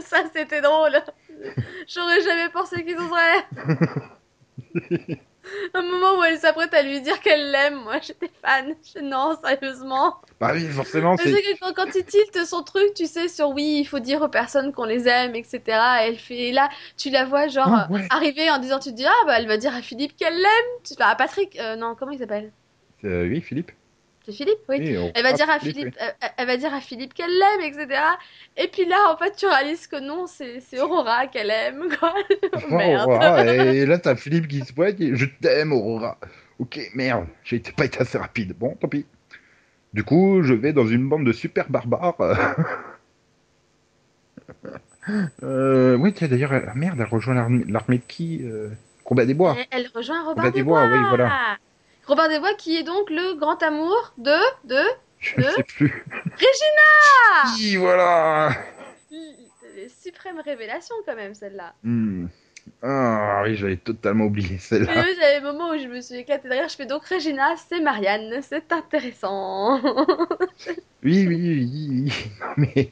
Ça, 0.00 0.18
c'était 0.34 0.60
drôle. 0.60 0.96
J'aurais 1.88 2.20
jamais 2.22 2.48
pensé 2.50 2.84
qu'ils 2.84 2.96
oseraient. 2.96 3.44
Un 5.74 5.82
moment 5.82 6.18
où 6.18 6.24
elle 6.24 6.38
s'apprête 6.38 6.72
à 6.72 6.82
lui 6.82 7.02
dire 7.02 7.20
qu'elle 7.20 7.50
l'aime, 7.50 7.82
moi 7.82 7.98
j'étais 8.00 8.30
fan. 8.42 8.74
Je... 8.94 9.00
Non, 9.00 9.36
sérieusement. 9.44 10.16
bah 10.40 10.52
oui, 10.54 10.66
forcément, 10.68 11.16
sais 11.18 11.30
que 11.30 11.60
quand, 11.60 11.74
quand 11.74 11.94
il 11.94 12.04
tilte 12.04 12.46
son 12.46 12.62
truc, 12.62 12.94
tu 12.94 13.06
sais, 13.06 13.28
sur 13.28 13.50
oui, 13.50 13.80
il 13.80 13.84
faut 13.84 13.98
dire 13.98 14.22
aux 14.22 14.28
personnes 14.28 14.72
qu'on 14.72 14.84
les 14.84 15.06
aime, 15.06 15.34
etc. 15.34 15.60
Elle 16.00 16.18
fait, 16.18 16.48
et 16.48 16.52
là, 16.52 16.70
tu 16.96 17.10
la 17.10 17.26
vois 17.26 17.48
genre 17.48 17.68
Ah, 17.68 17.88
ouais. 17.90 18.00
euh, 18.00 18.06
arriver 18.08 18.50
en 18.50 18.58
disant, 18.58 18.78
tu 18.78 18.90
te 18.90 18.94
dis, 18.96 19.04
ah 19.06 19.26
bah 19.26 19.38
elle 19.38 19.46
va 19.46 19.58
dire 19.58 19.74
à 19.74 19.82
Philippe 19.82 20.16
qu'elle 20.16 20.34
l'aime. 20.36 20.70
Tu... 20.82 20.94
Enfin, 20.94 21.10
à 21.10 21.14
Patrick, 21.14 21.58
euh, 21.60 21.76
non, 21.76 21.94
comment 21.94 22.12
il 22.12 22.18
s'appelle? 22.18 22.50
Euh, 23.04 23.28
oui, 23.28 23.42
Philippe. 23.42 23.70
C'est 24.26 24.32
Philippe, 24.32 24.58
oui. 24.70 24.96
Elle 25.14 25.22
va 25.22 25.32
dire 25.34 25.50
à 25.50 25.58
Philippe, 25.58 25.76
Philippe, 25.76 25.96
euh, 26.00 26.26
elle 26.38 26.46
va 26.46 26.56
dire 26.56 26.72
à 26.72 26.80
Philippe 26.80 27.12
qu'elle 27.12 27.30
l'aime, 27.30 27.60
etc. 27.60 28.00
Et 28.56 28.68
puis 28.68 28.86
là, 28.86 29.12
en 29.12 29.18
fait, 29.18 29.36
tu 29.36 29.46
réalises 29.46 29.86
que 29.86 29.96
non, 30.00 30.26
c'est 30.26 30.80
Aurora 30.80 31.26
qu'elle 31.26 31.50
aime, 31.50 31.88
quoi. 32.00 32.14
Oh, 32.70 32.74
merde. 32.74 33.06
Aurora, 33.08 33.44
et 33.44 33.84
là, 33.84 33.98
t'as 33.98 34.16
Philippe 34.16 34.48
qui 34.48 34.60
se 34.64 34.72
pointe. 34.72 34.98
et 35.00 35.14
Je 35.14 35.26
t'aime, 35.26 35.72
Aurora. 35.72 36.18
Ok, 36.58 36.80
merde, 36.94 37.26
j'ai 37.42 37.58
pas 37.60 37.84
été 37.84 38.00
assez 38.00 38.16
rapide. 38.16 38.54
Bon, 38.58 38.74
tant 38.80 38.88
pis. 38.88 39.04
Du 39.92 40.04
coup, 40.04 40.42
je 40.42 40.54
vais 40.54 40.72
dans 40.72 40.86
une 40.86 41.08
bande 41.08 41.26
de 41.26 41.32
super 41.32 41.68
barbares. 41.68 42.16
euh, 45.42 45.96
oui, 45.96 46.12
tiens, 46.14 46.28
d'ailleurs, 46.28 46.54
elle- 46.54 46.72
merde, 46.74 46.98
elle 47.00 47.06
rejoint 47.06 47.34
l'armée 47.34 47.98
de 47.98 48.02
qui 48.08 48.40
euh, 48.44 48.70
Combat 49.04 49.26
des 49.26 49.34
Bois. 49.34 49.56
Et 49.58 49.66
Elle 49.70 49.88
rejoint 49.94 50.20
Robin 50.24 50.42
Robin 50.42 50.50
des 50.50 50.58
des 50.58 50.62
Bois, 50.62 50.86
Bois. 50.86 50.96
oui, 50.96 51.04
voilà. 51.08 51.58
Robin 52.06 52.28
des 52.28 52.38
Bois 52.38 52.54
qui 52.54 52.76
est 52.76 52.82
donc 52.82 53.10
le 53.10 53.34
grand 53.38 53.62
amour 53.62 54.12
de 54.18 54.36
de 54.64 54.82
Je 55.20 55.36
de 55.36 55.42
sais 55.42 55.62
plus. 55.62 56.04
Regina. 56.36 57.54
Oui, 57.58 57.76
voilà. 57.76 58.50
Suprêmes 60.02 60.40
révélations 60.40 60.94
quand 61.06 61.16
même 61.16 61.34
celle-là. 61.34 61.74
Hmm. 61.82 62.26
Ah 62.82 63.42
oui, 63.44 63.56
j'avais 63.56 63.76
totalement 63.76 64.24
oublié 64.24 64.52
Mais 64.52 64.58
celle-là. 64.58 64.92
oui, 64.96 65.14
j'avais 65.18 65.36
un 65.36 65.52
moment 65.52 65.70
où 65.70 65.78
je 65.78 65.86
me 65.86 66.00
suis 66.00 66.16
éclatée 66.16 66.48
derrière. 66.48 66.68
Je 66.68 66.76
fais 66.76 66.86
donc 66.86 67.04
Regina, 67.06 67.54
c'est 67.68 67.80
Marianne, 67.80 68.40
c'est 68.42 68.72
intéressant. 68.72 69.80
Oui, 71.02 71.26
oui, 71.28 71.36
oui, 71.36 71.88
oui. 71.90 72.12
Non, 72.40 72.46
mais. 72.56 72.90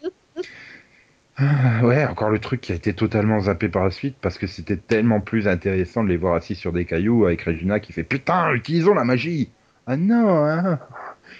Ah, 1.42 1.84
ouais, 1.84 2.04
encore 2.06 2.30
le 2.30 2.38
truc 2.38 2.60
qui 2.60 2.72
a 2.72 2.74
été 2.74 2.92
totalement 2.94 3.40
zappé 3.40 3.68
par 3.68 3.84
la 3.84 3.90
suite 3.90 4.16
parce 4.20 4.38
que 4.38 4.46
c'était 4.46 4.76
tellement 4.76 5.20
plus 5.20 5.48
intéressant 5.48 6.04
de 6.04 6.08
les 6.08 6.16
voir 6.16 6.34
assis 6.34 6.54
sur 6.54 6.72
des 6.72 6.84
cailloux 6.84 7.26
avec 7.26 7.42
Regina 7.42 7.80
qui 7.80 7.92
fait 7.92 8.04
Putain, 8.04 8.52
utilisons 8.52 8.94
la 8.94 9.04
magie 9.04 9.50
Ah 9.86 9.96
non, 9.96 10.44
hein 10.44 10.78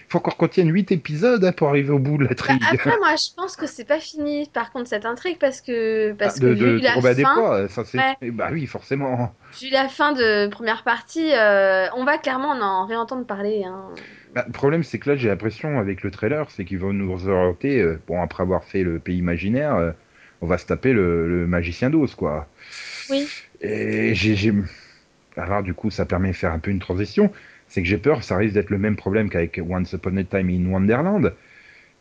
Il 0.01 0.11
faut 0.13 0.19
encore 0.19 0.37
qu'on 0.37 0.49
tienne 0.49 0.71
8 0.73 0.91
épisodes 0.93 1.45
hein, 1.45 1.53
pour 1.53 1.69
arriver 1.69 1.91
au 1.91 1.99
bout 1.99 2.17
de 2.19 2.25
la 2.25 2.31
Bah, 2.31 2.35
trigue. 2.35 2.63
après, 2.73 2.97
moi, 2.99 3.15
je 3.17 3.35
pense 3.37 3.57
que 3.57 3.67
c'est 3.67 3.85
pas 3.85 4.01
fini. 4.01 4.49
Par 4.53 4.73
contre, 4.73 4.89
cette 4.89 5.05
intrigue 5.07 5.39
parce 5.39 5.61
que 5.61 6.13
parce 6.15 6.37
Ah, 6.37 6.41
que 6.41 6.47
de, 6.47 6.53
vu 6.53 6.81
de 6.81 6.85
la 6.85 6.93
fin, 6.95 7.69
ça. 7.69 7.83
Ouais. 7.95 8.17
Eh 8.23 8.31
Bah 8.31 8.49
oui, 8.53 8.67
forcément. 8.67 9.33
vu 9.61 9.69
la 9.71 9.89
fin 9.89 10.13
de 10.13 10.49
première 10.49 10.83
partie, 10.83 11.33
euh, 11.35 11.87
on 11.97 12.05
va 12.05 12.19
clairement 12.19 12.51
en 12.53 12.87
réentendre 12.87 13.25
parler. 13.27 13.65
Hein. 13.65 13.91
Bah, 14.35 14.45
le 14.47 14.53
problème, 14.53 14.83
c'est 14.83 14.99
que 14.99 15.11
là, 15.11 15.17
j'ai 15.17 15.29
l'impression, 15.29 15.79
avec 15.79 16.03
le 16.03 16.11
trailer, 16.11 16.51
c'est 16.51 16.65
qu'ils 16.65 16.79
vont 16.79 16.93
nous 16.93 17.29
orienter. 17.29 17.81
euh, 17.81 18.01
bon, 18.07 18.23
après 18.23 18.43
avoir 18.43 18.65
fait 18.65 18.83
le 18.83 18.99
pays 18.99 19.19
imaginaire, 19.19 19.75
euh, 19.77 19.93
on 20.41 20.47
va 20.47 20.59
se 20.59 20.67
taper 20.67 20.93
le, 20.93 21.29
le 21.29 21.47
magicien 21.47 21.91
d'Oz, 21.91 22.15
quoi. 22.15 22.49
Oui. 23.11 23.29
Et 23.61 24.15
j'ai. 24.15 24.53
Alors, 25.37 25.63
du 25.63 25.75
coup, 25.75 25.91
ça 25.91 26.07
permet 26.07 26.29
de 26.29 26.37
faire 26.37 26.53
un 26.53 26.59
peu 26.59 26.71
une 26.71 26.79
transition. 26.79 27.31
C'est 27.69 27.83
que 27.83 27.89
j'ai 27.89 27.99
peur, 27.99 28.23
ça 28.23 28.37
risque 28.37 28.55
d'être 28.55 28.71
le 28.71 28.79
même 28.79 28.97
problème 28.97 29.31
qu'avec 29.31 29.61
Once 29.67 29.93
Upon 29.93 30.17
a 30.17 30.25
Time 30.25 30.51
in 30.51 30.71
Wonderland, 30.71 31.35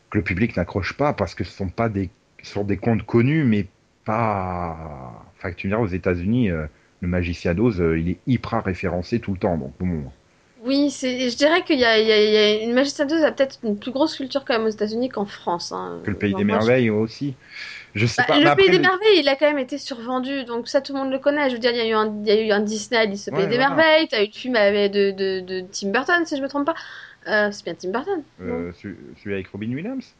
que 0.09 0.17
le 0.17 0.23
public 0.23 0.55
n'accroche 0.57 0.93
pas 0.93 1.13
parce 1.13 1.35
que 1.35 1.43
ce 1.43 1.51
sont 1.51 1.69
pas 1.69 1.87
des, 1.89 2.09
ce 2.43 2.53
sont 2.53 2.63
des 2.63 2.77
contes 2.77 3.03
connus, 3.05 3.43
mais 3.43 3.67
pas. 4.05 5.25
Enfin, 5.37 5.53
tu 5.53 5.67
me 5.67 5.71
diras, 5.71 5.81
aux 5.81 5.87
États-Unis, 5.87 6.49
euh, 6.49 6.65
le 7.01 7.07
magicien 7.07 7.53
d'Oz, 7.53 7.83
il 7.97 8.09
est 8.09 8.19
hyper 8.27 8.63
référencé 8.63 9.19
tout 9.19 9.33
le 9.33 9.39
temps. 9.39 9.57
Donc, 9.57 9.73
bon. 9.79 10.11
Oui, 10.63 10.89
je 10.91 11.35
dirais 11.35 11.63
qu'il 11.63 11.79
y 11.79 11.85
a, 11.85 11.97
y 11.99 12.61
y 12.61 12.63
une 12.63 12.73
Magicien 12.73 13.05
2 13.05 13.23
a 13.23 13.31
peut-être 13.31 13.59
une 13.63 13.79
plus 13.79 13.91
grosse 13.91 14.15
culture 14.15 14.45
quand 14.45 14.53
même 14.57 14.65
aux 14.67 14.69
États-Unis 14.69 15.09
qu'en 15.09 15.25
France. 15.25 15.71
hein. 15.71 15.99
Que 16.03 16.11
le 16.11 16.17
pays 16.17 16.33
des 16.35 16.43
je- 16.43 16.43
merveilles 16.43 16.89
aussi. 16.89 17.35
Je 17.95 18.05
sais 18.05 18.21
Bah, 18.21 18.25
pas. 18.27 18.39
le 18.39 18.49
après, 18.49 18.55
pays 18.55 18.69
des 18.69 18.79
le- 18.79 18.79
merveilles, 18.79 19.19
il 19.19 19.27
a 19.29 19.35
quand 19.35 19.47
même 19.47 19.57
été 19.57 19.77
survendu, 19.77 20.43
donc 20.45 20.67
ça 20.67 20.81
tout 20.81 20.93
le 20.93 20.99
monde 20.99 21.11
le 21.11 21.19
connaît. 21.19 21.49
Je 21.49 21.55
veux 21.55 21.59
dire, 21.59 21.71
il 21.71 21.77
y 21.77 21.81
a 21.81 21.87
eu 21.87 21.93
un, 21.93 22.13
il 22.23 22.27
y 22.27 22.31
a 22.31 22.41
eu 22.41 22.51
un 22.51 22.59
Disney 22.61 22.99
Alice 22.99 23.27
au 23.27 23.31
pays 23.31 23.47
Ouais, 23.47 23.47
des 23.47 23.57
voilà. 23.57 23.57
merveilles, 23.57 24.07
t'as 24.09 24.21
eu 24.23 24.27
le 24.27 24.31
film 24.31 24.55
avec 24.55 24.91
de, 24.91 25.11
de, 25.11 25.39
de 25.41 25.61
Tim 25.71 25.89
Burton, 25.91 26.25
si 26.25 26.37
je 26.37 26.41
me 26.41 26.47
trompe 26.47 26.65
pas. 26.67 26.75
Euh, 27.27 27.51
c'est 27.51 27.63
bien 27.63 27.75
Tim 27.75 27.89
Burton. 27.91 28.23
Euh, 28.41 28.73
celui, 28.73 29.33
avec 29.33 29.47
Robin 29.47 29.71
Williams? 29.73 30.15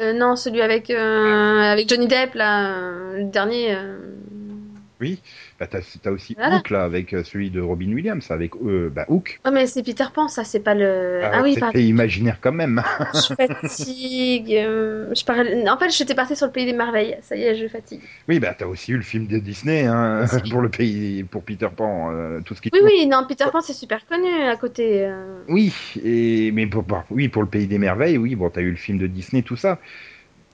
Euh, 0.00 0.12
non, 0.12 0.36
celui 0.36 0.60
avec, 0.60 0.90
euh, 0.90 1.60
avec 1.60 1.88
Johnny 1.88 2.06
Depp, 2.08 2.34
là, 2.34 2.78
le 3.16 3.24
dernier. 3.24 3.72
Oui. 5.00 5.20
Bah, 5.58 5.66
t'as, 5.66 5.80
t'as 6.02 6.10
aussi 6.10 6.34
Voilà. 6.36 6.56
Hook, 6.56 6.70
là, 6.70 6.84
avec 6.84 7.12
euh, 7.14 7.24
celui 7.24 7.50
de 7.50 7.60
Robin 7.60 7.92
Williams, 7.92 8.30
avec 8.30 8.54
euh, 8.56 8.90
bah, 8.90 9.04
Hook. 9.08 9.40
Oh, 9.46 9.50
mais 9.52 9.66
c'est 9.66 9.82
Peter 9.82 10.04
Pan, 10.14 10.28
ça, 10.28 10.44
c'est 10.44 10.60
pas 10.60 10.74
le. 10.74 11.20
Ah, 11.24 11.30
Ah 11.34 11.42
oui, 11.42 11.56
pardon. 11.56 11.78
imaginaire 11.78 12.38
quand 12.40 12.52
même. 12.52 12.82
Je 13.12 13.34
fatigue. 13.34 14.52
euh, 14.54 15.14
Je 15.14 15.24
parle... 15.24 15.48
En 15.68 15.78
fait, 15.78 15.90
j'étais 15.90 16.14
partie 16.14 16.36
sur 16.36 16.46
le 16.46 16.52
pays 16.52 16.64
des 16.66 16.72
merveilles. 16.72 17.18
Ça 17.22 17.36
y 17.36 17.42
est, 17.42 17.54
je 17.54 17.68
fatigue. 17.68 18.02
oui, 18.28 18.38
bah, 18.40 18.54
t'as 18.54 18.66
aussi 18.66 18.92
eu 18.92 18.96
le 18.96 19.02
film 19.02 19.26
de 19.26 19.38
Disney, 19.38 19.84
hein, 19.84 20.24
pour 20.50 20.60
le 20.60 20.70
pays, 20.70 21.24
pour 21.24 21.44
Peter 21.44 21.68
Pan, 21.76 22.10
euh, 22.12 22.40
tout 22.40 22.54
ce 22.54 22.60
qui 22.60 22.70
Oui, 22.72 22.80
oui, 22.84 23.06
non, 23.06 23.24
Peter 23.28 23.46
Pan, 23.52 23.60
c'est 23.60 23.72
super 23.74 24.06
connu 24.06 24.28
à 24.48 24.56
côté. 24.56 25.08
Oui, 25.48 25.72
et, 26.02 26.50
mais 26.52 26.66
pour, 26.66 26.84
pour- 26.86 27.04
oui, 27.10 27.28
pour 27.28 27.42
le 27.42 27.48
pays 27.48 27.66
des 27.66 27.78
merveilles, 27.78 28.16
oui, 28.16 28.34
bon, 28.34 28.48
t'as 28.50 28.62
eu 28.62 28.70
le 28.70 28.76
film 28.76 28.98
de 28.98 29.06
Disney, 29.06 29.42
tout 29.42 29.56
ça. 29.56 29.78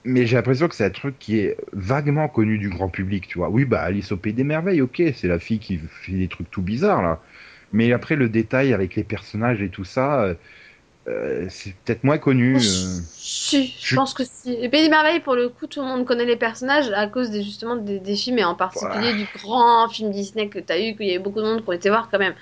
Mais 0.04 0.26
j'ai 0.26 0.36
l'impression 0.36 0.68
que 0.68 0.74
c'est 0.74 0.84
un 0.86 0.90
truc 0.90 1.18
qui 1.18 1.38
est 1.38 1.58
vaguement 1.72 2.28
connu 2.28 2.58
du 2.58 2.70
grand 2.70 2.88
public, 2.88 3.26
tu 3.28 3.38
vois. 3.38 3.50
Oui, 3.50 3.64
bah, 3.66 3.82
Alice 3.82 4.12
au 4.12 4.16
pays 4.16 4.32
des 4.32 4.44
merveilles, 4.44 4.80
ok, 4.80 5.02
c'est 5.14 5.28
la 5.28 5.38
fille 5.38 5.58
qui 5.60 5.78
fait 5.78 6.12
des 6.12 6.28
trucs 6.28 6.50
tout 6.50 6.62
bizarres, 6.62 7.02
là. 7.02 7.22
Mais 7.72 7.92
après, 7.92 8.16
le 8.16 8.28
détail 8.30 8.72
avec 8.72 8.94
les 8.96 9.04
personnages 9.04 9.60
et 9.62 9.70
tout 9.70 9.84
ça, 9.84 10.22
euh, 10.24 10.34
euh, 11.08 11.48
c'est 11.50 11.74
peut-être 11.84 12.04
moins 12.04 12.18
connu. 12.18 12.68
Euh. 12.68 13.00
Je 13.52 13.58
je- 13.80 13.96
pense 13.96 14.14
que 14.14 14.24
si. 14.24 14.56
Le 14.60 14.68
Pays 14.70 14.82
des 14.84 14.88
Merveilles, 14.88 15.20
pour 15.20 15.34
le 15.34 15.48
coup, 15.48 15.66
tout 15.66 15.80
le 15.80 15.86
monde 15.86 16.06
connaît 16.06 16.24
les 16.24 16.36
personnages 16.36 16.90
à 16.92 17.06
cause 17.08 17.30
des, 17.30 17.42
justement 17.42 17.76
des, 17.76 18.00
des 18.00 18.16
films 18.16 18.38
et 18.38 18.44
en 18.44 18.54
particulier 18.54 19.14
du 19.14 19.26
grand 19.26 19.88
film 19.88 20.10
Disney 20.10 20.48
que 20.48 20.58
tu 20.58 20.72
as 20.72 20.80
eu, 20.80 20.96
qu'il 20.96 21.06
y 21.06 21.10
a 21.12 21.14
eu 21.16 21.18
beaucoup 21.18 21.40
de 21.40 21.44
monde 21.46 21.62
qui 21.62 21.68
ont 21.68 21.72
été 21.72 21.88
voir 21.90 22.08
quand 22.10 22.18
même. 22.18 22.34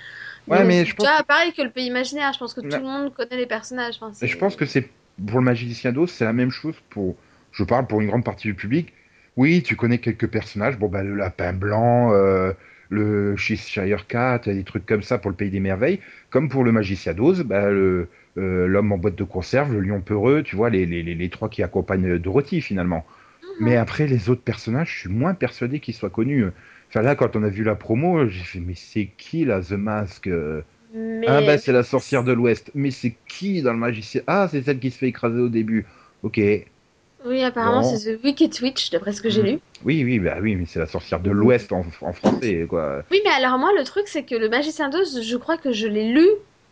Ouais, 0.47 0.63
mais 0.65 0.85
je 0.85 0.95
tu 0.95 0.95
pense 0.95 1.07
vois, 1.07 1.23
pareil 1.23 1.53
que 1.53 1.61
le 1.63 1.71
Pays 1.71 1.87
Imaginaire, 1.87 2.33
je 2.33 2.39
pense 2.39 2.53
que 2.53 2.61
tout 2.61 2.79
le 2.81 2.87
monde 2.87 3.13
connaît 3.13 3.37
les 3.37 3.47
personnages. 3.47 3.95
Enfin, 4.01 4.11
je 4.21 4.35
pense 4.35 4.55
que 4.55 4.65
c'est 4.65 4.89
pour 5.27 5.39
le 5.39 5.45
magicien 5.45 5.91
d'Oz, 5.91 6.09
c'est 6.11 6.25
la 6.25 6.33
même 6.33 6.51
chose 6.51 6.75
pour, 6.89 7.17
je 7.51 7.63
parle 7.63 7.87
pour 7.87 8.01
une 8.01 8.07
grande 8.07 8.23
partie 8.23 8.47
du 8.47 8.53
public. 8.53 8.93
Oui, 9.37 9.63
tu 9.63 9.75
connais 9.75 9.99
quelques 9.99 10.27
personnages, 10.27 10.77
bon 10.77 10.87
bah 10.89 11.03
le 11.03 11.15
lapin 11.15 11.53
blanc, 11.53 12.11
euh, 12.13 12.51
le 12.89 13.35
Cheshire 13.37 14.07
Cat, 14.07 14.41
des 14.45 14.63
trucs 14.63 14.85
comme 14.85 15.03
ça 15.03 15.17
pour 15.17 15.31
le 15.31 15.37
Pays 15.37 15.49
des 15.49 15.59
Merveilles, 15.59 15.99
comme 16.29 16.49
pour 16.49 16.63
le 16.63 16.71
magicien 16.71 17.13
d'Oz, 17.13 17.43
bah, 17.43 17.69
le, 17.69 18.09
euh, 18.37 18.67
l'homme 18.67 18.91
en 18.91 18.97
boîte 18.97 19.15
de 19.15 19.23
conserve, 19.23 19.71
le 19.73 19.79
lion 19.81 20.01
peureux, 20.01 20.43
tu 20.43 20.55
vois, 20.55 20.69
les, 20.69 20.85
les, 20.85 21.03
les, 21.03 21.29
trois 21.29 21.49
qui 21.49 21.63
accompagnent 21.63 22.17
Dorothy 22.17 22.61
finalement. 22.61 23.05
Mhm. 23.43 23.49
Mais 23.61 23.77
après, 23.77 24.07
les 24.07 24.29
autres 24.29 24.41
personnages, 24.43 24.91
je 24.93 24.99
suis 25.01 25.09
moins 25.09 25.33
persuadé 25.33 25.79
qu'ils 25.79 25.93
soient 25.95 26.09
connus. 26.09 26.45
Enfin 26.89 27.01
là, 27.01 27.15
quand 27.15 27.35
on 27.35 27.43
a 27.43 27.49
vu 27.49 27.63
la 27.63 27.75
promo, 27.75 28.27
j'ai 28.27 28.43
fait, 28.43 28.59
mais 28.59 28.75
c'est 28.75 29.07
qui 29.17 29.45
là, 29.45 29.61
The 29.61 29.73
Mask 29.73 30.27
Ah 31.25 31.41
bah 31.41 31.57
c'est 31.57 31.71
la 31.71 31.83
sorcière 31.83 32.23
de 32.23 32.31
l'Ouest. 32.33 32.71
Mais 32.73 32.91
c'est 32.91 33.15
qui 33.27 33.61
dans 33.61 33.73
le 33.73 33.79
magicien? 33.79 34.21
Ah, 34.27 34.47
c'est 34.49 34.61
celle 34.63 34.79
qui 34.79 34.91
se 34.91 34.97
fait 34.97 35.07
écraser 35.09 35.39
au 35.39 35.49
début. 35.49 35.85
Ok. 36.23 36.39
Oui, 37.25 37.43
apparemment 37.43 37.83
c'est 37.83 38.17
The 38.17 38.23
Wicked 38.23 38.61
Witch, 38.61 38.91
d'après 38.91 39.13
ce 39.13 39.21
que 39.21 39.29
j'ai 39.29 39.41
mhm. 39.41 39.47
lu. 39.47 39.59
Oui, 39.83 40.03
oui, 40.03 40.19
bah 40.19 40.37
oui, 40.41 40.55
mais 40.55 40.65
c'est 40.65 40.79
la 40.79 40.87
sorcière 40.87 41.19
de 41.19 41.31
l'Ouest 41.31 41.71
en, 41.71 41.85
en, 42.01 42.13
français, 42.13 42.65
quoi. 42.69 43.03
Oui, 43.11 43.21
mais 43.23 43.31
alors 43.31 43.57
moi, 43.57 43.71
le 43.77 43.83
truc, 43.83 44.07
c'est 44.07 44.23
que 44.23 44.35
le 44.35 44.49
magicien 44.49 44.89
d'Oz, 44.89 45.21
je 45.21 45.37
crois 45.37 45.57
que 45.57 45.71
je 45.71 45.87
l'ai 45.87 46.09
lu 46.09 46.27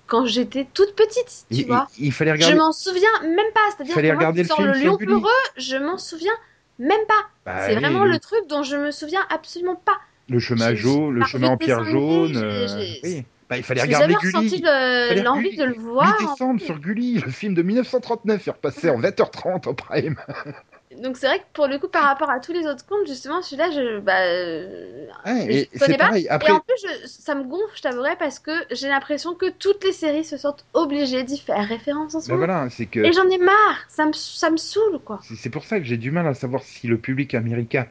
quand 0.07 0.25
j'étais 0.25 0.65
toute 0.73 0.95
petite, 0.95 1.45
tu 1.51 1.57
il, 1.57 1.67
vois. 1.67 1.87
Il, 1.99 2.13
fallait 2.13 2.31
regarder. 2.31 2.55
Je 2.55 2.59
m'en 2.59 2.71
souviens 2.71 3.09
même 3.23 3.51
pas. 3.53 3.59
C'est-à-dire 3.75 3.95
que 3.95 3.99
regarder 3.99 4.43
le, 4.43 4.65
le 4.65 4.83
lion 4.85 4.97
peureux, 4.97 5.29
je 5.57 5.75
m'en 5.75 5.97
souviens 5.97 6.33
même 6.79 7.05
pas. 7.07 7.27
Bah 7.45 7.67
c'est 7.67 7.75
vraiment 7.75 8.05
le... 8.05 8.19
truc 8.19 8.47
dont 8.47 8.63
je 8.63 8.77
me 8.77 8.91
souviens 8.91 9.25
absolument 9.29 9.75
pas. 9.75 9.97
Le 10.29 10.39
chemin 10.39 10.75
jaune, 10.75 11.15
le 11.15 11.25
chemin 11.25 11.49
en 11.49 11.57
pierre 11.57 11.83
jaune. 11.85 12.35
Euh, 12.35 12.67
oui. 13.03 13.25
Bah, 13.49 13.57
il 13.57 13.63
fallait 13.63 13.81
regarder 13.81 14.13
Gulli. 14.15 14.49
J'ai 14.49 14.59
senti 14.59 15.23
l'envie 15.23 15.55
de 15.55 15.63
le 15.63 15.73
voir. 15.73 16.17
8 16.19 16.27
décembre 16.27 16.61
sur 16.61 16.79
Gulli, 16.79 17.19
le 17.19 17.31
film 17.31 17.53
de 17.53 17.61
1939 17.61 18.47
est 18.47 18.51
repassé 18.51 18.89
en 18.89 18.99
20h30 18.99 19.69
en 19.69 19.73
prime. 19.73 20.17
donc 21.01 21.17
c'est 21.17 21.27
vrai 21.27 21.39
que 21.39 21.45
pour 21.53 21.67
le 21.67 21.79
coup, 21.79 21.87
par 21.87 22.03
rapport 22.03 22.29
à 22.29 22.39
tous 22.39 22.51
les 22.51 22.65
autres 22.67 22.85
contes, 22.85 23.07
justement, 23.07 23.41
celui-là, 23.41 23.71
je, 23.71 23.99
bah, 23.99 24.19
ouais, 25.25 25.69
je 25.73 25.79
connais 25.79 25.97
pas. 25.97 26.11
Après... 26.29 26.49
Et 26.49 26.51
en 26.51 26.59
plus, 26.59 26.85
ça 27.05 27.35
me 27.35 27.43
gonfle, 27.43 27.71
je 27.75 27.81
t'avouerai, 27.81 28.15
parce 28.17 28.39
que 28.39 28.51
j'ai 28.71 28.89
l'impression 28.89 29.33
que 29.33 29.49
toutes 29.49 29.83
les 29.83 29.93
séries 29.93 30.25
se 30.25 30.37
sentent 30.37 30.65
obligées 30.73 31.23
d'y 31.23 31.39
faire 31.39 31.65
référence 31.65 32.15
en 32.15 32.19
ce 32.19 32.31
moment. 32.31 32.45
Voilà, 32.45 32.67
que... 32.91 32.99
Et 32.99 33.13
j'en 33.13 33.29
ai 33.29 33.37
marre, 33.37 33.85
ça 33.87 34.05
me, 34.05 34.13
ça 34.13 34.49
me 34.49 34.57
saoule, 34.57 34.99
quoi. 35.05 35.19
C'est 35.37 35.49
pour 35.49 35.63
ça 35.63 35.79
que 35.79 35.85
j'ai 35.85 35.97
du 35.97 36.11
mal 36.11 36.27
à 36.27 36.33
savoir 36.33 36.63
si 36.63 36.87
le 36.87 36.97
public 36.97 37.33
américain 37.33 37.87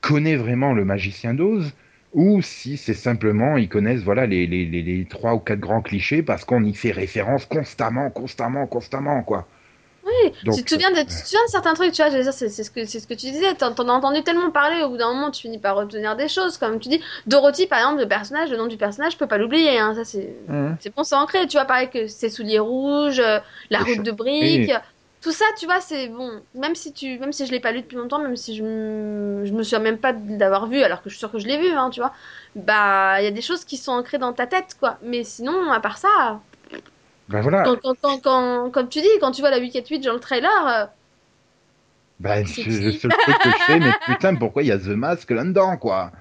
connaît 0.00 0.36
vraiment 0.36 0.72
le 0.72 0.84
magicien 0.84 1.34
d'Oz 1.34 1.72
ou 2.16 2.40
si 2.40 2.78
c'est 2.78 2.94
simplement 2.94 3.58
ils 3.58 3.68
connaissent 3.68 4.02
voilà 4.02 4.26
les, 4.26 4.46
les, 4.46 4.64
les, 4.64 4.82
les, 4.82 5.04
trois 5.04 5.34
ou 5.34 5.38
quatre 5.38 5.60
grands 5.60 5.82
clichés 5.82 6.22
parce 6.22 6.44
qu'on 6.44 6.64
y 6.64 6.74
fait 6.74 6.90
référence 6.90 7.44
constamment, 7.46 8.10
constamment, 8.10 8.66
constamment, 8.66 9.22
quoi. 9.22 9.46
Oui, 10.04 10.32
tu, 10.54 10.62
te 10.62 10.70
souviens 10.70 10.92
de, 10.92 11.00
tu 11.00 11.06
te 11.06 11.12
souviens 11.12 11.44
de 11.46 11.50
certains 11.50 11.74
trucs, 11.74 11.92
tu 11.92 12.00
vois, 12.00 12.10
c'est 12.32 12.48
ce, 12.48 12.70
que, 12.70 12.86
ce 12.86 13.06
que 13.06 13.14
tu 13.14 13.26
disais, 13.32 13.54
t'en 13.54 13.72
as 13.72 13.92
entendu 13.92 14.22
tellement 14.22 14.52
parler, 14.52 14.84
au 14.84 14.90
bout 14.90 14.98
d'un 14.98 15.12
moment, 15.12 15.32
tu 15.32 15.42
finis 15.42 15.58
par 15.58 15.74
retenir 15.74 16.14
des 16.14 16.28
choses, 16.28 16.58
comme 16.58 16.78
tu 16.78 16.88
dis, 16.88 17.00
Dorothy, 17.26 17.66
par 17.66 17.80
exemple, 17.80 18.00
le 18.00 18.08
personnage, 18.08 18.50
le 18.50 18.56
nom 18.56 18.66
du 18.66 18.76
personnage, 18.76 19.14
je 19.14 19.18
peux 19.18 19.26
pas 19.26 19.36
l'oublier, 19.36 19.80
hein, 19.80 19.94
ça 19.96 20.04
c'est 20.04 20.32
mmh. 20.48 20.74
bon, 20.96 21.02
c'est 21.02 21.16
ancré, 21.16 21.48
tu 21.48 21.56
vois, 21.56 21.64
pareil 21.64 21.90
que 21.90 22.06
ses 22.06 22.30
souliers 22.30 22.60
rouges, 22.60 23.18
euh, 23.18 23.40
la 23.70 23.80
route 23.80 24.04
de 24.04 24.12
briques, 24.12 24.70
tout 25.20 25.32
ça, 25.32 25.44
tu 25.58 25.66
vois, 25.66 25.80
c'est 25.80 26.08
bon, 26.08 26.40
même 26.54 26.74
si 26.74 26.92
tu, 26.92 27.18
même 27.18 27.32
si 27.32 27.46
je 27.46 27.50
l'ai 27.50 27.60
pas 27.60 27.72
lu 27.72 27.82
depuis 27.82 27.96
longtemps, 27.96 28.20
même 28.20 28.36
si 28.36 28.54
je, 28.54 28.62
je 28.62 29.52
me 29.52 29.62
souviens 29.62 29.80
même 29.80 29.98
pas 29.98 30.12
d'avoir 30.12 30.66
vu, 30.66 30.82
alors 30.82 31.02
que 31.02 31.08
je 31.08 31.14
suis 31.14 31.18
sûre 31.18 31.32
que 31.32 31.38
je 31.38 31.46
l'ai 31.46 31.58
vu, 31.58 31.70
hein, 31.70 31.90
tu 31.90 32.00
vois, 32.00 32.12
bah, 32.54 33.20
il 33.20 33.24
y 33.24 33.28
a 33.28 33.32
des 33.32 33.42
choses 33.42 33.64
qui 33.64 33.76
sont 33.76 33.92
ancrées 33.92 34.18
dans 34.18 34.32
ta 34.32 34.46
tête, 34.46 34.76
quoi, 34.78 34.98
mais 35.02 35.24
sinon, 35.24 35.70
à 35.70 35.80
part 35.80 35.98
ça... 35.98 36.40
Ben 37.28 37.40
voilà. 37.40 37.64
Quand, 37.82 38.20
quand, 38.22 38.70
comme 38.70 38.88
tu 38.88 39.00
dis, 39.00 39.08
quand 39.20 39.32
tu 39.32 39.40
vois 39.40 39.50
la 39.50 39.58
Wicked 39.58 39.84
Witch 39.90 40.04
dans 40.04 40.12
le 40.12 40.20
trailer. 40.20 40.66
Euh, 40.68 40.86
ben, 42.20 42.46
c'est 42.46 42.64
le 42.64 42.92
seul 42.92 43.10
truc 43.10 43.38
que 43.38 43.50
je 43.50 43.64
fais, 43.64 43.80
mais 43.80 43.92
putain, 44.06 44.36
pourquoi 44.36 44.62
il 44.62 44.68
y 44.68 44.72
a 44.72 44.78
The 44.78 44.88
Mask 44.88 45.30
là-dedans, 45.30 45.76
quoi? 45.76 46.12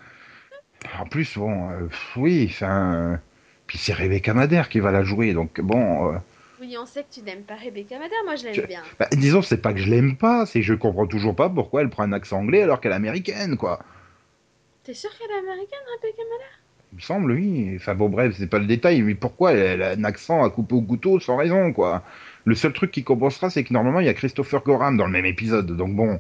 En 1.00 1.06
plus, 1.06 1.38
bon, 1.38 1.70
euh, 1.70 1.90
oui, 2.16 2.48
enfin. 2.50 3.20
Puis 3.68 3.78
c'est 3.78 3.94
Rebecca 3.94 4.34
Madère 4.34 4.70
qui 4.70 4.80
va 4.80 4.92
la 4.92 5.04
jouer, 5.04 5.34
donc 5.34 5.62
bon. 5.62 6.14
Euh, 6.14 6.18
oui, 6.66 6.78
on 6.78 6.86
sait 6.86 7.04
que 7.04 7.14
tu 7.14 7.22
n'aimes 7.22 7.44
pas 7.44 7.56
Rebecca 7.56 7.98
Madère, 8.00 8.18
moi 8.26 8.36
je 8.36 8.46
l'aime 8.46 8.66
bien. 8.66 8.82
Ben, 9.00 9.08
disons, 9.14 9.42
c'est 9.42 9.58
pas 9.58 9.74
que 9.74 9.80
je 9.80 9.90
l'aime 9.90 10.18
pas, 10.18 10.46
c'est 10.46 10.60
que 10.60 10.66
je 10.66 10.74
comprends 10.74 11.08
toujours 11.08 11.36
pas 11.36 11.50
pourquoi 11.50 11.82
elle 11.82 11.90
prend 11.90 12.04
un 12.04 12.14
accent 12.14 12.40
anglais 12.40 12.62
alors 12.62 12.82
qu'elle 12.82 12.92
est 12.92 12.96
américaine, 12.96 13.58
quoi. 13.58 13.80
T'es 14.84 14.94
sûr 14.94 15.10
qu'elle 15.18 15.30
est 15.30 15.40
américaine, 15.40 15.80
Rebecca 16.02 16.24
Madère? 16.24 16.60
Il 16.92 16.96
me 16.98 17.02
semble, 17.02 17.32
oui. 17.32 17.74
Enfin 17.76 17.96
bon, 17.96 18.10
bref, 18.10 18.36
c'est 18.38 18.48
pas 18.48 18.60
le 18.60 18.66
détail, 18.66 19.02
mais 19.02 19.16
pourquoi 19.16 19.54
elle 19.54 19.82
a 19.82 19.92
un 19.92 20.04
accent 20.04 20.44
à 20.44 20.50
couper 20.50 20.76
au 20.76 20.82
couteau 20.82 21.20
sans 21.20 21.38
raison, 21.38 21.74
quoi. 21.74 22.04
Le 22.46 22.56
seul 22.56 22.74
truc 22.74 22.92
qui 22.92 23.04
compensera, 23.04 23.50
c'est 23.50 23.64
que 23.64 23.74
normalement, 23.74 24.00
il 24.00 24.06
y 24.06 24.10
a 24.10 24.14
Christopher 24.14 24.64
Gorham 24.64 24.98
dans 24.98 25.06
le 25.06 25.12
même 25.12 25.26
épisode, 25.26 25.76
donc 25.76 25.96
bon. 25.96 26.20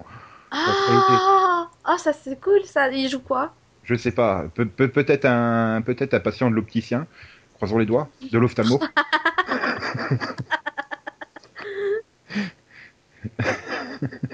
Ah, 0.51 1.69
ah 1.83 1.97
ça 1.97 2.13
c'est 2.13 2.39
cool, 2.39 2.61
ça. 2.65 2.89
Il 2.89 3.09
joue 3.09 3.19
quoi? 3.19 3.53
Je 3.83 3.95
sais 3.95 4.11
pas. 4.11 4.45
peut-être 4.55 5.25
un, 5.25 5.81
peut-être 5.81 6.13
un 6.13 6.19
patient 6.19 6.49
de 6.49 6.55
l'opticien. 6.55 7.07
Croisons 7.55 7.77
les 7.77 7.85
doigts. 7.85 8.09
De 8.31 8.37
l'ophtalmo. 8.37 8.79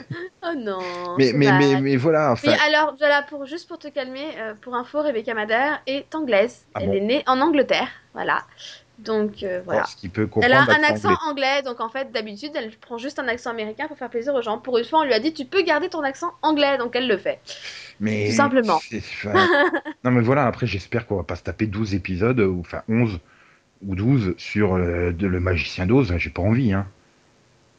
Oh 0.44 0.54
non. 0.58 1.16
Mais, 1.18 1.34
mais, 1.34 1.80
mais, 1.80 1.96
voilà. 1.96 2.32
Enfin... 2.32 2.54
alors, 2.68 2.96
voilà, 2.98 3.22
pour, 3.22 3.46
juste 3.46 3.68
pour 3.68 3.78
te 3.78 3.88
calmer, 3.88 4.28
euh, 4.38 4.54
pour 4.60 4.76
info, 4.76 5.02
Rebecca 5.02 5.34
Madère 5.34 5.82
est 5.86 6.14
anglaise. 6.16 6.66
Ah 6.74 6.80
elle 6.82 6.96
est 6.96 7.02
née 7.02 7.24
en 7.28 7.40
Angleterre. 7.42 7.88
Voilà. 8.14 8.44
Donc 9.00 9.42
euh, 9.42 9.62
voilà. 9.66 9.86
qui 9.98 10.10
peut 10.10 10.30
elle 10.44 10.54
a 10.54 10.62
un 10.62 10.84
accent 10.84 11.16
anglais. 11.28 11.64
donc 11.64 11.80
en 11.80 11.90
fait 11.90 12.12
d'habitude 12.12 12.52
elle 12.54 12.70
prend 12.78 13.00
juste 13.00 13.18
un 13.18 13.28
accent 13.28 13.50
américain 13.50 13.88
pour 13.88 13.98
faire 13.98 14.12
plaisir 14.12 14.36
aux 14.36 14.44
gens. 14.44 14.60
Pour 14.60 14.78
une 14.78 14.84
fois 14.84 15.00
on 15.00 15.04
lui 15.06 15.14
a 15.14 15.20
dit 15.20 15.34
tu 15.34 15.46
peux 15.46 15.64
garder 15.64 15.90
ton 15.90 16.04
accent 16.04 16.32
anglais, 16.44 16.78
donc 16.78 16.96
elle 16.96 17.08
le 17.08 17.18
fait. 17.18 17.40
Mais 18.00 18.30
tout 18.30 18.36
simplement. 18.36 18.80
non 20.04 20.12
mais 20.12 20.22
voilà, 20.22 20.46
après 20.46 20.68
j'espère 20.68 21.08
qu'on 21.08 21.16
va 21.16 21.24
pas 21.24 21.36
se 21.36 21.42
taper 21.42 21.66
12 21.66 21.96
épisodes, 21.96 22.40
ou 22.42 22.60
enfin 22.60 22.84
11 22.90 23.20
ou 23.86 23.96
12 23.96 24.36
sur 24.38 24.76
euh, 24.76 25.12
le 25.20 25.40
magicien 25.40 25.86
d'Oz, 25.86 26.14
j'ai 26.18 26.30
pas 26.30 26.42
envie. 26.42 26.74
Hein. 26.74 26.88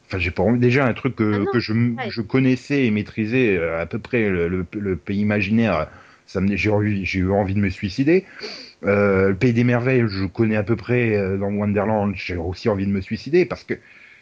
Enfin, 0.07 0.19
j'ai 0.19 0.31
pas 0.31 0.43
déjà 0.53 0.85
un 0.85 0.93
truc 0.93 1.15
que, 1.15 1.45
ah 1.47 1.59
je, 1.59 1.73
je, 2.09 2.21
connaissais 2.21 2.85
et 2.85 2.91
maîtrisais 2.91 3.57
euh, 3.57 3.81
à 3.81 3.85
peu 3.85 3.99
près 3.99 4.29
le, 4.29 4.63
pays 4.95 5.19
imaginaire. 5.19 5.87
Ça 6.27 6.39
j'ai 6.51 6.69
envie, 6.69 7.05
j'ai 7.05 7.19
eu 7.19 7.31
envie 7.31 7.53
de 7.53 7.59
me 7.59 7.69
suicider. 7.69 8.25
Euh, 8.85 9.29
le 9.29 9.35
pays 9.35 9.53
des 9.53 9.63
merveilles, 9.63 10.03
je 10.07 10.25
connais 10.25 10.55
à 10.55 10.63
peu 10.63 10.75
près 10.75 11.15
euh, 11.15 11.37
dans 11.37 11.51
Wonderland. 11.51 12.13
J'ai 12.15 12.35
aussi 12.35 12.69
envie 12.69 12.85
de 12.85 12.91
me 12.91 13.01
suicider 13.01 13.45
parce 13.45 13.63
que 13.63 13.75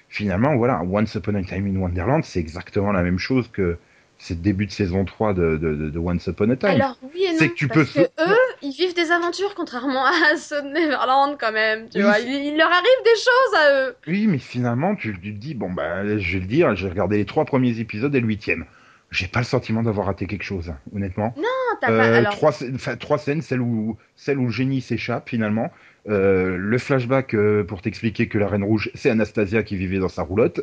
finalement, 0.10 0.56
voilà, 0.56 0.82
Once 0.84 1.13
Upon 1.15 1.36
a 1.36 1.44
Time 1.44 1.67
in 1.67 1.80
Wonderland, 1.80 2.24
c'est 2.24 2.39
exactement 2.39 2.91
la 2.91 3.02
même 3.02 3.20
chose 3.20 3.50
que 3.50 3.78
c'est 4.21 4.36
le 4.36 4.41
début 4.41 4.67
de 4.67 4.71
saison 4.71 5.03
3 5.03 5.34
de, 5.34 5.57
de, 5.57 5.89
de, 5.89 5.99
Once 5.99 6.27
Upon 6.27 6.51
a 6.51 6.55
Time. 6.55 6.69
Alors 6.69 6.95
oui 7.01 7.23
et 7.23 7.31
non, 7.31 7.39
que 7.49 7.53
tu 7.55 7.67
parce 7.67 7.91
peux... 7.91 8.03
que 8.03 8.31
eux, 8.31 8.38
ils 8.62 8.71
vivent 8.71 8.93
des 8.93 9.12
aventures 9.12 9.55
contrairement 9.55 10.05
à 10.05 10.12
ceux 10.38 10.62
de 10.62 10.67
Neverland 10.67 11.38
quand 11.39 11.51
même, 11.51 11.89
tu 11.89 12.03
vois. 12.03 12.19
Il, 12.19 12.55
leur 12.55 12.69
arrive 12.69 13.03
des 13.03 13.15
choses 13.15 13.60
à 13.60 13.73
eux. 13.73 13.95
Oui, 14.05 14.27
mais 14.27 14.38
finalement, 14.38 14.95
tu, 14.95 15.19
te 15.19 15.27
dis, 15.27 15.55
bon, 15.55 15.71
bah, 15.71 16.05
je 16.19 16.34
vais 16.34 16.39
le 16.39 16.45
dire, 16.45 16.75
j'ai 16.75 16.88
regardé 16.88 17.17
les 17.17 17.25
trois 17.25 17.45
premiers 17.45 17.79
épisodes 17.79 18.13
et 18.13 18.19
le 18.19 18.27
huitième. 18.27 18.65
J'ai 19.10 19.27
pas 19.27 19.39
le 19.39 19.45
sentiment 19.45 19.81
d'avoir 19.81 20.05
raté 20.05 20.27
quelque 20.27 20.43
chose, 20.43 20.69
hein, 20.69 20.77
honnêtement. 20.95 21.34
Non, 21.36 21.43
t'as 21.81 21.88
pas. 21.88 21.93
Euh, 21.93 22.17
alors... 22.19 22.34
Trois, 22.34 22.53
trois 22.99 23.17
scènes, 23.17 23.41
celle 23.41 23.60
où, 23.60 23.97
celle 24.15 24.38
où 24.38 24.45
le 24.45 24.51
génie 24.51 24.81
s'échappe 24.81 25.29
finalement. 25.29 25.71
Euh, 26.07 26.57
le 26.57 26.77
flashback 26.77 27.34
euh, 27.34 27.63
pour 27.63 27.81
t'expliquer 27.81 28.27
que 28.27 28.38
la 28.38 28.47
Reine 28.47 28.63
Rouge, 28.63 28.91
c'est 28.93 29.10
Anastasia 29.10 29.63
qui 29.63 29.77
vivait 29.77 29.99
dans 29.99 30.10
sa 30.10 30.21
roulotte. 30.21 30.62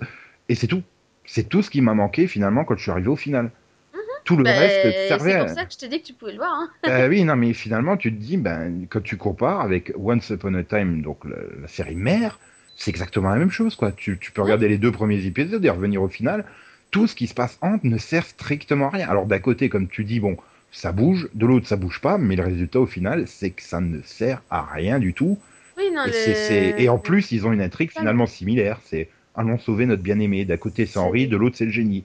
Et 0.49 0.55
c'est 0.55 0.69
tout. 0.69 0.83
C'est 1.29 1.47
tout 1.47 1.61
ce 1.61 1.69
qui 1.69 1.83
m'a 1.83 1.93
manqué 1.93 2.27
finalement 2.27 2.65
quand 2.65 2.77
je 2.77 2.83
suis 2.83 2.91
arrivé 2.91 3.09
au 3.09 3.17
final. 3.17 3.51
Mhm. 3.93 4.01
Tout 4.25 4.37
le 4.37 4.45
ben, 4.45 4.59
reste 4.59 5.09
servait. 5.09 5.33
C'est 5.33 5.39
pour 5.39 5.49
ça 5.51 5.65
que 5.67 5.73
je 5.73 5.79
t'ai 5.79 5.89
dit 5.89 6.01
que 6.01 6.07
tu 6.07 6.13
pouvais 6.15 6.33
le 6.33 6.39
voir. 6.39 6.55
Hein. 6.55 6.71
Euh, 6.87 7.09
oui, 7.11 7.23
non, 7.23 7.37
mais 7.37 7.53
finalement, 7.53 7.99
tu 7.99 8.11
te 8.11 8.19
dis, 8.19 8.39
ben, 8.39 8.87
quand 8.89 9.03
tu 9.03 9.19
compares 9.19 9.61
avec 9.61 9.93
Once 9.97 10.31
Upon 10.31 10.55
a 10.55 10.63
Time, 10.63 11.03
donc 11.03 11.19
la, 11.27 11.69
série 11.69 11.95
mère, 11.95 12.41
c'est 12.77 12.91
exactement 12.91 13.29
la 13.29 13.37
même 13.37 13.51
chose, 13.51 13.77
quoi. 13.77 13.93
Tu, 13.93 14.19
tu 14.19 14.33
peux 14.33 14.41
regarder 14.41 14.69
les 14.69 14.79
deux 14.79 14.91
premiers 14.91 15.25
épisodes 15.27 15.63
et 15.63 15.71
revenir 15.71 16.03
au 16.03 16.09
final. 16.09 16.47
Tout 16.91 17.07
ce 17.07 17.15
qui 17.15 17.27
se 17.27 17.35
passe 17.35 17.59
entre 17.61 17.85
ne 17.85 17.99
sert 17.99 18.25
strictement 18.25 18.87
à 18.87 18.91
rien. 18.91 19.09
Alors 19.11 19.27
d'un 19.27 19.39
côté, 19.39 19.69
comme 19.69 19.87
tu 19.87 20.05
dis, 20.05 20.21
bon, 20.21 20.39
ça 20.73 20.93
bouge, 20.93 21.29
de 21.35 21.45
l'autre, 21.45 21.67
ça 21.67 21.77
bouge 21.77 22.01
pas, 22.01 22.17
mais 22.17 22.37
le 22.37 22.45
résultat 22.45 22.81
au 22.81 22.87
final, 22.87 23.29
c'est 23.29 23.51
que 23.51 23.63
ça 23.63 23.81
ne 23.81 24.01
sert 24.01 24.43
à 24.49 24.63
rien 24.63 24.99
du 24.99 25.13
tout. 25.13 25.39
Oui, 25.77 25.91
non, 25.95 26.07
et, 26.07 26.83
et 26.83 26.89
en 26.89 26.99
plus, 26.99 27.31
ils 27.33 27.47
ont 27.47 27.53
une 27.53 27.61
intrigue 27.61 27.91
finalement 27.91 28.27
similaire. 28.27 28.81
C'est 28.87 29.11
allons 29.39 29.59
sauver 29.59 29.87
notre 29.87 30.03
bien-aimé. 30.03 30.45
D'un 30.45 30.57
côté, 30.57 30.85
c'est 30.85 30.99
Henri, 30.99 31.29
de 31.29 31.37
l'autre, 31.37 31.57
c'est 31.57 31.65
le 31.65 31.71
génie. 31.71 32.05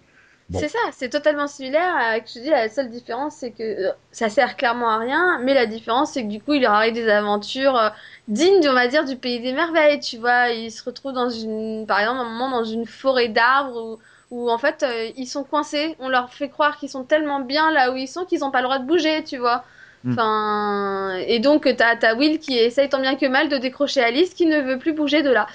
C'est 0.51 0.67
ça, 0.67 0.79
c'est 0.91 1.09
totalement 1.09 1.47
similaire. 1.47 1.95
À, 1.95 2.17
je 2.19 2.39
dis, 2.39 2.49
la 2.49 2.69
seule 2.69 2.89
différence, 2.89 3.37
c'est 3.37 3.51
que 3.51 3.63
euh, 3.63 3.91
ça 4.11 4.29
sert 4.29 4.55
clairement 4.55 4.89
à 4.89 4.97
rien, 4.97 5.39
mais 5.41 5.53
la 5.53 5.65
différence, 5.65 6.11
c'est 6.11 6.23
que 6.23 6.27
du 6.27 6.41
coup, 6.41 6.53
il 6.53 6.61
leur 6.61 6.73
arrive 6.73 6.93
des 6.93 7.09
aventures 7.09 7.75
euh, 7.77 7.89
dignes, 8.27 8.67
on 8.67 8.73
va 8.73 8.87
dire, 8.87 9.05
du 9.05 9.15
pays 9.15 9.39
des 9.39 9.53
merveilles. 9.53 9.99
Tu 9.99 10.17
vois, 10.17 10.49
ils 10.49 10.71
se 10.71 10.83
retrouvent 10.83 11.13
dans 11.13 11.29
une, 11.29 11.85
par 11.87 11.99
exemple, 11.99 12.19
un 12.19 12.29
moment 12.29 12.51
dans 12.51 12.65
une 12.65 12.85
forêt 12.85 13.29
d'arbres 13.29 13.99
où, 14.31 14.35
où, 14.35 14.51
en 14.51 14.57
fait, 14.57 14.83
euh, 14.83 15.09
ils 15.17 15.27
sont 15.27 15.43
coincés. 15.43 15.95
On 15.99 16.09
leur 16.09 16.31
fait 16.31 16.49
croire 16.49 16.77
qu'ils 16.77 16.89
sont 16.89 17.03
tellement 17.03 17.39
bien 17.39 17.71
là 17.71 17.91
où 17.91 17.95
ils 17.95 18.07
sont 18.07 18.25
qu'ils 18.25 18.41
n'ont 18.41 18.51
pas 18.51 18.59
le 18.59 18.65
droit 18.65 18.79
de 18.79 18.85
bouger, 18.85 19.23
tu 19.23 19.37
vois. 19.37 19.63
Hmm. 20.03 20.11
Enfin, 20.11 21.15
et 21.25 21.39
donc, 21.39 21.73
t'as 21.77 21.95
as 22.01 22.15
Will 22.15 22.37
qui 22.37 22.57
essaye 22.57 22.89
tant 22.89 22.99
bien 22.99 23.15
que 23.15 23.25
mal 23.25 23.47
de 23.47 23.57
décrocher 23.57 24.01
Alice 24.03 24.33
qui 24.33 24.45
ne 24.45 24.61
veut 24.61 24.77
plus 24.77 24.93
bouger 24.93 25.23
de 25.23 25.31
là. 25.31 25.47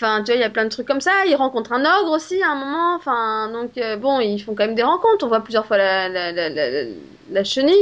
Enfin, 0.00 0.22
tu 0.22 0.26
vois, 0.30 0.36
il 0.36 0.40
y 0.40 0.44
a 0.44 0.50
plein 0.50 0.64
de 0.64 0.68
trucs 0.70 0.86
comme 0.86 1.00
ça. 1.00 1.26
Il 1.26 1.34
rencontre 1.34 1.72
un 1.72 1.80
ogre 1.80 2.12
aussi 2.12 2.40
à 2.42 2.50
un 2.50 2.54
moment. 2.54 2.94
Enfin, 2.94 3.50
donc 3.52 3.76
euh, 3.78 3.96
bon, 3.96 4.20
ils 4.20 4.38
font 4.38 4.54
quand 4.54 4.64
même 4.64 4.76
des 4.76 4.84
rencontres. 4.84 5.24
On 5.24 5.28
voit 5.28 5.42
plusieurs 5.42 5.66
fois 5.66 5.76
la, 5.76 6.08
la, 6.08 6.30
la, 6.30 6.48
la, 6.48 6.84
la 7.30 7.44
chenille. 7.44 7.74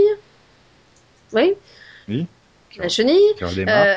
Oui. 1.32 1.54
Oui. 2.08 2.26
La 2.78 2.88
chenille. 2.88 3.34
Euh, 3.68 3.96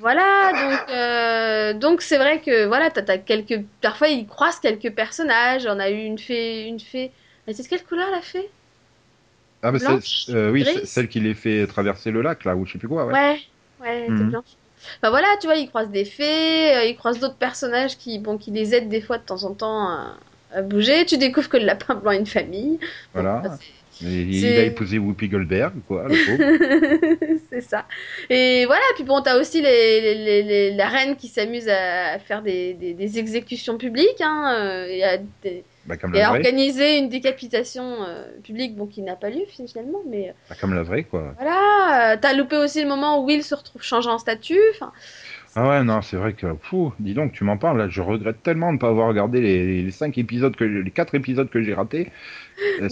voilà, 0.00 0.52
donc 0.52 0.90
euh, 0.90 1.72
donc 1.72 2.02
c'est 2.02 2.18
vrai 2.18 2.40
que 2.40 2.66
voilà, 2.66 2.90
t'as, 2.90 3.16
quelques 3.16 3.62
parfois 3.80 4.08
ils 4.08 4.26
croisent 4.26 4.60
quelques 4.60 4.94
personnages. 4.94 5.66
On 5.66 5.78
a 5.78 5.88
eu 5.88 6.04
une 6.04 6.18
fée, 6.18 6.64
une 6.64 6.80
fée. 6.80 7.10
Était 7.46 7.62
de 7.62 7.68
quelle 7.68 7.84
couleur 7.84 8.10
la 8.10 8.20
fée? 8.20 8.48
Ah, 9.62 9.72
blanche, 9.72 10.24
c'est, 10.26 10.50
oui, 10.50 10.62
c'est 10.64 10.84
celle 10.84 11.08
qui 11.08 11.20
les 11.20 11.34
fait 11.34 11.66
traverser 11.66 12.10
le 12.10 12.20
lac, 12.20 12.44
là, 12.44 12.54
ou 12.54 12.66
je 12.66 12.72
sais 12.72 12.78
plus 12.78 12.88
quoi, 12.88 13.06
ouais. 13.06 13.14
Ouais, 13.14 13.40
ouais, 13.80 14.08
Mhm. 14.10 14.30
blanche. 14.30 14.44
Enfin 15.00 15.10
voilà, 15.10 15.28
tu 15.40 15.46
vois, 15.46 15.56
ils 15.56 15.68
croisent 15.68 15.90
des 15.90 16.04
fées, 16.04 16.74
euh, 16.76 16.84
ils 16.84 16.96
croisent 16.96 17.20
d'autres 17.20 17.36
personnages 17.36 17.96
qui 17.96 18.18
bon 18.18 18.38
qui 18.38 18.50
les 18.50 18.74
aident 18.74 18.88
des 18.88 19.00
fois 19.00 19.18
de 19.18 19.24
temps 19.24 19.44
en 19.44 19.54
temps 19.54 19.88
à, 19.88 20.16
à 20.52 20.62
bouger. 20.62 21.04
Tu 21.06 21.18
découvres 21.18 21.48
que 21.48 21.56
le 21.56 21.64
lapin 21.64 21.94
blanc 21.94 22.10
a 22.12 22.16
une 22.16 22.26
famille. 22.26 22.78
Voilà. 23.12 23.42
il 24.00 24.44
a 24.46 24.62
épousé 24.64 24.98
Whoopi 24.98 25.28
Goldberg, 25.28 25.72
quoi, 25.86 26.06
le 26.08 26.16
pauvre. 26.26 27.38
c'est 27.50 27.60
ça. 27.60 27.86
Et 28.28 28.64
voilà, 28.66 28.82
puis 28.96 29.04
bon, 29.04 29.20
t'as 29.22 29.38
aussi 29.38 29.62
les, 29.62 30.14
les, 30.42 30.70
la 30.74 30.88
reine 30.88 31.16
qui 31.16 31.28
s'amuse 31.28 31.68
à, 31.68 32.18
faire 32.18 32.42
des, 32.42 32.74
des, 32.74 32.92
des 32.94 33.18
exécutions 33.18 33.78
publiques 33.78 34.20
hein, 34.20 34.54
euh, 34.58 34.86
et, 34.88 35.04
à, 35.04 35.18
des- 35.42 35.64
bah, 35.86 35.96
comme 35.96 36.14
et 36.14 36.24
vraie. 36.24 36.38
organiser 36.38 36.98
une 36.98 37.08
décapitation 37.08 38.02
euh, 38.04 38.26
publique, 38.42 38.74
bon, 38.76 38.86
qui 38.86 39.02
n'a 39.02 39.16
pas 39.16 39.30
lieu 39.30 39.42
finalement, 39.48 40.00
mais 40.08 40.30
euh, 40.30 40.32
Bah, 40.48 40.56
comme 40.60 40.74
la 40.74 40.82
vraie, 40.82 41.04
quoi. 41.04 41.34
voilà. 41.38 42.12
euh, 42.14 42.16
T'as 42.20 42.32
loupé 42.34 42.56
aussi 42.56 42.82
le 42.82 42.88
moment 42.88 43.20
où 43.20 43.26
Will 43.26 43.42
se 43.42 43.54
retrouve 43.54 43.82
changé 43.82 44.08
en. 44.08 44.16
Enfin, 44.16 44.92
Ah 45.56 45.68
ouais, 45.68 45.84
non, 45.84 46.02
c'est 46.02 46.16
vrai 46.16 46.32
que, 46.32 46.46
fou, 46.62 46.92
dis 46.98 47.14
donc, 47.14 47.32
tu 47.32 47.44
m'en 47.44 47.56
parles, 47.56 47.78
là, 47.78 47.88
je 47.88 48.00
regrette 48.02 48.42
tellement 48.42 48.68
de 48.68 48.74
ne 48.74 48.78
pas 48.78 48.88
avoir 48.88 49.08
regardé 49.08 49.40
les, 49.40 49.82
les 49.82 49.90
cinq 49.90 50.18
épisodes 50.18 50.56
que, 50.56 50.64
les 50.64 50.90
quatre 50.90 51.14
épisodes 51.14 51.48
que 51.48 51.62
j'ai 51.62 51.74
ratés. 51.74 52.10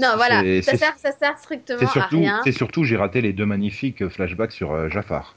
Non, 0.01 0.13
voilà, 0.17 0.43
ça 0.63 0.77
sert, 0.77 0.97
ça 0.99 1.13
sert 1.13 1.39
strictement 1.39 1.79
à 1.97 2.07
rien. 2.07 2.41
c'est 2.45 2.53
surtout, 2.53 2.85
j'ai 2.85 2.97
raté 2.97 3.21
les 3.21 3.33
deux 3.33 3.47
magnifiques 3.47 4.09
flashbacks 4.09 4.53
sur 4.53 4.73
euh, 4.73 4.89
Jafar. 4.89 5.37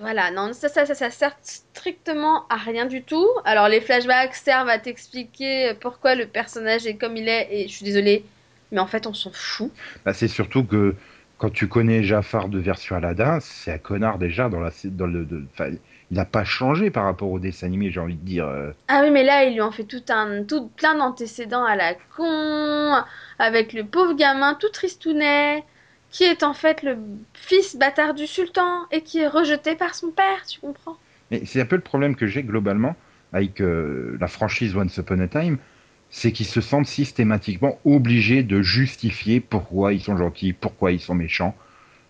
Voilà, 0.00 0.30
non, 0.30 0.52
ça, 0.54 0.68
ça, 0.68 0.86
ça, 0.86 0.94
ça 0.94 1.10
sert 1.10 1.36
strictement 1.42 2.46
à 2.48 2.56
rien 2.56 2.86
du 2.86 3.02
tout. 3.02 3.26
Alors, 3.44 3.68
les 3.68 3.80
flashbacks 3.82 4.34
servent 4.34 4.68
à 4.70 4.78
t'expliquer 4.78 5.74
pourquoi 5.80 6.14
le 6.14 6.26
personnage 6.26 6.86
est 6.86 6.96
comme 6.96 7.16
il 7.18 7.28
est, 7.28 7.48
et 7.50 7.68
je 7.68 7.72
suis 7.74 7.84
désolée, 7.84 8.24
mais 8.72 8.78
en 8.80 8.86
fait, 8.86 9.06
on 9.06 9.12
s'en 9.12 9.30
fout. 9.32 9.70
Bah, 10.06 10.14
c'est 10.14 10.28
surtout 10.28 10.64
que 10.64 10.94
quand 11.36 11.50
tu 11.50 11.68
connais 11.68 12.02
Jafar 12.02 12.48
de 12.48 12.58
version 12.58 12.96
Aladdin, 12.96 13.40
c'est 13.40 13.72
un 13.72 13.78
connard 13.78 14.18
déjà 14.18 14.48
dans 14.48 14.60
la, 14.60 14.70
dans 14.84 15.06
le, 15.06 15.24
de- 15.26 15.44
il 16.10 16.16
n'a 16.16 16.24
pas 16.24 16.44
changé 16.44 16.90
par 16.90 17.04
rapport 17.04 17.30
au 17.30 17.38
dessin 17.38 17.66
animé, 17.66 17.90
j'ai 17.90 18.00
envie 18.00 18.14
de 18.16 18.24
dire. 18.24 18.46
euh. 18.46 18.72
Ah 18.88 19.02
oui, 19.04 19.10
mais 19.10 19.22
là, 19.22 19.44
ils 19.44 19.52
lui 19.54 19.60
ont 19.62 19.70
fait 19.70 19.84
tout 19.84 20.02
un, 20.08 20.44
tout 20.44 20.68
plein 20.76 20.94
d'antécédents 20.96 21.64
à 21.64 21.76
la 21.76 21.94
con, 22.16 23.04
avec 23.38 23.72
le 23.74 23.84
pauvre 23.84 24.14
gamin 24.14 24.54
tout 24.54 24.68
tristounet, 24.70 25.62
qui 26.10 26.24
est 26.24 26.42
en 26.42 26.54
fait 26.54 26.82
le 26.82 26.98
fils 27.34 27.76
bâtard 27.76 28.14
du 28.14 28.26
sultan, 28.26 28.86
et 28.90 29.02
qui 29.02 29.18
est 29.20 29.28
rejeté 29.28 29.76
par 29.76 29.94
son 29.94 30.10
père, 30.12 30.46
tu 30.46 30.60
comprends? 30.60 30.98
Mais 31.30 31.44
c'est 31.44 31.60
un 31.60 31.66
peu 31.66 31.76
le 31.76 31.82
problème 31.82 32.16
que 32.16 32.26
j'ai 32.26 32.42
globalement 32.42 32.96
avec 33.32 33.60
euh, 33.60 34.16
la 34.20 34.26
franchise 34.26 34.76
Once 34.76 34.96
Upon 34.96 35.20
a 35.20 35.28
Time, 35.28 35.58
c'est 36.08 36.32
qu'ils 36.32 36.46
se 36.46 36.60
sentent 36.60 36.86
systématiquement 36.88 37.78
obligés 37.84 38.42
de 38.42 38.62
justifier 38.62 39.40
pourquoi 39.40 39.92
ils 39.92 40.00
sont 40.00 40.16
gentils, 40.16 40.52
pourquoi 40.52 40.90
ils 40.92 41.00
sont 41.00 41.14
méchants. 41.14 41.54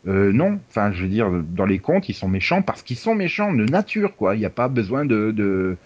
Euh, 0.08 0.32
non, 0.32 0.60
enfin, 0.70 0.92
je 0.92 1.02
veux 1.02 1.08
dire, 1.08 1.30
dans 1.30 1.66
les 1.66 1.78
contes, 1.80 2.08
ils 2.08 2.14
sont 2.14 2.28
méchants 2.28 2.62
parce 2.62 2.82
qu'ils 2.82 2.96
sont 2.98 3.14
méchants 3.14 3.52
de 3.54 3.66
nature, 3.66 4.16
quoi. 4.16 4.36
Il 4.36 4.40
n'y 4.40 4.46
a 4.46 4.50
pas 4.50 4.68
besoin 4.68 5.04
de, 5.06 5.32
de, 5.32 5.76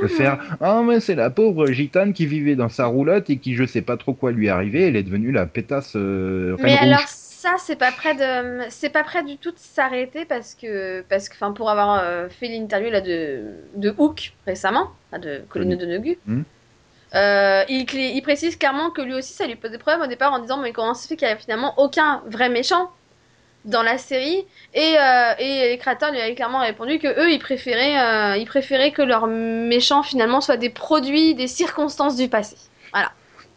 de 0.00 0.08
Mhm. 0.08 0.08
faire 0.08 0.56
Ah, 0.60 0.82
mais 0.86 1.00
c'est 1.00 1.16
la 1.16 1.30
pauvre 1.30 1.70
gitane 1.72 2.12
qui 2.14 2.26
vivait 2.26 2.56
dans 2.56 2.68
sa 2.70 2.86
roulotte 2.86 3.30
et 3.30 3.38
qui, 3.38 3.54
je 3.56 3.64
sais 3.66 3.82
pas 3.82 3.96
trop 3.98 4.14
quoi 4.14 4.32
lui 4.32 4.48
arrivé, 4.50 4.82
elle 4.82 4.96
est 4.96 5.04
devenue 5.04 5.32
la 5.32 5.46
pétasse 5.46 5.94
euh, 5.96 6.56
reine 6.62 6.74
Mais 6.74 6.76
rouge. 6.76 7.06
alors 7.06 7.08
ça 7.40 7.54
c'est 7.58 7.76
pas 7.76 7.90
près 7.90 8.14
de 8.14 8.68
c'est 8.68 8.90
pas 8.90 9.02
près 9.02 9.22
du 9.22 9.38
tout 9.38 9.50
de 9.50 9.58
s'arrêter 9.58 10.26
parce 10.26 10.54
que 10.54 11.00
parce 11.08 11.30
que 11.30 11.34
enfin 11.34 11.52
pour 11.52 11.70
avoir 11.70 11.98
euh, 11.98 12.28
fait 12.28 12.48
l'interview 12.48 12.90
là 12.90 13.00
de 13.00 13.54
de 13.76 13.94
Hook 13.96 14.34
récemment 14.46 14.90
de 15.12 15.42
Colin 15.48 15.74
Mhm. 16.26 16.44
euh, 17.14 17.64
il, 17.68 18.22
précise 18.22 18.56
clairement 18.56 18.90
que 18.90 19.00
lui 19.00 19.14
aussi 19.14 19.32
ça 19.32 19.46
lui 19.46 19.56
pose 19.56 19.70
des 19.70 19.78
problèmes 19.78 20.02
au 20.02 20.06
départ 20.06 20.32
en 20.34 20.38
disant 20.38 20.58
mais 20.58 20.72
comment 20.72 20.92
ça 20.92 21.04
se 21.04 21.08
fait 21.08 21.16
qu'il 21.16 21.28
y 21.28 21.30
a 21.30 21.36
finalement 21.36 21.72
aucun 21.78 22.22
vrai 22.26 22.50
méchant 22.50 22.90
dans 23.64 23.82
la 23.82 23.96
série? 23.96 24.44
Et, 24.74 24.94
euh, 24.98 25.34
et 25.38 25.70
les 25.70 25.78
créateurs 25.78 26.12
lui 26.12 26.20
avaient 26.20 26.34
clairement 26.34 26.60
répondu 26.60 26.98
que 26.98 27.08
eux 27.08 27.30
ils 27.32 27.38
préféraient 27.38 27.98
euh, 27.98 28.36
ils 28.36 28.46
préféraient 28.46 28.92
que 28.92 29.02
leurs 29.02 29.26
méchants 29.26 30.02
finalement 30.02 30.42
soient 30.42 30.58
des 30.58 30.70
produits 30.70 31.34
des 31.34 31.48
circonstances 31.48 32.16
du 32.16 32.28
passé. 32.28 32.56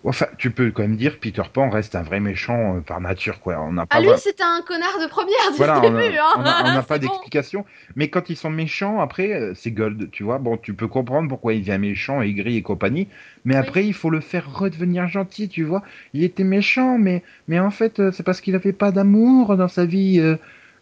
Enfin, 0.06 0.26
tu 0.38 0.52
peux 0.52 0.70
quand 0.72 0.82
même 0.82 0.98
dire 0.98 1.18
Peter 1.20 1.44
Pan 1.54 1.70
reste 1.70 1.96
un 1.96 2.02
vrai 2.04 2.20
méchant 2.20 2.76
euh, 2.76 2.82
par 2.82 3.00
nature, 3.00 3.40
quoi. 3.40 3.62
On 3.62 3.72
n'a 3.72 3.86
pas 3.86 3.98
Ah 3.98 4.02
lui 4.02 4.10
c'était 4.18 4.44
un 4.44 4.62
connard 4.68 5.00
de 5.02 5.08
première 5.08 5.52
dès 5.52 5.58
Voilà, 5.58 5.80
on 5.80 5.96
a- 5.96 6.02
début 6.02 6.18
hein. 6.18 6.34
on 6.38 6.42
a- 6.46 6.64
on 6.66 6.72
n'a 6.74 6.84
pas 6.84 6.98
bon. 6.98 7.08
d'explication. 7.08 7.66
Mais 7.96 8.10
quand 8.10 8.30
ils 8.30 8.36
sont 8.36 8.50
méchants, 8.50 9.00
après, 9.00 9.32
euh, 9.34 9.54
c'est 9.56 9.72
gold, 9.72 10.10
tu 10.12 10.24
vois. 10.24 10.40
Bon, 10.40 10.58
tu 10.58 10.74
peux 10.74 10.88
comprendre 10.90 11.30
pourquoi 11.30 11.54
il 11.54 11.62
devient 11.62 11.78
méchant, 11.80 12.22
aigri 12.22 12.58
et 12.58 12.62
compagnie. 12.62 13.08
Mais 13.46 13.56
Oui. 13.56 13.60
après, 13.62 13.86
il 13.86 13.94
faut 13.94 14.10
le 14.10 14.20
faire 14.20 14.54
redevenir 14.54 15.08
gentil, 15.08 15.48
tu 15.48 15.64
vois. 15.64 15.84
Il 16.14 16.24
était 16.24 16.44
méchant, 16.44 16.98
mais, 16.98 17.24
mais 17.48 17.60
en 17.60 17.72
fait, 17.72 18.00
euh, 18.02 18.12
c'est 18.12 18.24
parce 18.24 18.42
qu'il 18.42 18.56
avait 18.56 18.74
pas 18.74 18.92
d'amour 18.92 19.56
dans 19.56 19.70
sa 19.70 19.86
vie. 19.86 20.20
euh, 20.20 20.36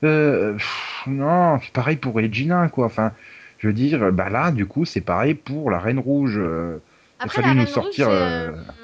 euh, 0.03 0.53
pff, 0.53 1.03
non, 1.07 1.59
c'est 1.61 1.72
pareil 1.74 1.97
pour 1.97 2.15
Regina, 2.15 2.67
quoi. 2.69 2.86
Enfin, 2.88 3.11
je 3.59 3.67
veux 3.67 3.74
dire, 3.74 4.11
bah 4.11 4.30
là, 4.30 4.51
du 4.51 4.65
coup, 4.65 4.86
c'est 4.86 5.01
pareil 5.01 5.36
pour 5.36 5.69
la 5.69 5.78
Reine 5.80 5.99
Rouge. 5.99 6.38
euh, 6.39 6.78
il 7.19 7.22
a 7.22 7.26
Après, 7.26 7.41
fallu 7.43 7.55
la 7.55 7.61
nous 7.61 7.67
sortir. 7.67 8.07
Rouge, 8.07 8.17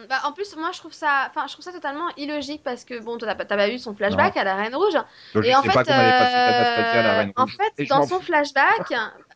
bah, 0.10 0.22
en 0.26 0.32
plus, 0.32 0.56
moi, 0.56 0.72
je 0.74 0.80
trouve 0.80 0.94
ça, 0.94 1.28
enfin, 1.30 1.46
je 1.48 1.54
trouve 1.54 1.66
ça 1.66 1.72
totalement 1.72 2.08
illogique 2.18 2.62
parce 2.64 2.84
que 2.86 3.00
bon, 3.00 3.18
t'as 3.18 3.36
pas, 3.36 3.46
pas 3.46 3.68
vu 3.68 3.78
son 3.80 3.94
flashback 3.96 4.38
à 4.38 4.44
la 4.44 4.56
Reine 4.56 4.76
Rouge. 4.76 4.94
donc, 4.94 5.44
je 5.44 5.50
et 5.50 5.56
en 5.56 5.62
sais 5.62 5.68
fait, 5.70 5.74
pas 5.74 5.84
comment 5.84 6.02
elle 6.02 6.08
est 6.08 6.20
passée 6.20 6.52
d'Anastasia 6.52 7.00
à 7.00 7.04
la 7.04 7.14
euh, 7.14 7.18
Reine 7.20 7.34
en 7.36 7.42
Rouge. 7.44 7.58
fait, 7.58 7.82
Et 7.82 7.86
je 7.86 7.90
dans 7.90 8.04
son 8.04 8.20
flashback, 8.20 8.94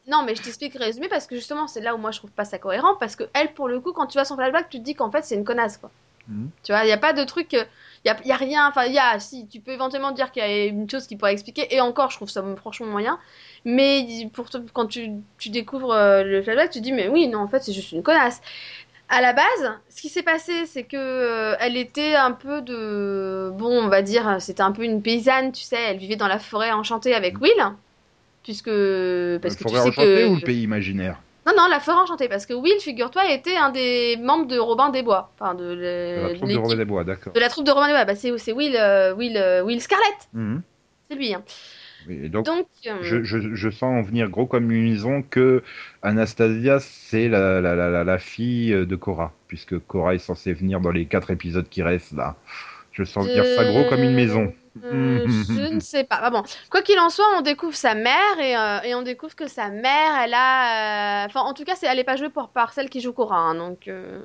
non, 0.07 0.23
mais 0.23 0.35
je 0.35 0.41
t'explique 0.41 0.75
résumé 0.75 1.07
parce 1.09 1.27
que 1.27 1.35
justement, 1.35 1.67
c'est 1.67 1.81
là 1.81 1.93
où 1.95 1.97
moi 1.97 2.11
je 2.11 2.17
trouve 2.17 2.31
pas 2.31 2.45
ça 2.45 2.57
cohérent 2.57 2.95
parce 2.99 3.15
que 3.15 3.23
elle, 3.33 3.53
pour 3.53 3.67
le 3.67 3.79
coup, 3.79 3.93
quand 3.93 4.07
tu 4.07 4.13
vois 4.17 4.25
son 4.25 4.35
flashback, 4.35 4.69
tu 4.69 4.79
te 4.79 4.83
dis 4.83 4.95
qu'en 4.95 5.11
fait, 5.11 5.23
c'est 5.23 5.35
une 5.35 5.43
connasse, 5.43 5.77
quoi. 5.77 5.91
Mhm. 6.27 6.49
Tu 6.63 6.71
vois, 6.71 6.83
il 6.85 6.89
y 6.89 6.93
a 6.93 6.97
pas 6.97 7.13
de 7.13 7.23
truc, 7.23 7.53
il 7.53 7.67
y 8.05 8.31
a, 8.31 8.35
rien, 8.35 8.67
enfin, 8.67 8.85
il 8.85 8.93
y 8.93 8.99
a, 8.99 9.19
si, 9.19 9.47
tu 9.47 9.59
peux 9.59 9.71
éventuellement 9.71 10.11
dire 10.11 10.31
qu'il 10.31 10.41
y 10.43 10.45
a 10.45 10.65
une 10.65 10.89
chose 10.89 11.07
qui 11.07 11.15
pourrait 11.15 11.33
expliquer, 11.33 11.73
et 11.73 11.81
encore, 11.81 12.11
je 12.11 12.17
trouve 12.17 12.29
ça 12.29 12.43
franchement 12.55 12.87
moyen. 12.87 13.19
Mais 13.65 14.29
pour 14.33 14.49
te- 14.49 14.57
quand 14.73 14.87
tu, 14.87 15.09
tu 15.39 15.49
découvres 15.49 15.91
euh, 15.93 16.23
le 16.23 16.41
flashback, 16.41 16.69
tu 16.71 16.79
te 16.79 16.83
dis, 16.83 16.91
mais 16.93 17.07
oui, 17.09 17.27
non, 17.27 17.39
en 17.39 17.47
fait, 17.47 17.61
c'est 17.63 17.73
juste 17.73 17.91
une 17.91 18.03
connasse. 18.03 18.41
À 19.13 19.19
la 19.19 19.33
base, 19.33 19.73
ce 19.89 20.01
qui 20.01 20.07
s'est 20.07 20.23
passé, 20.23 20.65
c'est 20.65 20.83
que 20.83 20.95
euh, 20.95 21.55
elle 21.59 21.75
était 21.75 22.15
un 22.15 22.31
peu 22.31 22.61
de, 22.61 23.51
bon, 23.53 23.83
on 23.83 23.87
va 23.89 24.01
dire, 24.01 24.37
c'était 24.39 24.61
un 24.63 24.71
peu 24.71 24.83
une 24.83 25.01
paysanne, 25.01 25.51
tu 25.51 25.63
sais, 25.63 25.75
elle 25.75 25.97
vivait 25.97 26.15
dans 26.15 26.29
la 26.29 26.39
forêt 26.39 26.71
enchantée 26.71 27.13
avec 27.13 27.39
Will, 27.41 27.51
puisque 28.43 28.67
parce 28.69 28.71
que 28.71 29.63
Le 29.63 29.69
tu 29.69 29.75
forêt 29.75 29.81
sais 29.81 29.89
enchantée 29.89 30.23
que 30.23 30.27
ou 30.29 30.35
le 30.35 30.41
pays 30.41 30.63
imaginaire? 30.63 31.17
Non, 31.45 31.51
non, 31.57 31.67
la 31.69 31.79
forêt 31.81 31.97
enchantée, 31.99 32.29
parce 32.29 32.45
que 32.45 32.53
Will, 32.53 32.79
figure-toi, 32.79 33.29
était 33.31 33.57
un 33.57 33.69
des 33.71 34.15
membres 34.15 34.45
de 34.47 34.57
Robin 34.57 34.89
des 34.89 35.01
Bois, 35.03 35.29
enfin 35.37 35.55
de, 35.55 35.73
le- 35.73 36.27
La 36.29 36.35
troupe 36.35 36.49
de 36.49 36.57
Robin 36.57 36.75
des 36.77 36.85
Bois, 36.85 37.03
d'accord. 37.03 37.33
de 37.33 37.39
la 37.41 37.49
troupe 37.49 37.65
de 37.65 37.71
Robin 37.71 37.87
des 37.87 37.93
Bois. 37.93 38.05
Bah, 38.05 38.15
c'est 38.15 38.51
Will, 38.53 38.77
euh, 38.77 39.13
Will, 39.13 39.35
euh, 39.35 39.61
Will 39.63 39.81
Scarlett, 39.81 40.29
Mhm. 40.33 40.61
c'est 41.09 41.15
lui. 41.17 41.33
hein. 41.33 41.43
Et 42.09 42.29
donc, 42.29 42.45
Donc, 42.45 42.67
euh, 42.87 42.97
je, 43.01 43.23
je, 43.23 43.55
je 43.55 43.69
sens 43.69 43.83
en 43.83 44.01
venir 44.01 44.29
gros 44.29 44.45
comme 44.45 44.71
une 44.71 44.83
maison 44.91 45.21
que 45.23 45.63
Anastasia, 46.01 46.79
c'est 46.79 47.29
la, 47.29 47.61
la, 47.61 47.75
la, 47.75 47.89
la, 47.89 48.03
la 48.03 48.17
fille 48.19 48.71
de 48.71 48.95
Cora, 48.95 49.33
puisque 49.47 49.77
Cora 49.85 50.15
est 50.15 50.19
censée 50.19 50.53
venir 50.53 50.81
dans 50.81 50.91
les 50.91 51.05
quatre 51.05 51.31
épisodes 51.31 51.67
qui 51.69 51.81
restent 51.83 52.13
là. 52.13 52.35
Je 52.91 53.03
sens 53.03 53.27
venir 53.27 53.45
ça 53.47 53.65
gros 53.65 53.85
comme 53.85 54.03
une 54.03 54.13
maison. 54.13 54.53
Euh, 54.83 55.19
je 55.47 55.61
ne 55.73 55.79
sais 55.81 56.03
pas. 56.03 56.19
Ah 56.21 56.29
bon, 56.31 56.43
quoi 56.69 56.81
qu'il 56.81 56.99
en 56.99 57.09
soit, 57.09 57.25
on 57.37 57.41
découvre 57.41 57.75
sa 57.75 57.95
mère 57.95 58.39
et, 58.39 58.55
euh, 58.57 58.81
et 58.81 58.95
on 58.95 59.01
découvre 59.01 59.35
que 59.35 59.47
sa 59.47 59.69
mère, 59.69 60.19
elle 60.23 60.33
a. 60.33 61.23
euh, 61.23 61.27
Enfin, 61.27 61.41
en 61.41 61.53
tout 61.53 61.63
cas, 61.63 61.75
elle 61.83 61.97
n'est 61.97 62.03
pas 62.03 62.15
jouée 62.17 62.29
pour, 62.29 62.49
par 62.49 62.73
celle 62.73 62.89
qui 62.89 63.01
joue 63.01 63.13
Cora. 63.13 63.37
hein, 63.37 63.55
donc, 63.55 63.87
euh, 63.87 64.21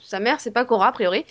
sa 0.00 0.20
mère, 0.20 0.40
c'est 0.40 0.52
pas 0.52 0.64
Cora, 0.64 0.88
a 0.88 0.92
priori. 0.92 1.24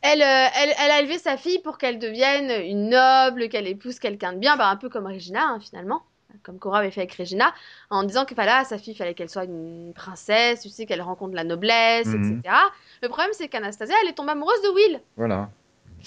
Elle, 0.00 0.22
euh, 0.22 0.46
elle, 0.62 0.74
elle 0.78 0.90
a 0.90 1.00
élevé 1.00 1.18
sa 1.18 1.36
fille 1.36 1.58
pour 1.60 1.76
qu'elle 1.78 1.98
devienne 1.98 2.50
une 2.64 2.88
noble, 2.90 3.48
qu'elle 3.48 3.66
épouse 3.66 3.98
quelqu'un 3.98 4.32
de 4.32 4.38
bien, 4.38 4.56
bah, 4.56 4.68
un 4.68 4.76
peu 4.76 4.88
comme 4.88 5.06
Regina, 5.06 5.42
hein, 5.42 5.58
finalement. 5.60 6.02
Comme 6.44 6.58
Cora 6.58 6.78
avait 6.78 6.90
fait 6.90 7.00
avec 7.00 7.14
Regina, 7.14 7.52
en 7.90 8.04
disant 8.04 8.24
que 8.24 8.34
voilà, 8.34 8.62
sa 8.64 8.78
fille, 8.78 8.92
il 8.92 8.96
fallait 8.96 9.14
qu'elle 9.14 9.28
soit 9.30 9.44
une 9.44 9.92
princesse, 9.94 10.60
tu 10.62 10.68
sais, 10.68 10.86
qu'elle 10.86 11.02
rencontre 11.02 11.34
la 11.34 11.42
noblesse, 11.42 12.06
Mhm. 12.06 12.40
etc. 12.42 12.54
Le 13.02 13.08
problème, 13.08 13.30
c'est 13.32 13.48
qu'Anastasia, 13.48 13.94
elle 14.02 14.10
est 14.10 14.12
tombée 14.14 14.32
amoureuse 14.32 14.62
de 14.62 14.68
Will. 14.68 15.00
Voilà. 15.16 15.48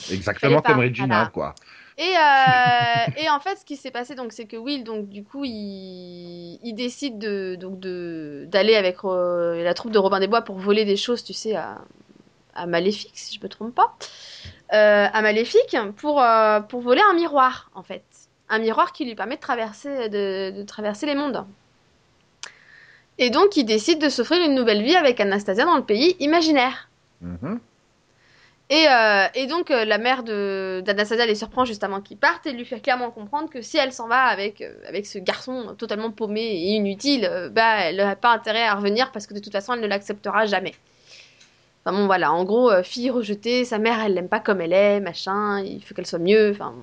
Exactement 0.09 0.61
pas, 0.61 0.71
comme 0.73 0.81
Regina, 0.81 1.07
voilà. 1.07 1.29
quoi. 1.33 1.55
Et, 1.97 2.03
euh, 2.15 3.21
et 3.23 3.29
en 3.29 3.39
fait, 3.41 3.57
ce 3.57 3.65
qui 3.65 3.75
s'est 3.75 3.91
passé, 3.91 4.15
donc, 4.15 4.31
c'est 4.31 4.45
que 4.45 4.55
Will, 4.55 4.83
donc, 4.85 5.09
du 5.09 5.23
coup, 5.23 5.43
il, 5.43 6.59
il 6.63 6.73
décide 6.75 7.19
de, 7.19 7.55
donc, 7.59 7.79
de, 7.79 8.45
d'aller 8.47 8.75
avec 8.75 9.03
euh, 9.03 9.61
la 9.63 9.73
troupe 9.73 9.91
de 9.91 9.99
Robin 9.99 10.19
des 10.19 10.27
Bois 10.27 10.41
pour 10.43 10.57
voler 10.57 10.85
des 10.85 10.97
choses, 10.97 11.23
tu 11.23 11.33
sais, 11.33 11.55
à, 11.55 11.79
à 12.55 12.65
Maléfique, 12.65 13.11
si 13.15 13.35
je 13.35 13.43
me 13.43 13.49
trompe 13.49 13.73
pas. 13.75 13.95
Euh, 14.73 15.07
à 15.11 15.21
Maléfique, 15.21 15.75
pour, 15.97 16.21
euh, 16.21 16.59
pour 16.61 16.81
voler 16.81 17.01
un 17.09 17.13
miroir, 17.13 17.69
en 17.75 17.83
fait. 17.83 18.03
Un 18.49 18.59
miroir 18.59 18.93
qui 18.93 19.05
lui 19.05 19.15
permet 19.15 19.35
de 19.35 19.41
traverser, 19.41 20.09
de, 20.09 20.51
de 20.51 20.63
traverser 20.63 21.05
les 21.05 21.15
mondes. 21.15 21.45
Et 23.17 23.29
donc, 23.29 23.55
il 23.57 23.65
décide 23.65 23.99
de 23.99 24.09
s'offrir 24.09 24.41
une 24.43 24.55
nouvelle 24.55 24.81
vie 24.83 24.95
avec 24.95 25.19
Anastasia 25.19 25.65
dans 25.65 25.75
le 25.77 25.83
pays 25.83 26.15
imaginaire. 26.19 26.89
Mhm. 27.21 27.59
Et, 28.69 28.87
euh, 28.87 29.27
et 29.35 29.47
donc, 29.47 29.67
la 29.69 29.97
mère 29.97 30.23
de- 30.23 30.81
d'Anastasia 30.85 31.25
les 31.25 31.35
surprend 31.35 31.65
juste 31.65 31.83
avant 31.83 31.99
qu'ils 31.99 32.15
partent 32.17 32.47
et 32.47 32.53
lui 32.53 32.63
fait 32.63 32.79
clairement 32.79 33.11
comprendre 33.11 33.49
que 33.49 33.61
si 33.61 33.77
elle 33.77 33.91
s'en 33.91 34.07
va 34.07 34.21
avec, 34.23 34.63
avec 34.87 35.05
ce 35.05 35.19
garçon 35.19 35.75
totalement 35.77 36.09
paumé 36.09 36.39
et 36.41 36.75
inutile, 36.75 37.49
bah, 37.51 37.81
elle 37.81 37.97
n'aurait 37.97 38.15
pas 38.15 38.31
intérêt 38.31 38.63
à 38.63 38.75
revenir 38.75 39.11
parce 39.11 39.27
que 39.27 39.33
de 39.33 39.39
toute 39.39 39.51
façon, 39.51 39.73
elle 39.73 39.81
ne 39.81 39.87
l'acceptera 39.87 40.45
jamais. 40.45 40.73
Enfin 41.83 41.97
bon, 41.97 42.05
voilà, 42.05 42.31
en 42.31 42.43
gros, 42.43 42.69
euh, 42.69 42.83
fille 42.83 43.09
rejetée, 43.09 43.65
sa 43.65 43.79
mère, 43.79 43.99
elle 44.03 44.13
l'aime 44.13 44.29
pas 44.29 44.39
comme 44.39 44.61
elle 44.61 44.73
est, 44.73 44.99
machin, 44.99 45.61
il 45.61 45.83
faut 45.83 45.95
qu'elle 45.95 46.05
soit 46.05 46.19
mieux, 46.19 46.51
enfin, 46.51 46.75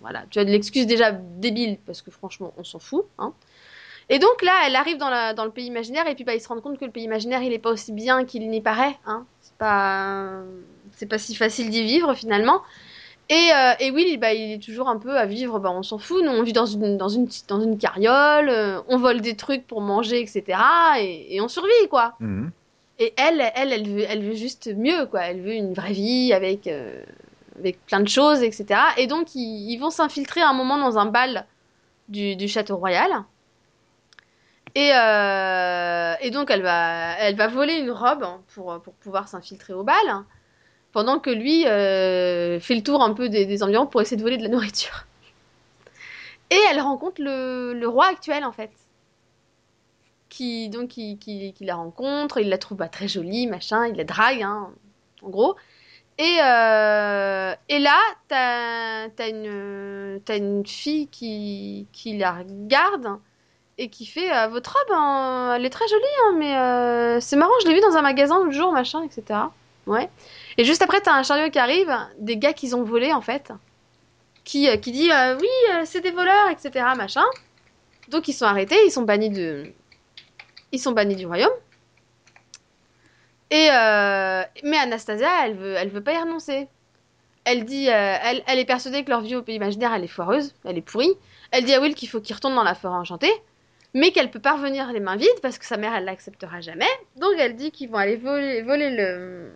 voilà. 0.00 0.24
Tu 0.30 0.38
as 0.38 0.44
de 0.44 0.50
l'excuse 0.50 0.86
déjà 0.86 1.12
débile 1.12 1.78
parce 1.84 2.00
que 2.00 2.10
franchement, 2.10 2.54
on 2.56 2.64
s'en 2.64 2.78
fout, 2.78 3.04
hein. 3.18 3.32
Et 4.08 4.20
donc 4.20 4.40
là, 4.42 4.52
elle 4.66 4.76
arrive 4.76 4.98
dans, 4.98 5.10
le 5.10 5.50
pays 5.50 5.66
imaginaire 5.66 6.06
et 6.06 6.14
puis 6.14 6.22
bah, 6.22 6.34
ils 6.34 6.40
se 6.40 6.46
rendent 6.46 6.62
compte 6.62 6.78
que 6.78 6.84
le 6.84 6.92
pays 6.92 7.02
imaginaire, 7.02 7.42
il 7.42 7.52
est 7.52 7.58
pas 7.58 7.70
aussi 7.70 7.92
bien 7.92 8.24
qu'il 8.24 8.48
n'y 8.48 8.60
paraît, 8.60 8.96
hein. 9.06 9.26
C'est 9.40 9.56
pas, 9.58 10.42
c'est 10.92 11.06
pas 11.06 11.18
si 11.18 11.34
facile 11.34 11.70
d'y 11.70 11.82
vivre 11.82 12.14
finalement. 12.14 12.62
Et, 13.28 13.50
euh, 13.52 13.92
Will, 13.92 14.18
bah, 14.18 14.32
il 14.32 14.52
est 14.52 14.62
toujours 14.62 14.88
un 14.88 14.98
peu 14.98 15.16
à 15.16 15.26
vivre, 15.26 15.58
bah, 15.58 15.70
on 15.72 15.82
s'en 15.82 15.98
fout, 15.98 16.22
nous 16.24 16.30
on 16.30 16.42
vit 16.44 16.52
dans 16.52 16.66
une, 16.66 16.96
dans 16.96 17.08
une, 17.08 17.28
dans 17.48 17.60
une 17.60 17.76
carriole, 17.76 18.48
euh, 18.48 18.80
on 18.88 18.98
vole 18.98 19.20
des 19.20 19.34
trucs 19.34 19.66
pour 19.66 19.80
manger, 19.80 20.20
etc. 20.20 20.58
Et, 21.00 21.40
on 21.40 21.48
survit, 21.48 21.88
quoi. 21.90 22.14
Mhm. 22.20 22.52
Et 22.98 23.12
elle, 23.16 23.42
elle, 23.54 23.72
elle 23.72 24.22
veut, 24.24 24.34
juste 24.34 24.74
mieux, 24.74 25.06
quoi. 25.06 25.20
Elle 25.22 25.42
veut 25.42 25.52
une 25.52 25.74
vraie 25.74 25.92
vie 25.92 26.32
avec, 26.32 26.66
euh, 26.66 27.04
avec 27.58 27.84
plein 27.84 28.00
de 28.00 28.08
choses, 28.08 28.42
etc. 28.42 28.80
Et 28.96 29.06
donc, 29.06 29.34
ils, 29.34 29.76
vont 29.78 29.90
s'infiltrer 29.90 30.40
un 30.40 30.54
moment 30.54 30.78
dans 30.78 30.96
un 30.96 31.06
bal 31.06 31.46
du, 32.08 32.48
château 32.48 32.76
royal. 32.76 33.10
Et, 34.74 34.90
euh, 34.94 36.14
et 36.20 36.30
donc, 36.30 36.50
elle 36.50 36.62
va, 36.62 37.18
elle 37.18 37.36
va 37.36 37.48
voler 37.48 37.74
une 37.74 37.90
robe 37.90 38.26
pour, 38.54 38.80
pour 38.80 38.94
pouvoir 38.94 39.28
s'infiltrer 39.28 39.74
au 39.74 39.84
bal, 39.84 40.24
pendant 40.92 41.18
que 41.18 41.30
lui 41.30 41.66
euh, 41.66 42.58
fait 42.60 42.74
le 42.74 42.82
tour 42.82 43.02
un 43.02 43.12
peu 43.12 43.28
des, 43.28 43.44
des 43.44 43.62
environs 43.62 43.86
pour 43.86 44.00
essayer 44.00 44.16
de 44.16 44.22
voler 44.22 44.38
de 44.38 44.42
la 44.42 44.48
nourriture. 44.48 45.04
Et 46.50 46.58
elle 46.70 46.80
rencontre 46.80 47.20
le, 47.20 47.74
le 47.74 47.88
roi 47.88 48.06
actuel, 48.06 48.44
en 48.44 48.52
fait 48.52 48.70
qui 50.36 50.68
donc 50.68 50.88
qui, 50.88 51.18
qui, 51.18 51.54
la 51.60 51.76
rencontre, 51.76 52.38
il 52.38 52.48
la 52.48 52.58
trouve 52.58 52.78
bah, 52.78 52.88
très 52.88 53.08
jolie, 53.08 53.46
machin, 53.46 53.86
il 53.86 53.96
la 53.96 54.04
drague, 54.04 54.42
hein, 54.42 54.70
en 55.22 55.28
gros. 55.30 55.56
Et, 56.18 56.38
euh, 56.42 57.54
et 57.68 57.78
là, 57.78 57.98
t'as 58.28 59.08
as 59.18 59.28
une, 59.28 60.20
une 60.28 60.66
fille 60.66 61.08
qui, 61.08 61.86
qui 61.92 62.16
la 62.16 62.32
regarde 62.32 63.18
et 63.78 63.88
qui 63.88 64.06
fait 64.06 64.32
euh, 64.32 64.48
Votre 64.48 64.74
robe, 64.74 64.96
hein, 64.96 65.54
elle 65.56 65.64
est 65.64 65.70
très 65.70 65.86
jolie, 65.88 66.04
hein, 66.24 66.34
mais 66.38 66.56
euh, 66.56 67.20
c'est 67.20 67.36
marrant, 67.36 67.52
je 67.62 67.68
l'ai 67.68 67.74
vue 67.74 67.80
dans 67.80 67.96
un 67.96 68.02
magasin 68.02 68.38
l'autre 68.38 68.52
jour, 68.52 68.72
machin, 68.72 69.02
etc. 69.02 69.40
Ouais. 69.86 70.08
Et 70.58 70.64
juste 70.64 70.82
après, 70.82 71.00
t'as 71.00 71.14
un 71.14 71.22
chariot 71.22 71.50
qui 71.50 71.58
arrive, 71.58 71.94
des 72.18 72.36
gars 72.36 72.52
qu'ils 72.52 72.74
ont 72.74 72.82
volé 72.82 73.12
en 73.12 73.20
fait, 73.20 73.52
qui, 74.44 74.68
qui 74.80 74.92
dit 74.92 75.10
Oui, 75.40 75.84
c'est 75.84 76.00
des 76.00 76.10
voleurs, 76.12 76.50
etc. 76.50 76.86
Machin. 76.96 77.24
Donc 78.08 78.28
ils 78.28 78.32
sont 78.32 78.46
arrêtés, 78.46 78.76
ils 78.86 78.90
sont 78.90 79.02
bannis 79.02 79.30
de, 79.30 79.72
ils 80.72 80.78
sont 80.80 80.92
bannis 80.92 81.16
du 81.16 81.26
royaume. 81.26 81.50
Et 83.50 83.68
euh, 83.70 84.42
mais 84.64 84.76
Anastasia, 84.76 85.28
elle 85.44 85.54
veut, 85.54 85.74
elle 85.74 85.88
veut 85.88 86.02
pas 86.02 86.14
y 86.14 86.18
renoncer. 86.18 86.68
Elle 87.44 87.64
dit, 87.64 87.88
euh, 87.88 88.16
elle, 88.24 88.42
elle 88.48 88.58
est 88.58 88.64
persuadée 88.64 89.04
que 89.04 89.10
leur 89.10 89.20
vie 89.20 89.36
au 89.36 89.42
pays 89.42 89.54
imaginaire, 89.54 89.94
elle 89.94 90.02
est 90.02 90.08
foireuse, 90.08 90.52
elle 90.64 90.78
est 90.78 90.82
pourrie. 90.82 91.14
Elle 91.52 91.64
dit 91.64 91.72
à 91.74 91.80
Will 91.80 91.94
qu'il 91.94 92.08
faut 92.08 92.20
qu'il 92.20 92.34
retourne 92.34 92.56
dans 92.56 92.64
la 92.64 92.74
forêt 92.74 92.96
enchantée, 92.96 93.30
mais 93.94 94.10
qu'elle 94.10 94.30
peut 94.32 94.40
pas 94.40 94.56
revenir 94.56 94.92
les 94.92 94.98
mains 94.98 95.16
vides 95.16 95.40
parce 95.42 95.58
que 95.58 95.64
sa 95.64 95.76
mère, 95.76 95.94
elle 95.94 96.04
l'acceptera 96.06 96.60
jamais. 96.60 96.88
Donc 97.16 97.30
elle 97.38 97.54
dit 97.54 97.70
qu'ils 97.70 97.88
vont 97.88 97.98
aller 97.98 98.16
voler, 98.16 98.62
le, 98.64 99.52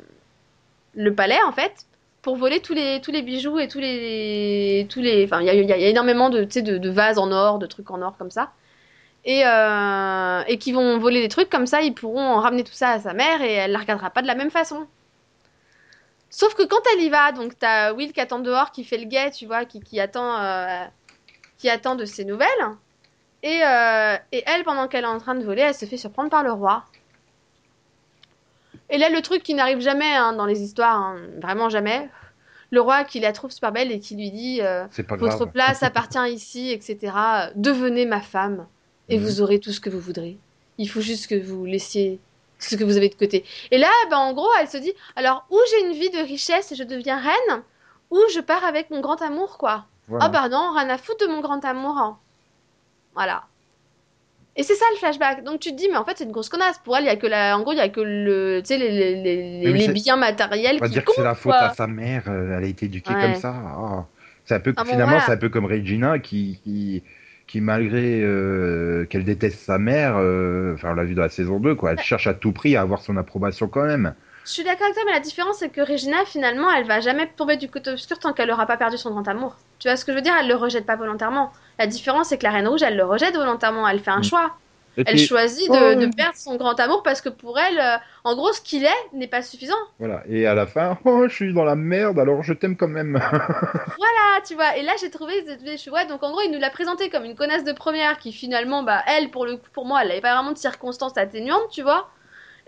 le 0.95 1.15
palais 1.15 1.43
en 1.45 1.53
fait, 1.53 1.85
pour 2.23 2.37
voler 2.37 2.61
tous 2.61 2.75
les, 2.75 3.01
tous 3.01 3.11
les 3.11 3.23
bijoux 3.23 3.59
et 3.59 3.67
tous 3.67 3.81
les, 3.81 4.87
tous 4.89 5.01
les, 5.01 5.25
enfin 5.25 5.41
il 5.43 5.49
y 5.53 5.57
y 5.57 5.67
y 5.67 5.73
a 5.73 5.89
énormément 5.89 6.31
de, 6.31 6.45
de, 6.45 6.79
de 6.79 6.91
vases 6.91 7.19
en 7.19 7.33
or, 7.33 7.59
de 7.59 7.67
trucs 7.67 7.91
en 7.91 8.01
or 8.03 8.17
comme 8.17 8.31
ça 8.31 8.53
et, 9.25 9.43
euh, 9.45 10.43
et 10.47 10.59
qui 10.59 10.73
vont 10.73 10.99
voler 10.99 11.21
des 11.21 11.29
trucs 11.29 11.51
comme 11.51 11.67
ça, 11.67 11.83
ils 11.83 11.95
pourront 11.95 12.39
ramener 12.39 12.65
tout 12.65 12.73
ça 12.73 12.91
à 12.91 13.01
sa 13.01 13.13
mère 13.13 13.43
et 13.43 13.53
elle 13.53 13.73
la 13.73 13.79
regardera 13.79 14.11
pas 14.11 14.23
de 14.23 14.27
la 14.27 14.35
même 14.35 14.51
façon. 14.51 14.87
Sauf 16.31 16.55
que 16.55 16.63
quand 16.63 16.81
elle 16.95 17.03
y 17.03 17.11
va, 17.11 17.33
donc 17.33 17.59
t'as 17.59 17.93
Will 17.93 18.13
qui 18.13 18.21
attend 18.21 18.39
dehors, 18.39 18.71
qui 18.71 18.85
fait 18.85 18.99
le 18.99 19.05
guet, 19.05 19.33
tu 19.33 19.47
vois, 19.47 19.65
qui, 19.65 19.81
qui 19.81 20.01
attend, 20.01 20.41
euh, 20.41 20.85
qui 21.59 21.69
attend 21.69 21.97
de 21.97 22.05
ses 22.05 22.25
nouvelles. 22.25 22.49
Et, 23.43 23.63
euh, 23.65 24.17
et 24.33 24.45
elle, 24.47 24.63
pendant 24.65 24.87
qu'elle 24.87 25.05
est 25.05 25.09
en 25.09 25.19
train 25.19 25.35
de 25.35 25.45
voler, 25.45 25.63
elle 25.63 25.75
se 25.75 25.87
fait 25.87 25.97
surprendre 25.97 26.31
par 26.31 26.45
le 26.45 26.53
roi. 26.53 26.85
Et 28.91 28.99
là, 28.99 29.09
le 29.09 29.21
truc 29.23 29.43
qui 29.43 29.55
n'arrive 29.55 29.81
jamais 29.81 30.15
hein, 30.15 30.33
dans 30.33 30.47
les 30.47 30.63
histoires, 30.63 30.97
hein, 30.97 31.17
vraiment 31.41 31.69
jamais, 31.69 32.09
le 32.71 32.81
roi 32.81 33.05
qui 33.05 33.19
la 33.19 33.33
trouve 33.33 33.51
super 33.51 33.73
belle 33.73 33.91
et 33.91 33.99
qui 33.99 34.15
lui 34.15 34.31
dit 34.31 34.61
euh, 34.63 34.87
grave. 34.99 35.19
votre 35.19 35.47
place 35.47 35.83
appartient 35.83 36.31
ici, 36.31 36.71
etc. 36.71 37.13
Devenez 37.57 38.07
ma 38.07 38.21
femme 38.21 38.67
et 39.11 39.19
Mhm. 39.19 39.25
vous 39.25 39.41
aurez 39.43 39.59
tout 39.61 39.73
ce 39.73 39.81
que 39.81 39.91
vous 39.91 40.01
voudrez. 40.01 40.39
Il 40.79 40.89
faut 40.89 41.01
juste 41.03 41.27
que 41.27 41.35
vous 41.41 41.65
laissiez 41.67 42.19
ce 42.59 42.77
que 42.77 42.85
vous 42.85 42.97
avez 42.97 43.09
de 43.09 43.15
côté. 43.15 43.45
Et 43.71 43.79
là, 43.79 43.89
ben, 44.11 44.17
en 44.19 44.33
gros, 44.33 44.49
elle 44.61 44.69
se 44.69 44.77
dit 44.79 44.93
alors, 45.17 45.45
ou 45.51 45.59
j'ai 45.71 45.87
une 45.87 45.93
vie 45.93 46.11
de 46.11 46.19
richesse 46.19 46.73
et 46.73 46.77
je 46.77 46.85
deviens 46.85 47.19
reine, 47.19 47.63
ou 48.11 48.19
je 48.35 48.41
pars 48.41 48.65
avec 48.65 48.91
mon 48.91 49.01
grand 49.01 49.21
amour, 49.23 49.59
quoi. 49.59 49.87
Voilà. 50.09 50.29
Bah 50.29 50.49
non, 50.49 50.73
rien 50.75 50.89
à 50.89 50.99
foutre 50.99 51.27
de 51.27 51.33
mon 51.33 51.41
grand 51.41 51.65
amour. 51.65 51.97
hein. 51.99 52.19
Voilà. 53.15 53.45
Et 54.57 54.63
c'est 54.65 54.75
ça 54.75 54.85
le 54.93 54.99
flashback. 54.99 55.45
Donc 55.45 55.61
tu 55.61 55.71
te 55.71 55.77
dis, 55.77 55.89
mais 55.89 55.97
en 55.97 56.05
fait, 56.05 56.19
c'est 56.19 56.25
une 56.25 56.33
grosse 56.33 56.49
connasse. 56.49 56.79
Pour 56.79 56.97
elle, 56.97 57.05
il 57.05 57.07
y 57.07 57.11
a 57.11 57.17
que 57.17 57.27
la... 57.29 57.57
en 57.57 57.63
gros, 57.63 57.73
il 57.73 57.79
y 57.79 57.81
a 57.81 57.89
que 57.89 58.01
le... 58.01 58.61
les, 58.69 58.77
les, 59.23 59.73
les, 59.73 59.89
biens 59.89 60.17
matériels 60.17 60.77
On 60.77 60.81
va 60.81 60.87
qui 60.89 60.93
dire 60.95 61.03
que 61.03 61.07
comptent, 61.07 61.17
c'est 61.17 61.23
la 61.25 61.35
faute 61.37 61.53
quoi. 61.53 61.61
à 61.69 61.75
sa 61.75 61.87
mère, 61.87 62.25
euh, 62.29 62.59
elle 62.59 62.65
a 62.65 62.67
été 62.67 62.87
éduquée 62.87 63.15
Ouais. 63.15 63.21
comme 63.23 63.35
ça. 63.37 63.55
C'est 64.45 64.55
un 64.57 64.61
peu, 64.61 64.75
Ah 64.77 64.83
bon, 64.83 64.91
finalement, 64.91 65.13
voilà. 65.13 65.25
c'est 65.27 65.33
un 65.33 65.37
peu 65.37 65.49
comme 65.49 65.67
Regina 65.67 66.19
qui, 66.19 66.59
qui, 66.65 67.03
qui 67.51 67.61
malgré 67.61 68.21
euh, 68.23 69.07
qu'elle 69.07 69.25
déteste 69.25 69.59
sa 69.59 69.77
mère, 69.79 70.15
euh, 70.19 70.75
enfin 70.75 70.91
on 70.93 70.95
l'a 70.95 71.03
vu 71.03 71.15
dans 71.15 71.23
la 71.23 71.29
saison 71.29 71.59
2, 71.59 71.75
quoi, 71.75 71.93
elle 71.93 71.99
cherche 71.99 72.29
à 72.29 72.35
tout 72.35 72.53
prix 72.53 72.77
à 72.77 72.83
avoir 72.83 73.03
son 73.03 73.17
approbation 73.17 73.67
quand 73.67 73.83
même. 73.85 74.15
Je 74.45 74.51
suis 74.53 74.63
d'accord 74.63 74.85
avec 74.85 74.95
toi, 74.95 75.03
mais 75.05 75.13
la 75.13 75.21
différence, 75.21 75.59
c'est 75.59 75.69
que 75.69 75.81
Regina, 75.81 76.19
finalement, 76.27 76.71
elle 76.71 76.87
va 76.87 77.01
jamais 77.01 77.29
tomber 77.37 77.57
du 77.57 77.69
côté 77.69 77.91
obscur 77.91 78.21
tant 78.21 78.33
qu'elle 78.33 78.51
aura 78.53 78.67
pas 78.67 78.77
perdu 78.77 78.97
son 78.97 79.11
grand 79.11 79.27
amour. 79.27 79.57
Tu 79.81 79.89
vois 79.89 79.97
ce 79.97 80.05
que 80.05 80.13
je 80.13 80.17
veux 80.17 80.23
dire? 80.23 80.33
Elle 80.41 80.49
le 80.49 80.55
rejette 80.55 80.87
pas 80.87 80.97
volontairement. 80.97 81.51
La 81.79 81.87
différence, 81.89 82.29
c'est 82.29 82.39
que 82.39 82.45
la 82.45 82.51
Reine 82.53 82.69
Rouge, 82.69 82.83
elle 82.83 82.97
le 82.97 83.05
rejette 83.05 83.35
volontairement. 83.35 83.87
Elle 83.89 83.99
fait 83.99 84.11
un 84.13 84.21
Mm. 84.21 84.25
choix. 84.25 84.53
Elle 84.97 85.19
choisit 85.19 85.69
de, 85.71 85.75
ouais. 86.05 86.11
perdre 86.17 86.37
son 86.37 86.57
grand 86.57 86.79
amour 86.79 87.03
parce 87.03 87.21
que 87.21 87.29
pour 87.29 87.59
elle, 87.59 87.79
euh, 87.79 87.97
en 88.25 88.35
gros, 88.35 88.53
ce 88.53 88.61
qu'il 88.61 88.85
est 88.85 89.03
n'est 89.13 89.29
pas 89.29 89.41
suffisant. 89.43 89.75
voilà. 89.99 90.23
Et 90.29 90.47
à 90.47 90.55
la 90.55 90.67
fin, 90.67 90.99
oh, 91.05 91.27
je 91.29 91.35
suis 91.35 91.55
dans 91.55 91.65
la 91.65 91.77
merde, 91.77 92.19
alors 92.19 92.43
je 92.43 92.53
t'aime 92.53 92.77
quand 92.77 92.89
même. 92.89 93.21
Ah, 94.33 94.41
tu 94.47 94.55
vois. 94.55 94.77
Et 94.77 94.83
là, 94.83 94.93
j'ai 95.01 95.11
trouvé, 95.11 95.45
trouvé- 95.45 95.91
ouais, 95.93 96.07
donc 96.07 96.23
en 96.23 96.31
gros, 96.31 96.41
il 96.43 96.51
nous 96.53 96.59
l'a 96.61 96.71
présentée 96.71 97.11
comme 97.11 97.25
une 97.25 97.35
connasse 97.35 97.65
de 97.65 97.73
première 97.73 98.17
qui 98.19 98.33
finalement, 98.33 98.83
bah, 98.85 99.03
elle, 99.09 99.29
pour 99.31 99.45
le 99.45 99.57
coup, 99.57 99.69
pour 99.73 99.85
moi, 99.87 100.03
elle 100.03 100.09
n'avait 100.09 100.21
pas 100.21 100.35
vraiment 100.35 100.53
de 100.53 100.59
circonstances 100.59 101.17
atténuantes, 101.19 101.69
tu 101.71 101.83
vois. 101.83 102.09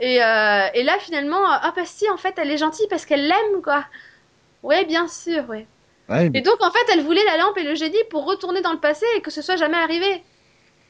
Et, 0.00 0.22
euh, 0.22 0.66
et 0.74 0.82
là, 0.82 0.94
finalement, 0.98 1.40
ah 1.46 1.72
bah 1.74 1.82
si, 1.84 2.08
en 2.10 2.16
fait, 2.16 2.34
elle 2.38 2.50
est 2.50 2.56
gentille 2.58 2.86
parce 2.90 3.06
qu'elle 3.06 3.26
l'aime, 3.28 3.62
quoi. 3.62 3.84
Ouais, 4.62 4.84
bien 4.84 5.06
sûr, 5.08 5.48
ouais. 5.48 5.66
Ouais, 6.08 6.28
mais- 6.30 6.38
Et 6.40 6.42
donc, 6.42 6.56
en 6.62 6.70
fait, 6.70 6.84
elle 6.92 7.02
voulait 7.02 7.24
la 7.24 7.36
lampe 7.38 7.56
et 7.58 7.62
le 7.62 7.74
Jedi 7.74 7.96
pour 8.10 8.24
retourner 8.26 8.60
dans 8.60 8.72
le 8.72 8.80
passé 8.80 9.06
et 9.16 9.20
que 9.22 9.30
ce 9.30 9.40
soit 9.40 9.56
jamais 9.56 9.78
arrivé. 9.78 10.22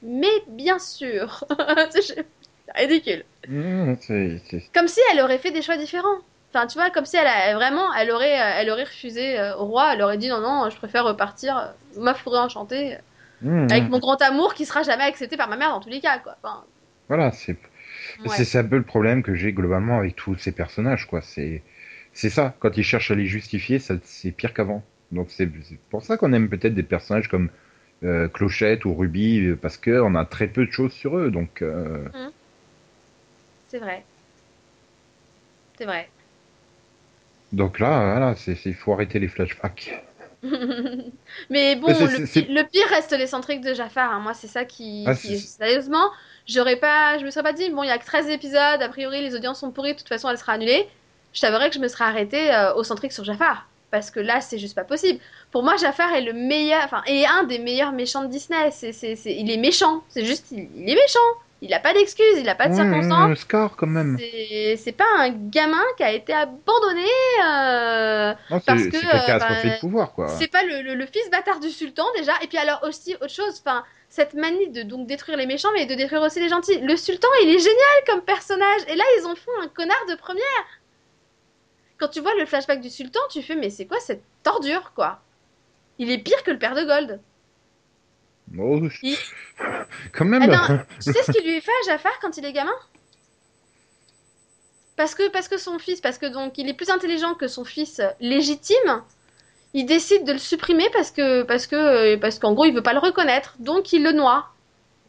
Mais 0.03 0.33
bien 0.49 0.79
sûr. 0.79 1.45
c'est 1.91 2.27
ridicule. 2.75 3.25
Mmh, 3.49 3.95
c'est- 4.01 4.39
c'est- 4.49 4.73
Comme 4.75 4.89
si 4.89 5.01
elle 5.13 5.21
aurait 5.21 5.39
fait 5.39 5.51
des 5.53 5.63
choix 5.63 5.77
différents. 5.77 6.19
Enfin, 6.55 6.67
tu 6.67 6.79
vois, 6.79 6.91
comme 6.91 7.07
si 7.07 7.17
elle 7.17 7.27
a, 7.27 7.55
vraiment, 7.55 7.93
elle 7.95 8.11
aurait, 8.11 8.39
euh, 8.41 8.53
elle 8.61 8.71
aurait 8.71 8.85
refusé 8.85 9.39
euh, 9.39 9.57
au 9.57 9.67
roi. 9.67 9.95
Elle 9.95 10.03
aurait 10.03 10.19
dit 10.19 10.29
non, 10.29 10.41
non, 10.41 10.69
je 10.71 10.77
préfère 10.77 11.05
repartir 11.05 11.75
ma 11.97 12.15
forêt 12.15 12.41
enchantée 12.41 12.99
mmh, 13.41 13.49
avec 13.71 13.89
mon 13.89 13.99
grand 14.01 14.21
amour 14.23 14.55
qui 14.55 14.67
sera 14.67 14.83
jamais 14.83 15.05
accepté 15.05 15.37
par 15.37 15.49
ma 15.49 15.57
mère 15.57 15.71
dans 15.71 15.81
tous 15.81 15.91
les 15.91 16.01
cas, 16.01 16.19
quoi. 16.21 16.37
Enfin, 16.43 16.65
Voilà, 17.09 17.31
c'est 17.33 17.57
ouais. 18.19 18.29
c'est 18.29 18.45
c'est 18.45 18.59
un 18.59 18.65
peu 18.65 18.77
le 18.77 18.85
problème 18.85 19.23
que 19.23 19.35
j'ai 19.35 19.53
globalement 19.53 19.99
avec 19.99 20.17
tous 20.17 20.37
ces 20.39 20.53
personnages, 20.53 21.07
quoi. 21.07 21.21
C'est 21.23 21.63
c'est 22.13 22.31
ça, 22.31 22.55
quand 22.61 22.77
ils 22.77 22.85
cherchent 22.85 23.11
à 23.11 23.15
les 23.15 23.27
justifier, 23.27 23.79
ça 23.79 23.95
c'est 24.05 24.33
pire 24.33 24.55
qu'avant. 24.55 24.83
Donc 25.13 25.31
c'est 25.31 25.49
c'est 25.65 25.79
pour 25.91 26.03
ça 26.05 26.17
qu'on 26.17 26.33
aime 26.33 26.49
peut-être 26.49 26.75
des 26.75 26.83
personnages 26.83 27.29
comme 27.29 27.51
euh, 28.05 28.29
Clochette 28.29 28.85
ou 28.85 28.95
Ruby, 28.95 29.47
euh, 29.47 29.57
parce 29.57 29.77
qu'on 29.77 30.15
a 30.15 30.25
très 30.25 30.49
peu 30.49 30.67
de 30.67 30.73
choses 30.73 30.93
sur 30.93 31.17
eux. 31.19 31.31
Donc 31.31 31.63
euh, 31.63 32.09
C'est 33.69 33.79
vrai. 33.79 34.05
C'est 35.79 35.87
vrai. 35.87 36.09
donc 37.53 37.79
là, 37.79 38.13
voilà, 38.13 38.35
il 38.65 38.75
faut 38.75 38.93
arrêter 38.93 39.19
les 39.19 39.29
flashbacks. 39.29 40.03
Mais 41.51 41.77
bon, 41.77 41.89
le, 41.89 42.63
pire 42.69 42.89
reste 42.89 43.13
l'excentrique 43.13 43.61
de 43.61 43.75
Jafar. 43.75 44.13
hein. 44.13 44.21
Moi, 44.21 44.35
c'est 44.35 44.49
ça 44.49 44.65
qui. 44.65 45.05
Ah, 45.07 45.15
qui- 45.15 45.39
Sérieusement, 45.39 46.11
j'aurais 46.47 46.77
pas, 46.77 47.19
je 47.19 47.25
me 47.25 47.31
serais 47.31 47.45
pas 47.45 47.53
dit, 47.53 47.71
bon, 47.71 47.83
il 47.85 47.89
y 47.89 47.91
a 47.91 47.99
que 47.99 48.05
13 48.05 48.29
épisodes, 48.29 48.83
a 48.83 48.89
priori, 48.89 49.21
les 49.23 49.35
audiences 49.37 49.61
sont 49.61 49.71
pourries, 49.71 49.93
de 49.93 49.99
toute 49.99 50.09
façon, 50.09 50.29
elle 50.31 50.39
sera 50.39 50.55
annulée. 50.55 50.89
Je 51.33 51.41
t'avouerais 51.41 51.69
que 51.71 51.77
je 51.77 51.81
me 51.81 51.89
serais 51.89 52.05
arrêtée 52.05 52.53
euh, 52.55 52.75
au 52.75 52.83
centrique 52.85 53.13
sur 53.13 53.25
Jafar. 53.25 53.72
Parce 53.93 54.11
que 54.11 54.19
là, 54.19 54.41
c'est 54.41 54.59
juste 54.59 54.75
pas 54.75 54.83
possible. 54.85 55.21
Pour 55.53 55.63
moi, 55.63 55.77
Jafar 55.77 56.13
est 56.15 56.23
le 56.23 56.33
meilleur, 56.33 56.81
enfin, 56.85 57.03
est 57.07 57.25
un 57.27 57.45
des 57.45 57.61
meilleurs 57.61 57.93
méchants 57.93 58.23
de 58.25 58.29
Disney. 58.29 58.71
C'est, 58.73 58.93
c'est, 58.93 59.15
c'est- 59.15 59.35
il 59.35 59.49
est 59.51 59.57
méchant. 59.59 60.03
C'est 60.09 60.25
juste, 60.25 60.47
il, 60.51 60.67
il 60.77 60.91
est 60.91 60.95
méchant. 60.97 61.19
Il 61.65 61.73
a 61.75 61.79
pas 61.79 61.93
d'excuses, 61.95 62.39
il 62.39 62.49
a 62.49 62.57
pas 62.57 62.67
de 62.69 62.75
Ouais, 62.75 62.83
circonstances. 62.83 63.31
euh, 63.31 63.35
Scar 63.37 63.77
quand 63.77 63.87
même. 63.87 64.17
C'est 64.19 64.77
c'est 64.83 64.91
pas 64.91 65.05
un 65.19 65.29
gamin 65.29 65.85
qui 65.97 66.03
a 66.03 66.11
été 66.11 66.33
abandonné. 66.33 67.07
euh, 67.45 68.35
Non, 68.51 68.61
parce 68.67 68.83
que, 68.83 68.97
euh, 68.97 69.39
bah, 69.39 69.49
de 69.77 69.79
pouvoir 69.81 70.13
quoi. 70.13 70.27
C'est 70.29 70.49
pas 70.51 70.63
le, 70.65 70.83
le- 70.83 70.95
le 70.95 71.07
fils 71.07 71.31
bâtard 71.31 71.61
du 71.61 71.71
sultan 71.71 72.05
déjà. 72.17 72.33
Et 72.43 72.47
puis 72.49 72.59
alors 72.59 72.81
aussi 72.83 73.15
autre 73.17 73.29
chose, 73.31 73.61
enfin 73.65 73.85
cette 74.09 74.35
manie 74.35 74.69
de 74.71 74.83
donc 74.83 75.07
détruire 75.07 75.39
les 75.39 75.47
méchants 75.47 75.71
mais 75.75 75.87
de 75.87 75.95
détruire 75.95 76.23
aussi 76.23 76.41
les 76.41 76.49
gentils. 76.49 76.79
Le 76.81 76.97
sultan 76.97 77.29
il 77.45 77.49
est 77.51 77.59
génial 77.59 77.97
comme 78.09 78.23
personnage. 78.23 78.81
Et 78.89 78.97
là 78.97 79.05
ils 79.21 79.27
en 79.27 79.35
font 79.37 79.53
un 79.63 79.69
connard 79.69 80.05
de 80.09 80.15
première. 80.17 80.65
Quand 82.03 82.09
tu 82.09 82.19
vois 82.21 82.35
le 82.35 82.47
flashback 82.47 82.81
du 82.81 82.91
sultan, 82.91 83.21
tu 83.31 83.43
fais 83.43 83.55
mais 83.55 83.71
c'est 83.71 83.87
quoi 83.87 84.01
cette 84.01 84.25
tordure 84.43 84.93
quoi? 84.97 85.21
Il 86.01 86.11
est 86.11 86.19
pire 86.19 86.43
que 86.43 86.51
le 86.51 86.59
père 86.59 86.75
de 86.75 86.83
Gold. 86.83 87.21
Oh, 88.59 88.81
Il- 89.05 89.17
Quand 90.13 90.25
même. 90.25 90.43
Eh 90.43 90.49
ben, 90.49 90.85
tu 90.97 91.13
sais 91.13 91.23
ce 91.23 91.31
qu'il 91.31 91.45
lui 91.49 91.61
fait 91.61 91.71
à 91.71 91.93
Jafar 91.93 92.19
quand 92.21 92.37
il 92.37 92.45
est 92.45 92.53
gamin? 92.53 92.75
Parce 94.97 95.15
que, 95.15 95.31
parce 95.31 95.47
que 95.47 95.59
son 95.59 95.79
fils, 95.79 96.01
parce 96.01 96.19
que 96.19 96.27
donc 96.27 96.59
il 96.59 96.69
est 96.69 96.75
plus 96.75 96.91
intelligent 96.91 97.35
que 97.35 97.47
son 97.47 97.65
fils 97.65 98.01
légitime, 98.19 99.05
il 99.73 99.87
décide 99.87 100.25
de 100.25 100.33
le 100.33 100.39
supprimer 100.39 100.89
parce 100.93 101.13
que 101.13 101.45
parce 101.45 101.69
que 101.69 102.17
parce 102.17 102.41
qu'en 102.41 102.53
gros 102.53 102.65
il 102.65 102.75
veut 102.75 102.83
pas 102.83 102.95
le 102.95 102.99
reconnaître, 102.99 103.55
donc 103.61 103.93
il 103.93 104.03
le 104.03 104.11
noie. 104.11 104.49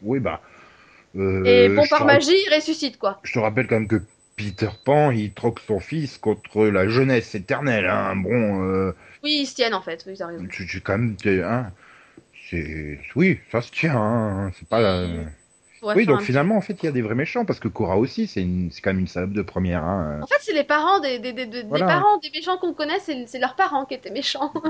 Oui 0.03 0.19
bah. 0.19 0.41
euh, 1.15 1.43
Et 1.43 1.69
bon 1.69 1.87
par 1.87 2.05
magie 2.05 2.37
il 2.45 2.53
ressuscite 2.53 2.99
quoi. 2.99 3.19
Je 3.23 3.33
te 3.33 3.39
rappelle 3.39 3.65
quand 3.65 3.79
même 3.79 3.87
que 3.87 3.99
Peter 4.43 4.69
Pan, 4.83 5.11
il 5.11 5.31
troque 5.33 5.59
son 5.61 5.79
fils 5.79 6.17
contre 6.17 6.65
la 6.65 6.87
jeunesse 6.87 7.33
éternelle. 7.35 7.85
Hein. 7.87 8.15
Bon, 8.15 8.63
euh, 8.63 8.95
Oui 9.23 9.39
ils 9.41 9.45
se 9.45 9.55
tiennent 9.55 9.73
en 9.73 9.81
fait, 9.81 10.03
oui 10.07 10.15
raison. 10.27 10.45
quand 10.83 10.97
même, 10.97 11.15
hein, 11.43 11.71
oui, 13.15 13.39
ça 13.51 13.61
se 13.61 13.71
tient. 13.71 13.95
Hein. 13.97 14.51
C'est 14.57 14.67
pas. 14.67 14.81
la- 14.81 15.07
Ouais, 15.81 15.95
oui, 15.97 16.05
donc 16.05 16.21
finalement, 16.21 16.55
en 16.55 16.61
fait, 16.61 16.81
il 16.81 16.85
y 16.85 16.89
a 16.89 16.93
des 16.93 17.01
vrais 17.01 17.13
méchants 17.13 17.43
parce 17.43 17.59
que 17.59 17.67
Cora 17.67 17.97
aussi, 17.97 18.25
c'est 18.25 18.41
une... 18.41 18.69
quand 18.81 18.91
même 18.91 18.99
une 19.01 19.07
salope 19.07 19.33
de 19.33 19.41
première. 19.41 19.83
Hein. 19.83 20.21
En 20.23 20.27
fait 20.27 20.37
c'est 20.39 20.53
les 20.53 20.63
parents 20.63 21.01
des, 21.01 21.19
des, 21.19 21.33
des, 21.33 21.45
des- 21.45 21.63
Voilà. 21.63 21.87
parents 21.87 22.17
des 22.19 22.29
méchants 22.33 22.57
qu'on 22.57 22.73
connaît, 22.73 22.99
c'est 23.01 23.37
leurs 23.37 23.57
parents 23.57 23.83
qui 23.85 23.93
étaient 23.95 24.09
méchants. 24.09 24.53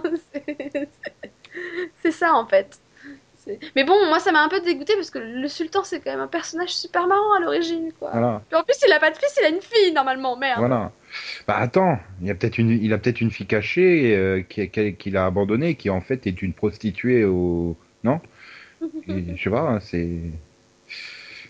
C'est 2.01 2.11
ça 2.11 2.33
en 2.33 2.47
fait. 2.47 2.79
Mais 3.75 3.83
bon, 3.83 3.93
moi 4.07 4.19
ça 4.19 4.31
m'a 4.31 4.43
un 4.43 4.49
peu 4.49 4.59
dégoûté 4.61 4.93
parce 4.95 5.09
que 5.11 5.19
le 5.19 5.47
sultan 5.47 5.83
c'est 5.83 5.99
quand 5.99 6.11
même 6.11 6.19
un 6.19 6.27
personnage 6.27 6.69
super 6.73 7.07
marrant 7.07 7.33
à 7.37 7.39
l'origine 7.39 7.91
quoi. 7.93 8.11
Voilà, 8.11 8.41
Puis 8.49 8.57
en 8.57 8.63
plus, 8.63 8.75
il 8.85 8.91
a 8.93 8.99
pas 8.99 9.11
de 9.11 9.17
fils, 9.17 9.35
il 9.41 9.45
a 9.45 9.49
une 9.49 9.61
fille 9.61 9.93
normalement, 9.93 10.37
merde. 10.37 10.59
voilà. 10.59 10.91
Bah 11.47 11.57
attends, 11.57 11.99
il 12.21 12.29
a 12.31 12.35
peut-être 12.35 12.57
une, 12.57 12.71
il 12.71 12.93
a 12.93 12.97
peut-être 12.97 13.21
une 13.21 13.31
fille 13.31 13.47
cachée 13.47 14.15
euh, 14.15 14.41
qui- 14.43 14.69
qui- 14.69 14.95
qu'il 14.95 15.17
a 15.17 15.25
abandonnée, 15.25 15.75
qui 15.75 15.89
en 15.89 16.01
fait 16.01 16.27
est 16.27 16.41
une 16.41 16.53
prostituée 16.53 17.25
au, 17.25 17.77
non? 18.03 18.21
Je 19.07 19.35
sais 19.43 19.49
pas, 19.49 19.61
hein, 19.61 19.79
c'est. 19.81 20.19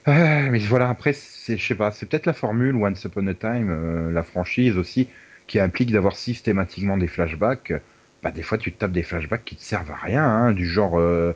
Ah, 0.06 0.50
mais 0.52 0.60
voilà, 0.60 0.90
après, 0.90 1.14
c'est, 1.14 1.58
je 1.58 1.66
sais 1.66 1.76
pas, 1.76 1.92
c'est 1.92 2.06
peut-être 2.08 2.26
la 2.26 2.34
formule 2.34 2.76
Once 2.76 3.04
Upon 3.06 3.28
a 3.28 3.34
Time, 3.34 3.70
euh, 3.70 4.12
la 4.12 4.24
franchise 4.24 4.78
aussi, 4.78 5.10
qui 5.48 5.60
implique 5.60 5.92
d'avoir 5.92 6.16
systématiquement 6.16 6.98
des 6.98 7.08
flashbacks. 7.08 7.74
Bah, 8.22 8.32
des 8.32 8.44
fois, 8.44 8.58
tu 8.58 8.72
te 8.74 8.80
tapes 8.80 8.92
des 8.92 9.04
flashbacks 9.04 9.44
qui 9.46 9.56
te 9.56 9.62
servent 9.62 9.92
à 9.92 9.96
rien, 9.96 10.24
hein, 10.24 10.52
du 10.54 10.68
genre, 10.68 11.00
euh, 11.00 11.34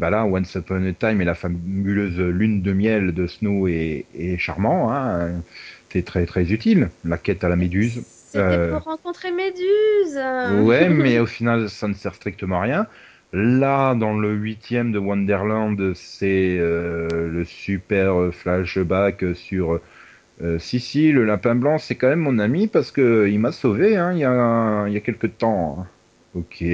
bah 0.00 0.08
là, 0.08 0.24
Once 0.24 0.54
Upon 0.54 0.86
a 0.86 0.92
Time 0.92 1.20
et 1.20 1.24
la 1.26 1.34
fabuleuse 1.34 2.18
lune 2.18 2.62
de 2.62 2.72
miel 2.72 3.12
de 3.12 3.26
Snow 3.26 3.68
est, 3.68 4.06
est 4.18 4.38
charmant, 4.38 4.90
hein, 4.90 5.42
c'est 5.90 6.04
très 6.04 6.24
très 6.24 6.50
utile. 6.50 6.88
La 7.04 7.18
quête 7.18 7.44
à 7.44 7.50
la 7.50 7.56
méduse. 7.56 8.02
C'était 8.32 8.42
Euh, 8.42 8.72
pour 8.72 8.84
rencontrer 8.84 9.30
Méduse. 9.30 10.16
Ouais, 10.64 10.88
mais 10.90 11.18
au 11.18 11.26
final, 11.26 11.68
ça 11.68 11.86
ne 11.86 11.92
sert 11.94 12.14
strictement 12.14 12.60
à 12.60 12.62
rien. 12.62 12.86
Là, 13.34 13.94
dans 13.94 14.16
le 14.16 14.32
huitième 14.32 14.90
de 14.90 14.98
Wonderland, 14.98 15.92
c'est 15.94 16.56
euh, 16.58 17.28
le 17.28 17.44
super 17.44 18.32
flashback 18.32 19.24
sur 19.34 19.80
euh, 20.42 20.58
si, 20.58 20.80
si, 20.80 21.12
le 21.12 21.24
lapin 21.26 21.54
blanc, 21.54 21.76
c'est 21.78 21.96
quand 21.96 22.08
même 22.08 22.20
mon 22.20 22.38
ami 22.38 22.68
parce 22.68 22.90
que 22.90 23.28
il 23.28 23.38
m'a 23.38 23.52
sauvé 23.52 23.96
hein, 23.96 24.12
il 24.12 24.20
y 24.20 24.24
a, 24.24 24.86
il 24.88 24.94
y 24.94 24.96
a 24.96 25.00
quelques 25.00 25.36
temps. 25.36 25.86
Ok. 26.34 26.64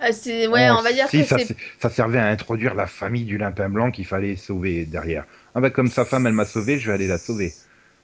Ah, 0.00 0.12
c'est- 0.12 0.46
ouais, 0.46 0.68
Oh, 0.70 0.76
on 0.78 0.82
va 0.82 0.92
dire 0.92 1.08
si, 1.08 1.18
que 1.18 1.24
ça, 1.24 1.36
ça 1.78 1.90
servait 1.90 2.18
à 2.18 2.26
introduire 2.26 2.74
la 2.74 2.86
famille 2.86 3.24
du 3.24 3.36
lapin 3.38 3.68
blanc 3.68 3.90
qu'il 3.90 4.06
fallait 4.06 4.36
sauver 4.36 4.86
derrière. 4.86 5.24
Ah 5.54 5.60
bah 5.60 5.70
comme 5.70 5.88
sa 5.88 6.04
femme, 6.04 6.26
elle 6.26 6.32
m'a 6.32 6.46
sauvé, 6.46 6.78
je 6.78 6.88
vais 6.88 6.94
aller 6.94 7.06
la 7.06 7.18
sauver. 7.18 7.52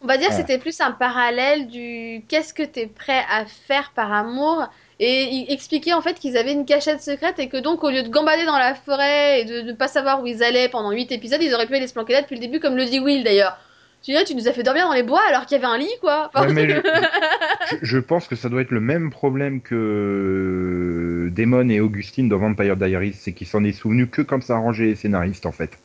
On 0.02 0.06
va 0.06 0.18
dire 0.18 0.28
que 0.28 0.34
Ouais. 0.34 0.40
c'était 0.40 0.58
plus 0.58 0.78
un 0.82 0.92
parallèle 0.92 1.68
du 1.68 2.22
qu'est-ce 2.28 2.52
que 2.52 2.62
t'es 2.62 2.86
prêt 2.86 3.22
à 3.30 3.46
faire 3.46 3.92
par 3.94 4.12
amour. 4.12 4.68
Et 5.00 5.24
il 5.24 5.50
expliquait 5.52 5.94
en 5.94 6.02
fait 6.02 6.14
qu'ils 6.18 6.36
avaient 6.36 6.52
une 6.52 6.66
cachette 6.66 7.02
secrète 7.02 7.38
et 7.38 7.48
que 7.48 7.56
donc 7.56 7.82
au 7.82 7.90
lieu 7.90 8.02
de 8.02 8.08
gambader 8.08 8.44
dans 8.44 8.58
la 8.58 8.74
forêt 8.74 9.40
et 9.40 9.44
de 9.46 9.62
ne 9.62 9.72
pas 9.72 9.88
savoir 9.88 10.22
où 10.22 10.26
ils 10.26 10.42
allaient 10.42 10.68
pendant 10.68 10.90
8 10.90 11.12
épisodes, 11.12 11.42
ils 11.42 11.54
auraient 11.54 11.66
pu 11.66 11.74
aller 11.76 11.86
se 11.86 11.94
planquer 11.94 12.12
là 12.14 12.22
depuis 12.22 12.34
le 12.36 12.40
début 12.42 12.60
comme 12.60 12.76
le 12.76 12.84
dit 12.84 13.00
Will 13.00 13.24
d'ailleurs. 13.24 13.58
Tu 14.02 14.12
dis, 14.12 14.24
tu 14.24 14.34
nous 14.36 14.46
as 14.46 14.52
fait 14.52 14.62
dormir 14.62 14.86
dans 14.86 14.94
les 14.94 15.02
bois 15.02 15.22
alors 15.28 15.46
qu'il 15.46 15.56
y 15.56 15.58
avait 15.64 15.72
un 15.72 15.78
lit 15.78 15.90
quoi. 16.00 16.30
Enfin, 16.32 16.46
Ouais, 16.46 16.52
mais 16.52 16.68
je, 16.70 16.76
je- 16.76 17.76
je 17.82 17.98
pense 17.98 18.28
que 18.28 18.36
ça 18.36 18.48
doit 18.48 18.60
être 18.60 18.70
le 18.70 18.80
même 18.80 19.10
problème 19.10 19.60
que 19.60 21.28
Damon 21.32 21.68
et 21.70 21.80
Augustine 21.80 22.28
dans 22.28 22.38
Vampire 22.38 22.76
Diaries, 22.76 23.14
c'est 23.14 23.32
qu'il 23.32 23.48
s'en 23.48 23.64
est 23.64 23.72
souvenu 23.72 24.06
que 24.06 24.22
quand 24.22 24.40
ça 24.42 24.54
arrangeait 24.54 24.86
les 24.86 24.94
scénaristes 24.94 25.46
en 25.46 25.52
fait. 25.52 25.76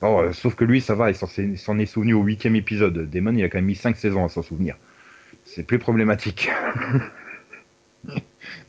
Bon, 0.00 0.20
euh, 0.20 0.32
sauf 0.32 0.54
que 0.54 0.64
lui, 0.64 0.80
ça 0.80 0.94
va, 0.94 1.10
il 1.10 1.16
s'en 1.16 1.78
est 1.78 1.86
souvenu 1.86 2.14
au 2.14 2.22
huitième 2.22 2.54
épisode. 2.54 3.10
Damon, 3.10 3.32
il 3.34 3.42
a 3.42 3.48
quand 3.48 3.58
même 3.58 3.64
mis 3.64 3.74
5 3.74 3.96
saisons 3.96 4.24
à 4.24 4.28
s'en 4.28 4.42
souvenir. 4.42 4.76
C'est 5.44 5.64
plus 5.64 5.80
problématique. 5.80 6.50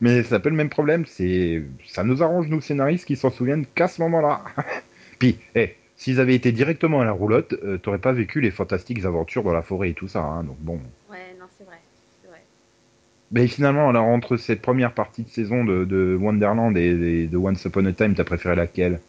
Mais 0.00 0.24
c'est 0.24 0.34
un 0.34 0.40
peu 0.40 0.48
le 0.50 0.56
même 0.56 0.70
problème, 0.70 1.04
c'est 1.06 1.62
ça 1.86 2.02
nous 2.02 2.22
arrange 2.22 2.48
nous 2.48 2.60
scénaristes 2.60 3.04
qui 3.06 3.14
s'en 3.16 3.30
souviennent 3.30 3.64
qu'à 3.74 3.86
ce 3.86 4.02
moment-là. 4.02 4.42
Puis, 5.20 5.38
eh, 5.54 5.76
s'ils 6.00 6.18
avaient 6.20 6.34
été 6.34 6.52
directement 6.52 7.00
à 7.00 7.04
la 7.04 7.12
roulotte, 7.12 7.52
euh, 7.62 7.78
t'aurais 7.78 8.00
pas 8.00 8.12
vécu 8.12 8.40
les 8.40 8.50
fantastiques 8.50 9.04
aventures 9.04 9.44
dans 9.44 9.52
la 9.52 9.62
forêt 9.62 9.90
et 9.90 9.94
tout 9.94 10.08
ça. 10.08 10.22
hein, 10.24 10.44
donc 10.44 10.58
bon. 10.58 10.80
Ouais, 11.08 11.34
non, 11.34 11.46
c'est 11.56 11.64
vrai. 11.64 11.80
Mais 13.32 13.48
finalement, 13.48 13.88
alors 13.88 14.04
entre 14.06 14.36
cette 14.36 14.62
première 14.62 14.94
partie 14.94 15.24
de 15.24 15.28
saison 15.30 15.64
de, 15.64 15.84
de 15.84 16.16
Wonderland 16.20 16.76
et, 16.76 17.22
et 17.24 17.26
de 17.26 17.36
Once 17.36 17.64
Upon 17.64 17.86
a 17.86 17.92
Time, 17.92 18.14
t'as 18.14 18.22
préféré 18.24 18.54
laquelle? 18.54 19.00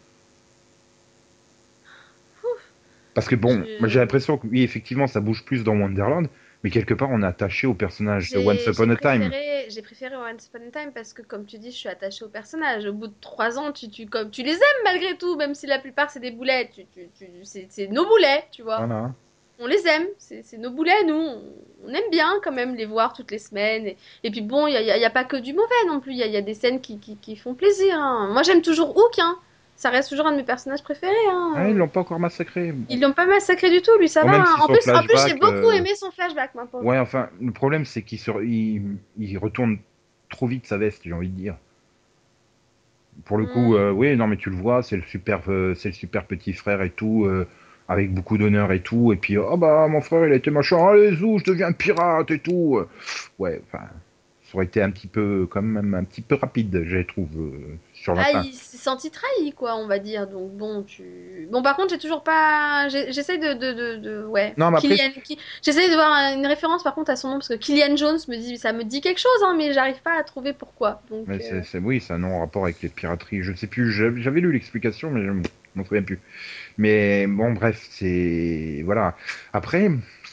Parce 3.14 3.28
que 3.28 3.36
bon, 3.36 3.66
Je- 3.66 3.80
moi 3.80 3.88
j'ai 3.88 4.00
l'impression 4.00 4.38
que 4.38 4.48
oui, 4.48 4.62
effectivement, 4.64 5.08
ça 5.08 5.20
bouge 5.22 5.44
plus 5.46 5.64
dans 5.64 5.76
Wonderland, 5.78 6.28
mais 6.64 6.70
quelque 6.70 6.94
part 6.94 7.10
on 7.12 7.22
est 7.22 7.26
attaché 7.26 7.68
au 7.68 7.74
personnage 7.74 8.32
de 8.32 8.38
Once 8.40 8.66
Upon 8.68 8.90
a 8.90 8.96
Time. 8.96 9.32
J'ai 9.70 9.82
préféré 9.82 10.16
Once 10.16 10.48
Upon 10.48 10.68
a 10.68 10.72
Time 10.82 10.92
parce 10.94 11.14
que, 11.14 11.22
comme 11.22 11.46
tu 11.46 11.58
dis, 11.58 11.72
je 11.72 11.78
suis 11.78 11.90
attachée 11.90 12.26
au 12.26 12.28
personnage. 12.28 12.86
Au 12.86 12.94
bout 12.94 13.08
de 13.08 13.14
trois 13.22 13.58
ans, 13.58 13.72
tu, 13.72 13.90
tu, 13.90 14.06
comme, 14.06 14.30
tu 14.32 14.44
les 14.44 14.54
aimes 14.54 14.84
malgré 14.84 15.18
tout, 15.18 15.36
même 15.38 15.56
si 15.56 15.66
la 15.66 15.80
plupart 15.80 16.10
c'est 16.10 16.20
des 16.20 16.32
boulets. 16.32 16.70
Tu, 16.74 16.86
tu, 16.94 17.08
tu, 17.18 17.26
c'est 17.44 17.88
nos 17.88 18.06
boulets, 18.06 18.44
tu 18.52 18.64
vois. 18.64 18.78
Voilà. 18.78 19.14
On 19.60 19.68
les 19.68 19.88
aime, 19.88 20.08
c'est 20.18 20.58
nos 20.58 20.72
boulets, 20.72 21.04
nous. 21.06 21.14
On, 21.14 21.42
on 21.86 21.90
aime 21.90 22.10
bien 22.12 22.34
quand 22.44 22.52
même 22.52 22.76
les 22.76 22.86
voir 22.86 23.14
toutes 23.14 23.32
les 23.32 23.38
semaines. 23.40 23.88
Et, 23.88 23.98
et 24.24 24.32
puis 24.32 24.42
bon, 24.42 24.68
il 24.68 24.74
n'y 24.74 25.06
a, 25.06 25.10
pas 25.10 25.24
que 25.24 25.38
du 25.38 25.54
mauvais 25.54 25.86
non 25.88 26.00
plus. 26.00 26.12
Il 26.14 26.18
y 26.18 26.24
a, 26.24 26.28
y 26.28 26.36
a 26.38 26.42
des 26.42 26.54
scènes 26.56 26.82
qui, 26.82 27.00
qui, 27.00 27.16
qui 27.18 27.36
font 27.36 27.54
plaisir. 27.54 27.96
hein. 27.96 28.30
Moi 28.34 28.44
j'aime 28.44 28.62
toujours 28.62 28.96
Hook, 28.98 29.20
hein. 29.20 29.38
Ça 29.82 29.90
reste 29.90 30.10
toujours 30.10 30.28
un 30.28 30.32
de 30.34 30.38
mes 30.38 30.44
personnages 30.44 30.84
préférés. 30.84 31.12
Hein. 31.32 31.54
Ah, 31.56 31.68
ils 31.68 31.76
l'ont 31.76 31.88
pas 31.88 32.02
encore 32.02 32.20
massacré. 32.20 32.74
Ils 32.88 33.02
l'ont 33.02 33.14
pas 33.14 33.26
massacré 33.26 33.72
du 33.72 33.82
tout, 33.82 33.98
lui, 34.00 34.08
ça 34.08 34.24
va. 34.24 34.42
hein. 34.42 34.46
En 34.62 34.68
plus, 34.68 34.88
en 34.88 35.02
plus 35.04 35.18
j'ai 35.28 35.34
beaucoup 35.34 35.70
euh, 35.70 35.72
aimé 35.72 35.90
son 35.96 36.12
flashback, 36.12 36.52
pauvre. 36.54 36.86
Ouais, 36.86 37.00
enfin, 37.00 37.30
le 37.42 37.52
problème 37.52 37.84
c'est 37.86 38.04
qu'il 38.04 38.20
se... 38.20 38.30
il... 38.44 38.98
il 39.18 39.38
retourne 39.40 39.80
trop 40.30 40.46
vite 40.46 40.68
sa 40.68 40.78
veste, 40.78 41.02
j'ai 41.04 41.14
envie 41.14 41.30
de 41.30 41.36
dire. 41.36 41.56
Pour 43.26 43.38
le 43.40 43.48
coup, 43.48 43.74
Mm. 43.74 43.76
euh, 43.76 43.92
oui, 43.92 44.16
non, 44.16 44.28
mais 44.28 44.38
tu 44.38 44.50
le 44.52 44.56
vois, 44.56 44.84
c'est 44.84 44.96
le 44.98 45.04
super, 45.04 45.42
euh, 45.50 45.74
c'est 45.74 45.90
le 45.90 45.96
super 45.96 46.26
petit 46.26 46.54
frère 46.54 46.82
et 46.84 46.92
tout, 46.92 47.26
euh, 47.26 47.48
avec 47.90 48.14
beaucoup 48.14 48.38
d'honneur 48.38 48.72
et 48.72 48.82
tout. 48.82 49.12
Et 49.12 49.16
puis, 49.18 49.38
oh 49.38 49.58
bah, 49.58 49.88
mon 49.90 50.00
frère, 50.02 50.26
il 50.28 50.32
a 50.32 50.36
été 50.36 50.52
machin, 50.52 50.78
allez, 50.88 51.16
zou, 51.16 51.40
je 51.40 51.44
deviens 51.44 51.72
pirate 51.74 52.30
et 52.32 52.40
tout. 52.40 52.80
Ouais, 53.40 53.62
enfin, 53.68 53.84
ça 54.52 54.58
aurait 54.58 54.66
été 54.66 54.82
un 54.82 54.92
petit 54.92 55.08
peu, 55.08 55.48
quand 55.50 55.62
même, 55.62 55.94
un 55.94 56.04
petit 56.04 56.20
peu 56.22 56.36
rapide, 56.36 56.84
je 56.86 56.98
trouve, 57.00 57.30
euh, 57.38 57.78
sur 57.94 58.14
la 58.14 58.22
Ah, 58.24 58.32
fin. 58.34 58.44
il 58.44 58.54
s'est 58.54 58.76
senti 58.76 59.10
trahi, 59.10 59.54
quoi, 59.54 59.78
on 59.78 59.88
va 59.88 59.98
dire. 59.98 60.28
Donc 60.28 60.52
bon, 60.58 60.84
tu. 60.84 61.04
Bon, 61.50 61.62
par 61.64 61.78
contre, 61.78 61.92
j'ai 61.92 61.98
toujours 61.98 62.22
pas. 62.24 62.90
J'essaie 62.90 63.38
de, 63.38 63.54
de, 63.54 63.72
de, 63.72 63.96
de- 63.98 64.26
Ouais. 64.26 64.54
Non, 64.58 64.70
mais 64.72 64.78
après- 64.80 64.90
Kylian- 64.90 65.38
J'essaie 65.64 65.90
de 65.90 65.94
voir 65.96 66.34
une 66.38 66.46
référence, 66.46 66.84
par 66.84 66.96
contre, 66.96 67.12
à 67.12 67.16
son 67.16 67.30
nom, 67.30 67.34
parce 67.36 67.48
que 67.48 67.54
Kylian 67.54 67.96
Jones 67.96 68.20
me 68.28 68.36
dit, 68.36 68.58
ça 68.58 68.74
me 68.74 68.84
dit 68.84 69.00
quelque 69.00 69.20
chose, 69.20 69.32
hein, 69.46 69.56
mais 69.58 69.72
j'arrive 69.72 70.02
pas 70.02 70.20
à 70.20 70.24
trouver 70.24 70.52
pourquoi. 70.52 71.02
Donc. 71.10 71.26
Mais 71.28 71.40
euh, 71.54 71.62
c'est, 71.64 71.80
oui, 71.80 72.02
c'est 72.02 72.12
un 72.12 72.18
non 72.18 72.40
rapport 72.42 72.64
avec 72.66 72.82
les 72.82 72.90
pirateries. 72.90 73.44
Je 73.44 73.54
sais 73.54 73.68
plus, 73.68 73.90
j'avais 73.94 74.42
lu 74.42 74.52
l'explication, 74.52 75.12
mais 75.12 75.24
je 75.24 75.32
m'en 75.76 75.86
souviens 75.86 76.04
plus. 76.04 76.20
Mais 76.78 77.26
bon, 77.28 77.54
bref, 77.54 77.88
c'est. 77.90 78.82
Voilà. 78.84 79.16
Après, 79.54 79.90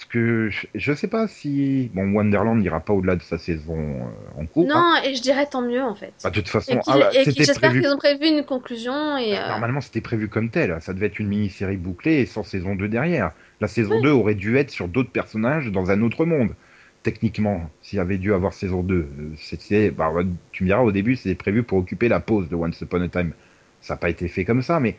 que. 0.08 0.50
Je 0.74 0.90
ne 0.90 0.96
sais 0.96 1.08
pas 1.08 1.28
si. 1.28 1.90
Bon, 1.94 2.10
Wonderland 2.12 2.58
n'ira 2.60 2.80
pas 2.80 2.92
au-delà 2.92 3.16
de 3.16 3.22
sa 3.22 3.38
saison 3.38 3.76
euh, 3.78 4.40
en 4.40 4.46
cours. 4.46 4.66
hein. 4.74 4.94
Non, 5.02 5.08
et 5.10 5.14
je 5.14 5.22
dirais 5.22 5.46
tant 5.46 5.62
mieux, 5.62 5.82
en 5.82 5.94
fait. 5.94 6.12
Bah, 6.22 6.30
de 6.30 6.34
toute 6.36 6.48
façon, 6.48 6.72
Et, 6.76 6.80
ah 6.86 6.98
bah, 6.98 7.10
et 7.14 7.24
j'espère 7.24 7.56
prévu. 7.56 7.80
qu'ils 7.82 7.90
ont 7.90 7.96
prévu 7.98 8.26
une 8.26 8.44
conclusion 8.44 9.16
et. 9.18 9.38
euh, 9.38 9.48
Normalement, 9.48 9.80
c'était 9.80 10.00
prévu 10.00 10.28
comme 10.28 10.50
tel. 10.50 10.76
Ça 10.80 10.92
devait 10.94 11.06
être 11.06 11.18
une 11.18 11.28
mini-série 11.28 11.76
bouclée 11.76 12.20
et 12.20 12.26
sans 12.26 12.42
saison 12.42 12.74
2 12.74 12.88
derrière. 12.88 13.32
La 13.60 13.68
saison 13.68 14.00
2 14.00 14.10
aurait 14.10 14.34
dû 14.34 14.56
être 14.56 14.70
sur 14.70 14.88
d'autres 14.88 15.10
personnages 15.10 15.66
dans 15.72 15.90
un 15.90 16.02
autre 16.02 16.24
monde. 16.24 16.54
Techniquement, 17.02 17.70
s'il 17.80 17.96
y 17.98 18.00
avait 18.00 18.18
dû 18.18 18.34
avoir 18.34 18.52
saison 18.52 18.82
2, 18.82 18.94
euh, 18.94 19.06
c'était, 19.36 19.90
bah, 19.90 20.12
tu 20.52 20.64
me 20.64 20.68
diras, 20.68 20.80
au 20.82 20.92
début, 20.92 21.16
c'était 21.16 21.34
prévu 21.36 21.62
pour 21.62 21.78
occuper 21.78 22.08
la 22.08 22.20
pause 22.20 22.48
de 22.48 22.56
Once 22.56 22.80
Upon 22.80 23.02
a 23.02 23.08
Time. 23.08 23.32
ça 23.80 23.94
n'a 23.94 23.98
pas 23.98 24.10
été 24.10 24.26
fait 24.28 24.44
comme 24.44 24.62
ça, 24.62 24.80
mais 24.80 24.96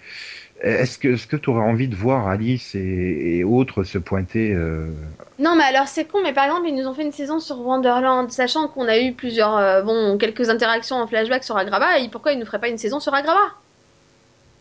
est-ce 0.62 0.97
que 0.97 1.10
est-ce 1.10 1.28
que 1.28 1.36
tu 1.38 1.49
aurais 1.49 1.64
envie 1.64 1.88
de 1.88 1.95
voir 1.95 2.28
Alice 2.28 2.76
et, 2.76 3.38
et 3.39 3.43
autres 3.43 3.84
se 3.84 3.97
pointer 3.97 4.53
euh, 4.53 4.91
Non, 5.39 5.55
mais 5.55 5.64
alors 5.64 5.88
c'est 5.88 6.05
con, 6.05 6.20
mais 6.22 6.34
par 6.34 6.45
exemple, 6.45 6.68
ils 6.68 6.76
nous 6.76 6.86
ont 6.88 6.93
fait 6.93 7.03
une 7.03 7.12
saison 7.12 7.39
sur 7.39 7.60
Wonderland, 7.62 8.30
sachant 8.32 8.68
qu'on 8.68 8.88
a 8.88 8.99
eu 8.99 9.14
plusieurs, 9.14 9.57
euh, 9.57 9.82
bon, 9.82 10.18
quelques 10.18 10.49
interactions 10.49 10.97
en 10.97 11.07
flashback 11.07 11.43
sur 11.43 11.57
Agrabah, 11.57 11.99
et 11.99 12.10
pourquoi 12.10 12.34
ils 12.34 12.39
nous 12.39 12.45
feraient 12.45 12.60
pas 12.60 12.70
une 12.70 12.78
saison 12.78 12.99
sur 12.99 13.14
Agrabah? 13.14 13.55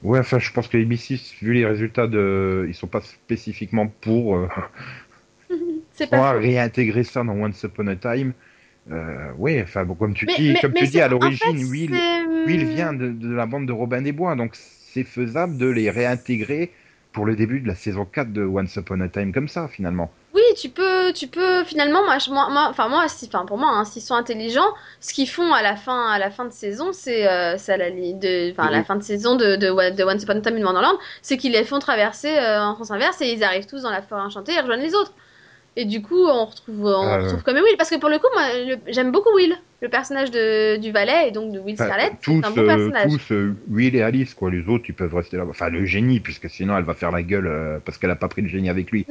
Ouais, 0.03 0.21
enfin, 0.21 0.39
je 0.39 0.53
pense 0.53 0.69
que 0.69 0.77
ABC, 0.79 1.17
vu 1.43 1.55
les 1.55 1.67
résultats 1.67 2.07
de, 2.07 2.67
ils 2.69 2.75
sont 2.75 2.87
pas 2.87 3.01
spécifiquement 3.01 3.89
pour 3.89 4.37
euh, 4.37 4.49
C'est 5.95 6.09
pas 6.09 6.33
réintégrer 6.33 7.03
ça 7.05 7.25
dans 7.25 7.33
Once 7.33 7.63
Upon 7.65 7.87
a 7.89 7.97
Time. 7.97 8.33
Euh, 8.91 9.33
ouais, 9.35 9.63
enfin, 9.63 9.85
bon, 9.85 9.95
comme 9.95 10.15
tu 10.15 10.27
Mais- 10.27 10.37
dis, 10.37 10.53
mais- 10.53 10.61
comme 10.61 10.73
mais 10.73 10.81
tu 10.81 10.87
dis 10.89 11.01
à 11.01 11.07
en 11.07 11.11
l'origine, 11.11 11.57
fait, 11.59 11.65
Will, 11.65 11.95
Will 12.47 12.65
vient 12.65 12.93
de, 12.93 13.09
de 13.11 13.35
la 13.35 13.47
bande 13.47 13.67
de 13.67 13.73
Robin 13.73 14.03
des 14.03 14.13
Bois, 14.13 14.37
donc 14.37 14.55
c'est 14.93 15.05
faisable 15.05 15.57
de 15.59 15.67
les 15.67 15.91
réintégrer 15.91 16.73
pour 17.13 17.27
le 17.27 17.37
début 17.37 17.61
de 17.61 17.69
la 17.69 17.75
saison 17.75 18.05
4 18.05 18.33
de 18.33 18.45
Once 18.45 18.77
Upon 18.77 19.01
a 19.01 19.09
Time 19.09 19.33
comme 19.33 19.49
ça, 19.49 19.69
finalement. 19.69 20.11
Oui, 20.35 20.43
tu 20.57 20.69
peux, 20.69 21.13
tu 21.13 21.27
peux 21.27 21.65
finalement, 21.65 22.01
moi, 22.05 22.17
enfin 22.69 22.89
moi, 22.89 23.09
si, 23.09 23.27
enfin 23.27 23.45
pour 23.47 23.59
moi, 23.59 23.71
hein, 23.71 23.85
s'ils 23.85 24.03
sont 24.03 24.15
intelligents, 24.15 24.73
ce 25.01 25.13
qu'ils 25.15 25.29
font 25.29 25.53
à 25.53 25.63
la 25.63 25.75
fin, 25.75 26.07
à 26.11 26.19
la 26.19 26.31
fin 26.31 26.45
de 26.45 26.53
saison, 26.53 26.93
c'est, 26.93 27.27
euh, 27.27 27.57
à 27.57 27.77
la 27.77 27.91
de, 27.91 28.53
enfin 28.53 28.85
fin 28.85 28.97
de 28.97 29.03
saison 29.03 29.37
de, 29.37 29.57
de, 29.57 29.97
de 29.97 30.05
Once 30.05 30.23
Upon 30.23 30.37
a 30.37 30.41
Time 30.41 30.57
in 30.57 30.65
Wonderland, 30.65 30.97
c'est 31.23 31.39
qu'ils 31.39 31.53
les 31.53 31.65
font 31.65 31.79
traverser 31.79 32.39
euh, 32.39 32.63
en 32.63 32.77
sens 32.77 32.91
inverse 32.91 33.21
et 33.21 33.33
ils 33.33 33.43
arrivent 33.43 33.67
tous 33.67 33.83
dans 33.83 33.91
la 33.91 34.03
forêt 34.03 34.23
enchantée 34.23 34.53
et 34.53 34.61
rejoignent 34.61 34.83
les 34.83 34.95
autres. 34.95 35.13
Et 35.81 35.85
du 35.85 36.03
coup, 36.03 36.27
on 36.27 36.45
retrouve, 36.47 36.85
on 36.87 37.03
Ah, 37.07 37.19
retrouve 37.23 37.45
comme 37.45 37.55
Will, 37.55 37.77
parce 37.79 37.89
que 37.89 37.95
pour 38.01 38.09
le 38.09 38.19
coup, 38.19 38.27
moi, 38.35 38.43
j'aime 38.89 39.13
beaucoup 39.13 39.33
Will, 39.37 39.55
le 39.81 39.89
personnage 39.89 40.33
de, 40.33 40.77
du 40.77 40.91
valet 40.91 41.29
et 41.29 41.31
donc 41.31 41.53
de 41.53 41.61
Will 41.61 41.75
Enfin, 41.75 41.85
Scarlett, 41.85 42.15
tous, 42.21 42.43
un 42.45 42.51
bon 42.51 42.63
euh, 42.63 42.67
personnage. 42.67 43.11
tous 43.13 43.33
euh, 43.33 43.55
Will 43.71 43.95
et 43.95 44.03
Alice, 44.03 44.35
quoi. 44.35 44.51
Les 44.51 44.67
autres, 44.69 44.87
ils 44.89 44.95
peuvent 44.95 45.15
rester 45.15 45.37
là. 45.37 45.45
Enfin, 45.49 45.69
le 45.69 45.87
génie, 45.87 46.19
puisque 46.19 46.51
sinon, 46.51 46.77
elle 46.77 46.83
va 46.83 46.95
faire 46.95 47.13
la 47.13 47.23
gueule 47.23 47.47
euh, 47.47 47.79
parce 47.85 47.97
qu'elle 47.97 48.11
a 48.11 48.17
pas 48.17 48.27
pris 48.27 48.43
le 48.43 48.49
génie 48.49 48.69
avec 48.69 48.91
lui. 48.91 49.07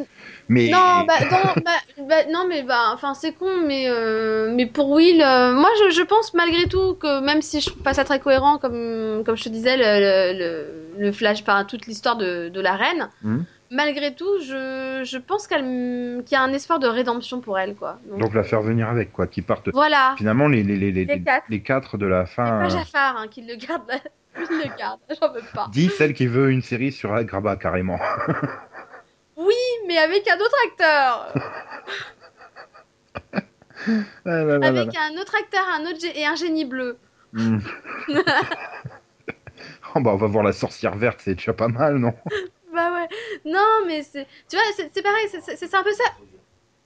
Mais 0.50 0.70
Non, 0.70 1.06
bah, 1.08 1.14
dans- 1.32 1.62
bah, 1.64 2.06
bah, 2.10 2.26
non, 2.34 2.46
mais 2.50 2.64
bah, 2.64 2.92
enfin, 2.94 3.14
c'est 3.14 3.32
con, 3.32 3.62
mais, 3.66 3.86
euh, 3.88 4.52
mais 4.54 4.66
pour 4.66 4.90
Will, 4.90 5.20
moi, 5.20 5.70
je, 5.86 5.92
je 5.96 6.02
pense 6.02 6.34
malgré 6.34 6.68
tout 6.68 6.96
que 6.96 7.22
même 7.24 7.42
si 7.42 7.62
je 7.62 7.68
trouve 7.70 7.82
pas 7.82 7.94
ça 7.94 8.04
très 8.04 8.20
cohérent, 8.20 8.58
comme, 8.58 9.24
comme 9.26 9.38
je 9.38 9.44
te 9.46 9.50
disais, 9.50 9.78
le, 9.78 10.38
le, 10.38 11.02
le 11.06 11.12
flash 11.14 11.46
par 11.46 11.66
toute 11.66 11.86
l'histoire 11.88 12.18
de, 12.18 12.50
de 12.50 12.60
la 12.60 12.76
reine, 12.76 13.08
Mhm. 13.24 13.46
Malgré 13.72 14.14
tout, 14.16 14.40
je, 14.42 15.02
je 15.06 15.18
pense 15.18 15.48
qu'elle, 15.48 15.64
qu'il 16.26 16.32
y 16.32 16.36
a 16.36 16.42
un 16.42 16.54
espoir 16.54 16.80
de 16.80 16.88
rédemption 16.88 17.42
pour 17.42 17.58
elle, 17.60 17.76
quoi. 17.76 18.00
Donc, 18.10 18.20
donc 18.20 18.34
la 18.34 18.44
faire 18.44 18.62
venir 18.62 18.88
avec, 18.90 19.12
quoi, 19.14 19.28
qui 19.28 19.42
partent. 19.42 19.70
voilà. 19.74 20.16
Finalement, 20.18 20.48
les, 20.48 20.64
les, 20.64 20.76
les, 20.78 20.92
les, 20.92 21.06
Les 21.06 21.22
quatre. 21.24 21.46
les 21.50 21.62
quatre 21.62 21.98
de 21.98 22.06
la 22.06 22.26
C'est 22.26 22.36
fin. 22.36 22.44
pas 22.46 22.66
euh, 22.66 22.70
Jafar 22.70 23.18
hein, 23.18 23.28
qui 23.30 23.42
le 23.42 23.56
garde, 23.56 23.90
qui 24.36 24.54
le 24.54 24.78
garde, 24.78 25.00
j'en 25.22 25.32
veux 25.34 25.42
pas. 25.54 25.68
Dit 25.72 25.90
celle 25.90 26.14
qui 26.14 26.28
veut 26.28 26.50
une 26.52 26.62
série 26.62 26.92
sur 26.92 27.14
Agrabah, 27.14 27.56
carrément. 27.56 28.00
Oui, 29.40 29.54
mais 29.88 30.00
avec 30.00 30.28
un 30.28 30.36
autre 30.38 30.56
acteur, 30.66 31.34
là 34.26 34.44
là 34.44 34.58
là 34.58 34.68
avec 34.68 34.90
un 34.96 35.22
autre 35.22 35.36
acteur, 35.40 35.64
un 35.80 35.84
autre 35.86 36.00
et 36.16 36.26
un 36.26 36.34
génie 36.34 36.66
bleu. 36.66 36.98
Hmm. 37.34 37.60
oh, 39.96 40.00
bah, 40.00 40.12
on 40.14 40.16
va 40.18 40.26
voir 40.28 40.44
la 40.44 40.54
sorcière 40.54 40.96
verte, 40.96 41.22
c'est 41.24 41.36
déjà 41.36 41.54
pas 41.54 41.68
mal, 41.68 41.98
non? 41.98 42.16
Bah 42.78 42.92
ouais. 42.94 43.08
Non, 43.46 43.86
mais 43.88 44.04
c'est. 44.04 44.28
Tu 44.50 44.56
vois, 44.56 44.66
c'est 44.76 45.02
pareil, 45.02 45.28
c'est- 45.58 45.74
un 45.76 45.84
peu 45.84 45.94
ça. 45.94 46.04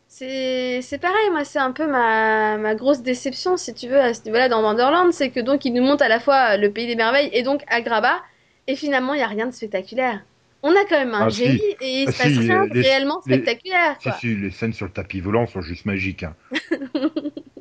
C'est 0.07 0.99
pareil, 1.01 1.29
moi, 1.31 1.43
c'est 1.45 1.59
un 1.59 1.71
peu 1.71 1.87
ma, 1.87 2.57
ma 2.57 2.75
grosse 2.75 3.01
déception, 3.01 3.57
si 3.57 3.73
tu 3.73 3.87
veux, 3.87 3.99
à 3.99 4.13
ce 4.13 4.23
niveau-là, 4.25 4.49
dans 4.49 4.61
Wonderland. 4.61 5.11
C'est 5.13 5.31
que 5.31 5.39
donc, 5.39 5.65
ils 5.65 5.73
nous 5.73 5.83
montrent 5.83 6.03
à 6.03 6.09
la 6.09 6.19
fois 6.19 6.57
le 6.57 6.71
pays 6.71 6.87
des 6.87 6.95
merveilles 6.95 7.29
et 7.33 7.43
donc 7.43 7.63
Agrabah, 7.67 8.21
et 8.67 8.75
finalement, 8.75 9.13
il 9.13 9.17
n'y 9.17 9.23
a 9.23 9.27
rien 9.27 9.47
de 9.47 9.53
spectaculaire. 9.53 10.21
On 10.63 10.71
a 10.71 10.85
quand 10.87 10.99
même 10.99 11.13
un 11.15 11.27
Ah, 11.27 11.31
si. 11.31 11.43
génie 11.45 11.61
et 11.81 12.03
il 12.03 12.07
Ah, 12.07 12.11
se 12.11 12.17
passe 12.17 12.33
si, 12.33 12.39
rien 12.39 12.63
euh, 12.63 12.67
de 12.67 12.81
réellement 12.81 13.21
les- 13.25 13.35
spectaculaire, 13.35 13.95
Si, 13.99 14.03
quoi. 14.03 14.13
si, 14.19 14.35
les 14.35 14.51
scènes 14.51 14.73
sur 14.73 14.85
le 14.85 14.91
tapis 14.93 15.19
volant 15.21 15.47
sont 15.47 15.61
juste 15.61 15.85
magiques. 15.85 16.23
hein. 16.23 16.35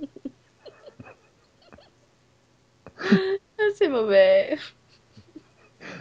Ah, 3.58 3.62
C'est 3.76 3.88
mauvais. 3.88 4.56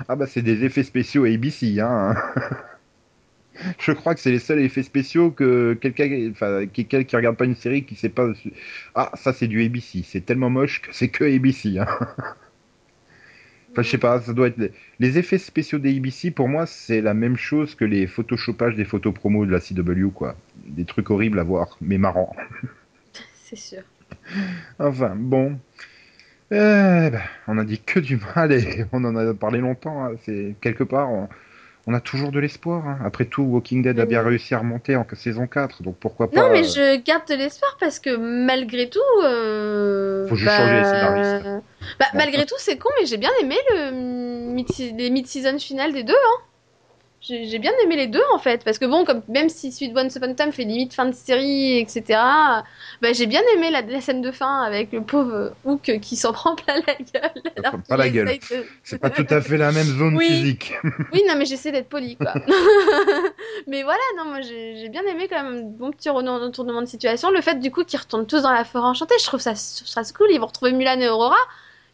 Ah 0.08 0.16
bah 0.16 0.28
c'est 0.28 0.42
des 0.42 0.64
effets 0.66 0.84
spéciaux 0.84 1.26
ABC, 1.26 1.80
hein. 1.80 2.16
Je 3.80 3.92
crois 3.92 4.16
que 4.16 4.22
c'est 4.22 4.32
les 4.32 4.40
seuls 4.40 4.60
effets 4.60 4.84
spéciaux 4.84 5.32
que 5.32 5.74
quelqu'un, 5.74 6.30
enfin, 6.32 6.66
quelqu'un 6.68 7.04
qui 7.04 7.16
regarde 7.16 7.36
pas 7.36 7.44
une 7.46 7.56
série 7.56 7.84
qui 7.84 7.96
sait 7.96 8.08
pas. 8.10 8.28
Ah, 8.96 9.12
ça 9.16 9.34
c'est 9.34 9.48
du 9.48 9.64
ABC. 9.66 10.04
C'est 10.06 10.22
tellement 10.26 10.50
moche 10.50 10.82
que 10.82 10.90
c'est 10.94 11.10
que 11.10 11.24
ABC. 11.26 11.78
Hein. 11.80 11.88
Enfin, 13.72 13.84
je 13.84 13.90
sais 13.90 13.98
pas, 14.00 14.20
ça 14.22 14.34
doit 14.34 14.48
être 14.48 14.58
les- 14.58 14.72
les 15.00 15.20
effets 15.20 15.38
spéciaux 15.38 15.78
des 15.78 15.96
ABC. 15.96 16.32
Pour 16.32 16.48
moi, 16.48 16.66
c'est 16.66 17.02
la 17.02 17.14
même 17.14 17.38
chose 17.38 17.76
que 17.76 17.86
les 17.86 18.08
photoshoppages 18.08 18.76
des 18.76 18.84
photos 18.86 19.14
promo 19.14 19.46
de 19.46 19.52
la 19.52 19.60
CW, 19.60 20.10
quoi. 20.10 20.36
Des 20.66 20.86
trucs 20.86 21.10
horribles 21.12 21.40
à 21.40 21.44
voir, 21.44 21.78
mais 21.80 22.00
marrants. 22.00 22.36
C'est 23.44 23.56
sûr. 23.58 23.84
Enfin, 24.80 25.16
bon. 25.16 25.60
Eh 26.52 26.56
ben, 27.12 27.22
on 27.48 27.58
a 27.60 27.64
dit 27.64 27.80
que 27.80 28.00
du 28.00 28.20
mal 28.36 28.52
et 28.52 28.86
on 28.92 29.04
en 29.06 29.16
a 29.16 29.34
parlé 29.34 29.60
longtemps. 29.60 30.04
hein. 30.06 30.12
C'est 30.26 30.56
quelque 30.62 30.84
part, 30.84 31.12
on, 31.12 31.30
on 31.86 31.94
a 31.94 32.00
toujours 32.00 32.32
de 32.32 32.40
l'espoir. 32.40 32.88
hein. 32.88 33.00
Après 33.06 33.26
tout, 33.26 33.44
Walking 33.44 33.84
Dead 33.84 34.00
a 34.00 34.06
bien 34.06 34.24
réussi 34.24 34.56
à 34.56 34.60
remonter 34.60 34.96
en 34.96 35.06
saison 35.14 35.46
4, 35.48 35.84
donc 35.84 35.98
pourquoi 36.00 36.30
pas. 36.32 36.42
Non, 36.42 36.50
mais 36.52 36.62
euh, 36.64 36.96
je 36.98 37.02
garde 37.04 37.28
de 37.28 37.36
l'espoir 37.36 37.78
parce 37.80 38.00
que 38.00 38.16
malgré 38.16 38.90
tout. 38.90 39.00
euh, 39.24 40.28
Faut 40.28 40.36
juste 40.36 40.52
changer 40.56 40.76
les 40.80 40.84
scénaristes. 40.86 41.44
Bah, 42.00 42.06
Bon. 42.14 42.18
malgré 42.18 42.46
tout, 42.46 42.56
c'est 42.58 42.78
con, 42.78 42.90
mais 43.00 43.06
j'ai 43.06 43.18
bien 43.18 43.32
aimé 43.42 43.56
le 43.76 43.92
mid 43.92 44.68
les 44.98 45.10
mid-season 45.12 45.58
finales 45.60 45.94
des 45.94 46.04
deux. 46.04 46.14
Hein. 46.14 46.42
J'ai 47.22 47.60
bien 47.60 47.74
aimé 47.84 47.98
les 47.98 48.08
deux 48.08 48.24
en 48.34 48.38
fait. 48.40 48.64
Parce 48.64 48.78
que 48.80 48.86
bon, 48.86 49.04
comme, 49.04 49.22
même 49.28 49.50
si 49.50 49.72
Sweet 49.74 49.96
One 49.96 50.08
Upon 50.16 50.32
a 50.32 50.34
Time 50.36 50.52
fait 50.54 50.64
limite 50.64 50.94
fin 50.94 51.06
de 51.06 51.12
série, 51.14 51.78
etc., 51.78 52.04
bah, 53.02 53.12
j'ai 53.14 53.26
bien 53.26 53.42
aimé 53.56 53.72
la, 53.72 53.82
la 53.82 54.00
scène 54.00 54.22
de 54.22 54.32
fin 54.32 54.62
avec 54.64 54.92
le 54.94 55.02
pauvre 55.02 55.54
Hook 55.66 56.00
qui 56.02 56.16
s'en 56.16 56.32
prend 56.32 56.56
plein 56.56 56.76
la 56.88 56.94
gueule. 56.96 57.32
alors 57.58 57.82
pas 57.88 57.98
la 57.98 58.10
gueule. 58.10 58.28
de- 58.28 58.66
C'est 58.84 59.00
pas 59.00 59.10
tout 59.10 59.26
à 59.30 59.42
fait 59.42 59.58
la 59.58 59.72
même 59.74 59.86
zone 59.86 60.16
Oui. 60.16 60.28
physique. 60.28 60.74
Oui, 61.14 61.22
non, 61.28 61.36
mais 61.38 61.46
j'essaie 61.46 61.72
d'être 61.72 61.90
poli, 61.90 62.16
quoi. 62.16 62.34
mais 63.68 63.84
voilà, 63.84 64.00
non, 64.18 64.26
moi 64.26 64.42
j'ai 64.42 64.88
bien 64.90 65.04
aimé 65.04 65.28
quand 65.30 65.44
même 65.44 65.54
un 65.58 65.62
bon 65.64 65.92
petit 65.92 66.10
retournement 66.10 66.82
de 66.82 66.88
situation. 66.88 67.32
Le 67.32 67.42
fait 67.42 67.60
du 67.60 67.72
coup 67.72 67.84
qu'ils 67.84 68.00
retournent 68.00 68.28
tous 68.28 68.42
dans 68.44 68.52
la 68.54 68.64
forêt 68.64 68.88
enchantée, 68.88 69.16
je 69.20 69.26
trouve 69.26 69.40
ça, 69.42 69.54
je 69.54 69.84
trouve 69.84 69.88
ça 69.88 70.02
cool. 70.16 70.28
Ils 70.32 70.40
vont 70.40 70.48
retrouver 70.48 70.72
Mulan 70.72 71.00
et 71.00 71.10
Aurora. 71.10 71.36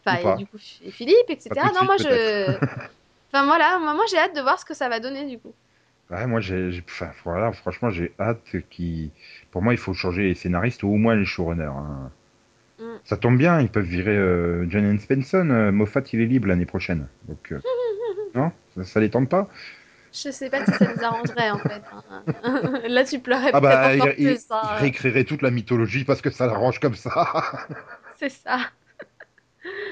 Enfin, 0.05 0.33
et 0.35 0.37
du 0.37 0.45
coup, 0.45 0.57
et 0.85 0.91
Philippe, 0.91 1.29
etc. 1.29 1.49
Non, 1.73 1.83
moi 1.85 1.97
suite, 1.97 2.09
je. 2.11 2.57
Enfin 3.35 3.45
voilà, 3.45 3.79
moi, 3.79 3.93
moi 3.93 4.05
j'ai 4.09 4.17
hâte 4.17 4.33
de 4.33 4.39
voir 4.39 4.57
ce 4.57 4.63
que 4.63 4.73
ça 4.73 4.87
va 4.87 5.01
donner 5.01 5.25
du 5.25 5.37
coup. 5.37 5.53
Ouais, 6.09 6.25
moi, 6.25 6.39
j'ai, 6.39 6.81
enfin, 6.87 7.09
voilà, 7.25 7.51
franchement, 7.51 7.89
j'ai 7.89 8.13
hâte 8.17 8.55
qu'il. 8.69 9.09
Pour 9.51 9.61
moi, 9.61 9.73
il 9.73 9.77
faut 9.77 9.93
changer 9.93 10.23
les 10.23 10.35
scénaristes 10.35 10.83
ou 10.83 10.87
au 10.89 10.95
moins 10.95 11.15
les 11.15 11.25
showrunners. 11.25 11.63
hein. 11.65 12.11
Mm. 12.79 12.97
Ça 13.03 13.17
tombe 13.17 13.37
bien, 13.37 13.59
ils 13.59 13.69
peuvent 13.69 13.83
virer 13.85 14.15
euh, 14.15 14.65
John 14.69 14.85
and 14.85 14.99
Spencer. 14.99 15.37
euh, 15.43 15.71
Moffat, 15.73 16.01
il 16.13 16.21
est 16.21 16.25
libre 16.25 16.47
l'année 16.47 16.65
prochaine. 16.65 17.07
Donc, 17.27 17.51
euh, 17.51 17.59
non, 18.35 18.51
ça, 18.75 18.83
ça 18.85 18.99
les 19.01 19.09
tente 19.09 19.29
pas? 19.29 19.49
Je 20.13 20.31
sais 20.31 20.49
pas 20.49 20.63
si 20.65 20.73
ça 20.73 20.87
nous 20.87 21.03
arrangerait 21.03 21.51
en 21.51 21.59
fait. 21.59 21.83
hein. 21.91 22.23
Là, 22.87 23.03
tu 23.03 23.19
pleurais 23.19 23.51
Ah 23.53 23.59
bah, 23.59 23.93
il, 23.95 24.13
il- 24.17 24.37
hein. 24.49 24.77
réécrirait 24.79 25.25
toute 25.25 25.41
la 25.41 25.51
mythologie 25.51 26.05
parce 26.05 26.21
que 26.21 26.29
ça 26.29 26.47
l'arrange 26.47 26.79
comme 26.79 26.95
ça. 26.95 27.11
C'est 28.17 28.29
ça. 28.29 28.59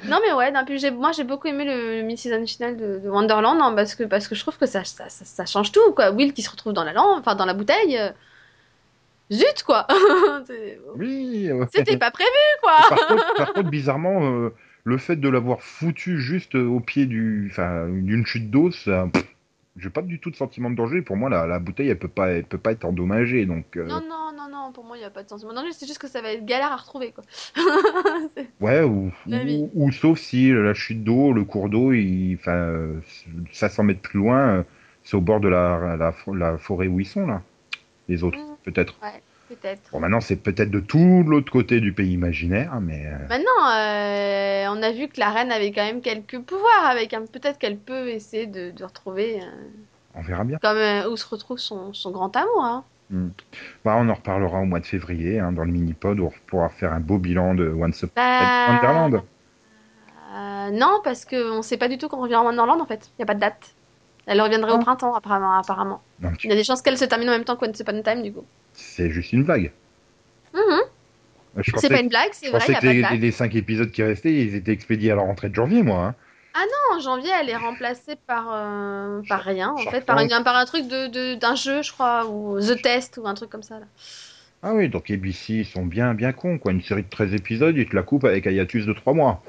Non 0.07 0.19
mais 0.25 0.33
ouais, 0.33 0.51
non, 0.51 0.63
puis 0.65 0.79
j'ai, 0.79 0.91
moi 0.91 1.11
j'ai 1.11 1.23
beaucoup 1.23 1.47
aimé 1.47 1.65
le, 1.65 1.97
le 1.97 2.01
mid-season 2.03 2.45
final 2.45 2.77
de, 2.77 2.99
de 2.99 3.09
Wonderland 3.09 3.59
hein, 3.61 3.73
parce 3.75 3.95
que 3.95 4.03
parce 4.03 4.27
que 4.27 4.35
je 4.35 4.41
trouve 4.41 4.57
que 4.57 4.65
ça, 4.65 4.83
ça, 4.83 5.09
ça, 5.09 5.25
ça 5.25 5.45
change 5.45 5.71
tout 5.71 5.91
quoi. 5.95 6.11
Will 6.11 6.33
qui 6.33 6.41
se 6.41 6.49
retrouve 6.51 6.73
dans 6.73 6.83
la 6.83 6.93
lampe, 6.93 7.19
enfin 7.19 7.35
dans 7.35 7.45
la 7.45 7.53
bouteille. 7.53 7.97
euh, 7.97 8.09
Zut 9.31 9.63
quoi. 9.65 9.87
Oui. 10.95 11.51
ouais. 11.51 11.67
C'était 11.73 11.97
pas 11.97 12.11
prévu 12.11 12.29
quoi. 12.61 12.77
Par 12.89 13.07
contre, 13.07 13.33
par 13.37 13.53
contre, 13.53 13.69
bizarrement, 13.69 14.23
euh, 14.23 14.49
le 14.83 14.97
fait 14.97 15.15
de 15.15 15.29
l'avoir 15.29 15.61
foutu 15.61 16.19
juste 16.19 16.55
au 16.55 16.79
pied 16.79 17.05
du, 17.05 17.47
enfin, 17.51 17.87
d'une 17.89 18.25
chute 18.25 18.51
d'eau, 18.51 18.71
ça, 18.71 19.07
pff, 19.11 19.25
j'ai 19.77 19.89
pas 19.89 20.01
du 20.01 20.19
tout 20.19 20.29
de 20.29 20.35
sentiment 20.35 20.69
de 20.69 20.75
danger. 20.75 21.01
Pour 21.01 21.15
moi, 21.17 21.29
la, 21.29 21.47
la 21.47 21.59
bouteille, 21.59 21.89
elle 21.89 21.97
peut 21.99 22.07
pas, 22.07 22.27
elle 22.29 22.43
peut 22.45 22.57
pas 22.57 22.71
être 22.71 22.85
endommagée. 22.85 23.45
Donc, 23.45 23.75
euh, 23.77 23.87
Non 23.87 24.01
non 24.07 24.31
non 24.35 24.49
non, 24.51 24.71
pour 24.71 24.83
moi 24.83 24.97
il 24.97 25.01
y 25.01 25.05
a 25.05 25.09
pas 25.09 25.23
de 25.23 25.29
sentiment 25.29 25.53
danger, 25.53 25.71
c'est 25.73 25.87
juste 25.87 25.99
que 25.99 26.07
ça 26.07 26.21
va 26.21 26.31
être 26.33 26.45
galère 26.45 26.71
à 26.71 26.75
retrouver 26.77 27.11
quoi. 27.11 27.23
Ouais, 28.61 28.81
ou, 28.83 29.11
ou, 29.27 29.71
ou 29.73 29.91
sauf 29.91 30.19
si 30.19 30.51
la 30.51 30.73
chute 30.73 31.03
d'eau, 31.03 31.33
le 31.33 31.43
cours 31.43 31.69
d'eau, 31.69 31.91
il, 31.91 32.37
euh, 32.47 32.99
500 33.51 33.83
mètres 33.83 34.01
plus 34.01 34.19
loin, 34.19 34.57
euh, 34.57 34.63
c'est 35.03 35.17
au 35.17 35.21
bord 35.21 35.39
de 35.39 35.47
la, 35.49 35.97
la, 35.97 36.13
la 36.33 36.57
forêt 36.57 36.87
où 36.87 36.99
ils 36.99 37.05
sont 37.05 37.25
là. 37.27 37.41
Les 38.07 38.23
autres, 38.23 38.37
Mhm. 38.37 38.55
peut-être. 38.63 38.95
Peut-être. 39.49 39.91
Bon, 39.91 39.99
maintenant, 39.99 40.21
c'est 40.21 40.37
peut-être 40.37 40.71
de 40.71 40.79
tout 40.79 41.23
l'autre 41.27 41.51
côté 41.51 41.79
du 41.81 41.91
pays 41.93 42.13
imaginaire, 42.13 42.79
mais. 42.81 43.05
euh, 43.07 43.27
Maintenant, 43.29 43.69
euh, 43.71 44.65
on 44.69 44.81
a 44.81 44.91
vu 44.91 45.07
que 45.09 45.19
la 45.19 45.29
reine 45.31 45.51
avait 45.51 45.71
quand 45.71 45.83
même 45.83 46.01
quelques 46.01 46.39
pouvoirs, 46.39 46.85
avec 46.89 47.13
un 47.13 47.25
peut-être 47.25 47.59
qu'elle 47.59 47.77
peut 47.77 48.07
essayer 48.09 48.47
de, 48.47 48.71
de 48.71 48.83
retrouver 48.83 49.41
euh, 49.41 49.45
on 50.15 50.21
verra 50.21 50.43
bien. 50.45 50.57
comme 50.61 50.77
euh, 50.77 51.09
où 51.09 51.17
se 51.17 51.27
retrouve 51.27 51.57
son, 51.59 51.93
son 51.93 52.11
grand 52.11 52.35
amour. 52.35 52.63
Hein. 52.63 52.83
Bah, 53.85 53.95
on 53.99 54.09
en 54.09 54.13
reparlera 54.15 54.59
au 54.59 54.65
mois 54.65 54.79
de 54.79 54.85
février 54.85 55.39
hein, 55.39 55.51
dans 55.51 55.65
le 55.65 55.71
mini-pod 55.71 56.19
où 56.19 56.25
on 56.27 56.31
pourra 56.47 56.69
faire 56.69 56.93
un 56.93 56.99
beau 56.99 57.17
bilan 57.19 57.53
de 57.53 57.67
Once 57.69 58.01
Upon 58.01 58.13
Bah, 58.15 58.39
a 58.39 58.69
Wonderland. 58.71 59.21
euh, 60.35 60.69
non, 60.71 60.99
parce 61.03 61.25
qu'on 61.25 61.61
sait 61.61 61.77
pas 61.77 61.89
du 61.89 61.97
tout 61.99 62.07
qu'on 62.07 62.21
revient 62.21 62.37
en 62.37 62.45
Wonderland 62.45 62.81
en 62.81 62.85
fait. 62.85 63.11
Il 63.17 63.21
y 63.21 63.23
a 63.23 63.25
pas 63.27 63.35
de 63.35 63.39
date. 63.39 63.75
Elle 64.25 64.41
reviendrait 64.41 64.71
au 64.71 64.79
printemps 64.79 65.13
apparemment. 65.13 65.57
apparemment. 65.59 66.01
Non, 66.21 66.31
tu- 66.31 66.47
Il 66.47 66.49
y 66.49 66.53
a 66.53 66.55
des 66.55 66.63
chances 66.63 66.81
qu'elle 66.81 66.97
se 66.97 67.05
termine 67.05 67.27
en 67.29 67.33
même 67.33 67.43
temps 67.43 67.57
qu'Once 67.57 67.79
Upon 67.81 67.99
a 67.99 68.01
Time 68.01 68.23
du 68.23 68.31
coup. 68.33 68.45
C'est 68.73 69.09
juste 69.11 69.33
une 69.33 69.43
blague. 69.43 69.71
Mhm. 70.53 70.81
Je 71.57 71.71
C'est 71.77 71.89
pas 71.89 71.99
une 71.99 72.09
blague, 72.09 72.29
c'est 72.33 72.47
je 72.47 72.51
vrai, 72.51 72.65
il 72.67 72.73
pensais 72.73 72.81
que 73.07 73.13
les, 73.13 73.17
les 73.17 73.31
cinq 73.31 73.55
épisodes 73.55 73.91
qui 73.91 74.03
restaient, 74.03 74.33
ils 74.33 74.55
étaient 74.55 74.71
expédiés 74.71 75.11
à 75.11 75.15
la 75.15 75.21
rentrée 75.21 75.49
de 75.49 75.55
janvier, 75.55 75.83
moi. 75.83 76.07
hein. 76.07 76.15
En 76.95 76.99
janvier, 76.99 77.31
elle 77.41 77.49
est 77.49 77.57
remplacée 77.57 78.15
par, 78.27 78.47
euh, 78.53 79.21
par 79.27 79.41
rien, 79.41 79.71
en 79.71 79.77
Shark 79.77 79.95
fait, 79.95 80.05
par, 80.05 80.17
un- 80.17 80.43
par 80.43 80.55
un 80.55 80.65
truc 80.65 80.87
de, 80.87 81.07
de- 81.07 81.35
d'un 81.35 81.55
jeu, 81.55 81.81
je 81.81 81.91
crois, 81.91 82.25
ou 82.27 82.59
The 82.59 82.79
Test, 82.81 83.17
ou 83.17 83.27
un 83.27 83.33
truc 83.33 83.49
comme 83.49 83.63
ça. 83.63 83.79
Là. 83.79 83.85
Ah 84.61 84.73
oui, 84.73 84.89
donc 84.89 85.09
ABC, 85.09 85.53
ils 85.53 85.65
sont 85.65 85.85
bien, 85.85 86.13
bien 86.13 86.31
cons, 86.31 86.57
quoi. 86.59 86.71
Une 86.71 86.81
série 86.81 87.03
de 87.03 87.09
13 87.09 87.33
épisodes, 87.33 87.75
ils 87.75 87.87
te 87.87 87.95
la 87.95 88.03
coupent 88.03 88.25
avec 88.25 88.45
un 88.47 88.51
hiatus 88.51 88.85
de 88.85 88.93
3 88.93 89.13
mois. 89.13 89.43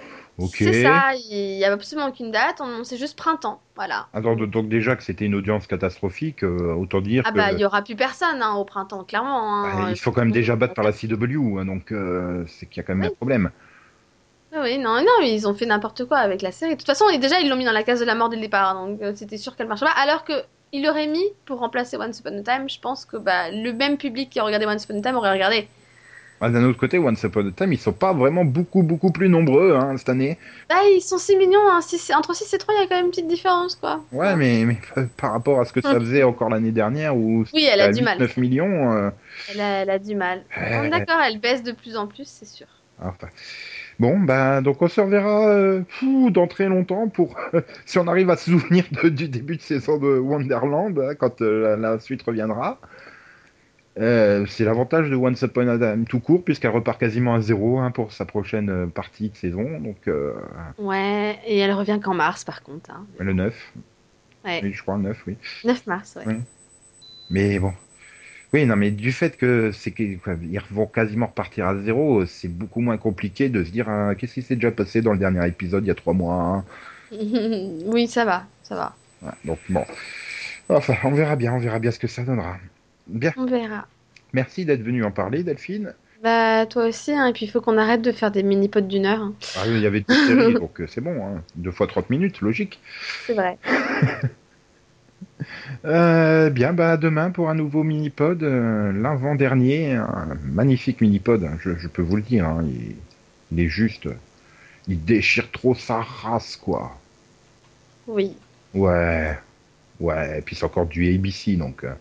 C'est 0.53 0.83
ça, 0.83 1.13
il 1.31 1.59
n'y 1.59 1.65
a 1.65 1.73
absolument 1.73 2.09
aucune 2.09 2.33
date, 2.33 2.61
on, 2.61 2.83
c'est 2.83 2.97
juste 2.97 3.17
printemps, 3.17 3.61
voilà. 3.77 4.09
Alors, 4.13 4.37
donc 4.37 4.69
déjà 4.69 4.97
que 4.97 5.05
c'était 5.05 5.27
une 5.27 5.35
audience 5.37 5.67
catastrophique, 5.69 6.43
euh, 6.43 6.75
autant 6.75 7.01
dire 7.01 7.23
Ah 7.25 7.31
que 7.31 7.37
bah, 7.37 7.53
il 7.53 7.61
y 7.61 7.65
aura 7.65 7.83
plus 7.83 7.95
personne 7.95 8.43
hein, 8.43 8.55
au 8.55 8.65
printemps, 8.65 9.05
clairement. 9.05 9.63
bah, 9.63 9.71
hein. 9.77 9.91
il 9.91 9.97
faut 9.99 10.11
quand 10.11 10.23
même 10.23 10.33
déjà 10.33 10.57
battre 10.57 10.75
par 10.75 10.85
la 10.85 10.93
CW, 10.93 11.59
hein, 11.59 11.65
donc 11.65 11.93
euh, 11.93 12.45
c'est 12.49 12.67
qu'il 12.67 12.79
y 12.79 12.81
a 12.81 12.83
quand 12.83 12.95
même 12.95 13.03
Oui. 13.03 13.13
un 13.13 13.17
problème. 13.17 13.51
Oui, 14.57 14.79
non, 14.79 15.01
non, 15.01 15.23
ils 15.23 15.49
ont 15.49 15.55
fait 15.55 15.67
n'importe 15.67 16.05
quoi 16.05 16.19
avec 16.19 16.41
la 16.43 16.53
série. 16.53 16.73
De 16.73 16.79
toute 16.79 16.87
façon, 16.87 17.07
déjà, 17.19 17.41
ils 17.41 17.49
l'ont 17.49 17.57
mis 17.57 17.65
dans 17.65 17.73
la 17.73 17.83
case 17.83 17.99
de 18.01 18.05
la 18.05 18.15
mort 18.15 18.29
dès 18.29 18.37
le 18.37 18.43
départ, 18.43 18.75
donc 18.75 19.03
euh, 19.03 19.13
c'était 19.15 19.37
sûr 19.37 19.57
qu'elle 19.57 19.67
marchait 19.69 19.85
pas. 19.85 19.91
Alors 19.93 20.25
que 20.25 20.33
il 20.73 20.85
l'aurait 20.85 21.07
mis 21.07 21.25
pour 21.45 21.59
remplacer 21.61 21.97
Once 21.97 22.19
Upon 22.21 22.39
a 22.39 22.43
Time, 22.43 22.69
je 22.69 22.81
pense 22.81 23.05
que 23.05 23.17
bah, 23.17 23.51
le 23.51 23.73
même 23.73 23.97
public 23.97 24.31
qui 24.31 24.41
a 24.41 24.45
regardé 24.45 24.67
Once 24.67 24.85
Upon 24.85 24.99
a 24.99 25.03
Time 25.03 25.17
aurait 25.17 25.33
regardé. 25.33 25.69
Ah, 26.47 26.51
D'un 26.51 26.65
autre 26.65 26.79
côté, 26.79 26.99
Once 26.99 27.23
Upon 27.23 27.49
a 27.49 27.51
Time, 27.53 27.73
ils 27.73 27.79
sont 27.79 27.93
pas 27.93 28.13
vraiment 28.13 28.45
beaucoup, 28.45 28.83
beaucoup 28.83 29.11
plus 29.11 29.29
nombreux 29.31 29.75
hein, 29.75 29.97
cette 29.97 30.11
année. 30.11 30.37
Ah, 30.69 30.83
ils 30.95 31.01
sont 31.01 31.17
6 31.17 31.37
millions, 31.37 31.61
hein, 31.71 31.81
six- 31.81 32.13
entre 32.15 32.35
6 32.35 32.53
et 32.53 32.59
3, 32.59 32.75
il 32.77 32.81
y 32.83 32.85
a 32.85 32.87
quand 32.89 32.97
même 32.97 33.07
une 33.07 33.11
petite 33.11 33.29
différence, 33.29 33.77
quoi. 33.77 34.05
Ouais, 34.13 34.37
mais, 34.37 34.65
mais 34.67 34.79
par 35.17 35.33
rapport 35.33 35.61
à 35.61 35.65
ce 35.65 35.73
que 35.73 35.81
ça 35.81 35.95
faisait 35.95 36.23
encore 36.23 36.51
l'année 36.51 36.71
dernière, 36.73 37.17
où 37.17 37.45
Oui, 37.55 37.67
elle 37.73 37.81
a 37.81 37.91
du 37.93 38.03
mal. 38.03 38.19
9 38.19 38.37
millions, 38.37 38.93
euh, 38.93 39.11
Elle 39.53 39.61
a, 39.61 39.69
elle 39.83 39.91
a 39.91 39.99
du 39.99 40.15
mal. 40.15 40.43
Euh, 40.59 40.91
D'accord, 40.91 41.21
elle 41.27 41.39
baisse 41.41 41.63
de 41.63 41.73
plus 41.73 41.97
en 41.97 42.07
plus, 42.07 42.27
c'est 42.27 42.47
sûr. 42.47 42.67
Enfin. 43.03 43.29
Bon, 43.99 44.19
bah, 44.19 44.61
donc 44.61 44.83
on 44.83 44.89
se 44.89 45.01
reverra 45.01 45.49
euh, 45.51 45.83
fou, 45.89 46.31
dans 46.31 46.47
très 46.49 46.67
longtemps 46.67 47.09
pour 47.09 47.37
si 47.87 47.99
on 47.99 48.07
arrive 48.09 48.29
à 48.29 48.37
se 48.37 48.51
souvenir 48.51 48.85
de- 49.03 49.09
du 49.09 49.29
début 49.29 49.57
de 49.57 49.63
saison 49.63 49.99
de 49.99 50.19
Wonderland 50.19 50.99
hein, 50.99 51.15
quand 51.19 51.41
euh, 51.43 51.77
la, 51.77 51.91
la 51.93 51.99
suite 52.01 52.23
reviendra. 52.23 52.79
Euh, 53.99 54.45
c'est 54.47 54.65
l'avantage 54.65 55.09
de 55.09 55.15
Once 55.15 55.41
Upon 55.43 55.69
a 55.69 55.79
Time 55.79 56.05
tout 56.05 56.19
court 56.19 56.43
puisqu'elle 56.43 56.73
repart 56.73 56.99
quasiment 56.99 57.35
à 57.35 57.41
zéro 57.41 57.79
hein, 57.79 57.93
pour 57.93 58.13
sa 58.13 58.25
prochaine 58.25 58.69
euh, 58.69 58.87
partie 58.87 59.29
de 59.29 59.37
saison, 59.37 59.79
donc 59.79 60.09
euh, 60.09 60.33
Ouais, 60.79 61.39
et 61.47 61.59
elle 61.59 61.73
revient 61.73 62.01
qu'en 62.03 62.15
mars, 62.15 62.43
par 62.45 62.63
contre. 62.65 62.91
hein. 62.91 63.07
le 63.21 63.33
9. 63.33 63.73
Ouais. 64.45 64.61
Oui, 64.65 64.73
je 64.73 64.83
crois 64.83 64.97
le 64.97 65.03
9, 65.05 65.23
oui. 65.29 65.37
9 65.65 65.87
mars, 65.87 66.17
ouais. 66.17 66.25
Oui. 66.27 66.35
Mais 67.31 67.59
bon. 67.61 67.73
Oui, 68.53 68.67
non, 68.67 68.77
mais 68.77 68.91
du 68.91 69.11
fait 69.13 69.37
que 69.37 69.71
c'est 69.73 69.91
qu'ils 69.93 70.19
vont 70.71 70.87
quasiment 70.87 71.27
repartir 71.27 71.67
à 71.69 71.77
zéro, 71.79 72.25
c'est 72.27 72.49
beaucoup 72.49 72.81
moins 72.81 72.99
compliqué 72.99 73.49
de 73.49 73.65
se 73.65 73.71
dire 73.71 73.89
ah, 73.89 74.15
qu'est-ce 74.17 74.35
qui 74.35 74.43
s'est 74.43 74.55
déjà 74.57 74.71
passé 74.71 75.03
dans 75.03 75.13
le 75.13 75.19
dernier 75.19 75.47
épisode 75.47 75.85
il 75.85 75.89
y 75.89 75.91
a 75.91 75.95
trois 75.95 76.15
mois. 76.15 76.35
hein. 76.35 76.65
oui, 77.87 78.07
ça 78.09 78.25
va, 78.25 78.45
ça 78.65 78.75
va. 78.75 78.95
Donc 79.45 79.59
bon. 79.69 79.85
Enfin, 80.69 80.95
on 81.05 81.11
verra 81.13 81.37
bien, 81.37 81.53
on 81.53 81.59
verra 81.59 81.79
bien 81.79 81.91
ce 81.91 81.99
que 81.99 82.07
ça 82.09 82.23
donnera. 82.23 82.57
Bien, 83.07 83.33
On 83.37 83.47
verra. 83.47 83.87
merci 84.33 84.65
d'être 84.65 84.83
venu 84.83 85.05
en 85.05 85.11
parler, 85.11 85.43
Delphine. 85.43 85.95
Bah, 86.23 86.65
toi 86.67 86.87
aussi, 86.87 87.13
hein, 87.13 87.27
et 87.27 87.33
puis 87.33 87.45
il 87.45 87.51
faut 87.51 87.61
qu'on 87.61 87.77
arrête 87.77 88.01
de 88.01 88.11
faire 88.13 88.31
des 88.31 88.43
mini-pods 88.43 88.81
d'une 88.89 89.05
heure. 89.07 89.21
hein. 89.21 89.35
Ah, 89.57 89.65
il 89.67 89.79
y 89.79 89.87
avait 89.87 90.01
toute 90.03 90.17
série, 90.17 90.55
donc 90.59 90.81
euh, 90.81 90.87
c'est 90.87 91.03
bon, 91.03 91.25
hein. 91.27 91.43
deux 91.57 91.71
fois 91.71 91.87
30 91.87 92.09
minutes, 92.11 92.41
logique. 92.41 92.81
C'est 93.27 93.35
vrai. 93.35 93.59
Euh, 95.85 96.49
bien, 96.51 96.73
bah 96.73 96.97
demain 96.97 97.31
pour 97.31 97.51
un 97.51 97.55
nouveau 97.55 97.83
mini-pod, 97.83 98.43
euh, 98.43 98.93
l'avant-dernier, 98.93 99.93
un 99.95 100.39
magnifique 100.45 101.01
mini-pod, 101.01 101.45
hein, 101.45 101.57
je, 101.61 101.77
je 101.77 101.89
peux 101.89 102.03
vous 102.03 102.17
le 102.17 102.23
dire, 102.23 102.47
hein, 102.47 102.65
il, 102.67 102.95
il 103.53 103.61
est 103.61 103.69
juste, 103.69 104.09
il 104.89 105.05
déchire 105.05 105.51
trop 105.51 105.75
sa 105.75 106.01
race, 106.01 106.57
quoi. 106.57 106.99
Oui, 108.07 108.37
Ouais, 108.75 109.39
ouais, 110.01 110.39
et 110.39 110.43
puis 110.43 110.57
c'est 110.57 110.65
encore 110.65 110.87
du 110.87 111.13
ABC, 111.15 111.57
donc, 111.57 111.85
euh, 111.85 111.93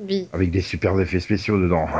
oui. 0.00 0.28
avec 0.32 0.50
des 0.50 0.60
super 0.60 0.98
effets 1.00 1.20
spéciaux 1.20 1.60
dedans. 1.60 1.86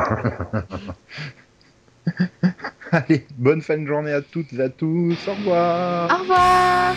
Allez, 2.92 3.26
bonne 3.36 3.62
fin 3.62 3.78
de 3.78 3.86
journée 3.86 4.12
à 4.12 4.20
toutes 4.20 4.52
et 4.52 4.60
à 4.60 4.68
tous, 4.68 5.16
au 5.28 5.34
revoir 5.34 6.10
Au 6.10 6.22
revoir 6.22 6.96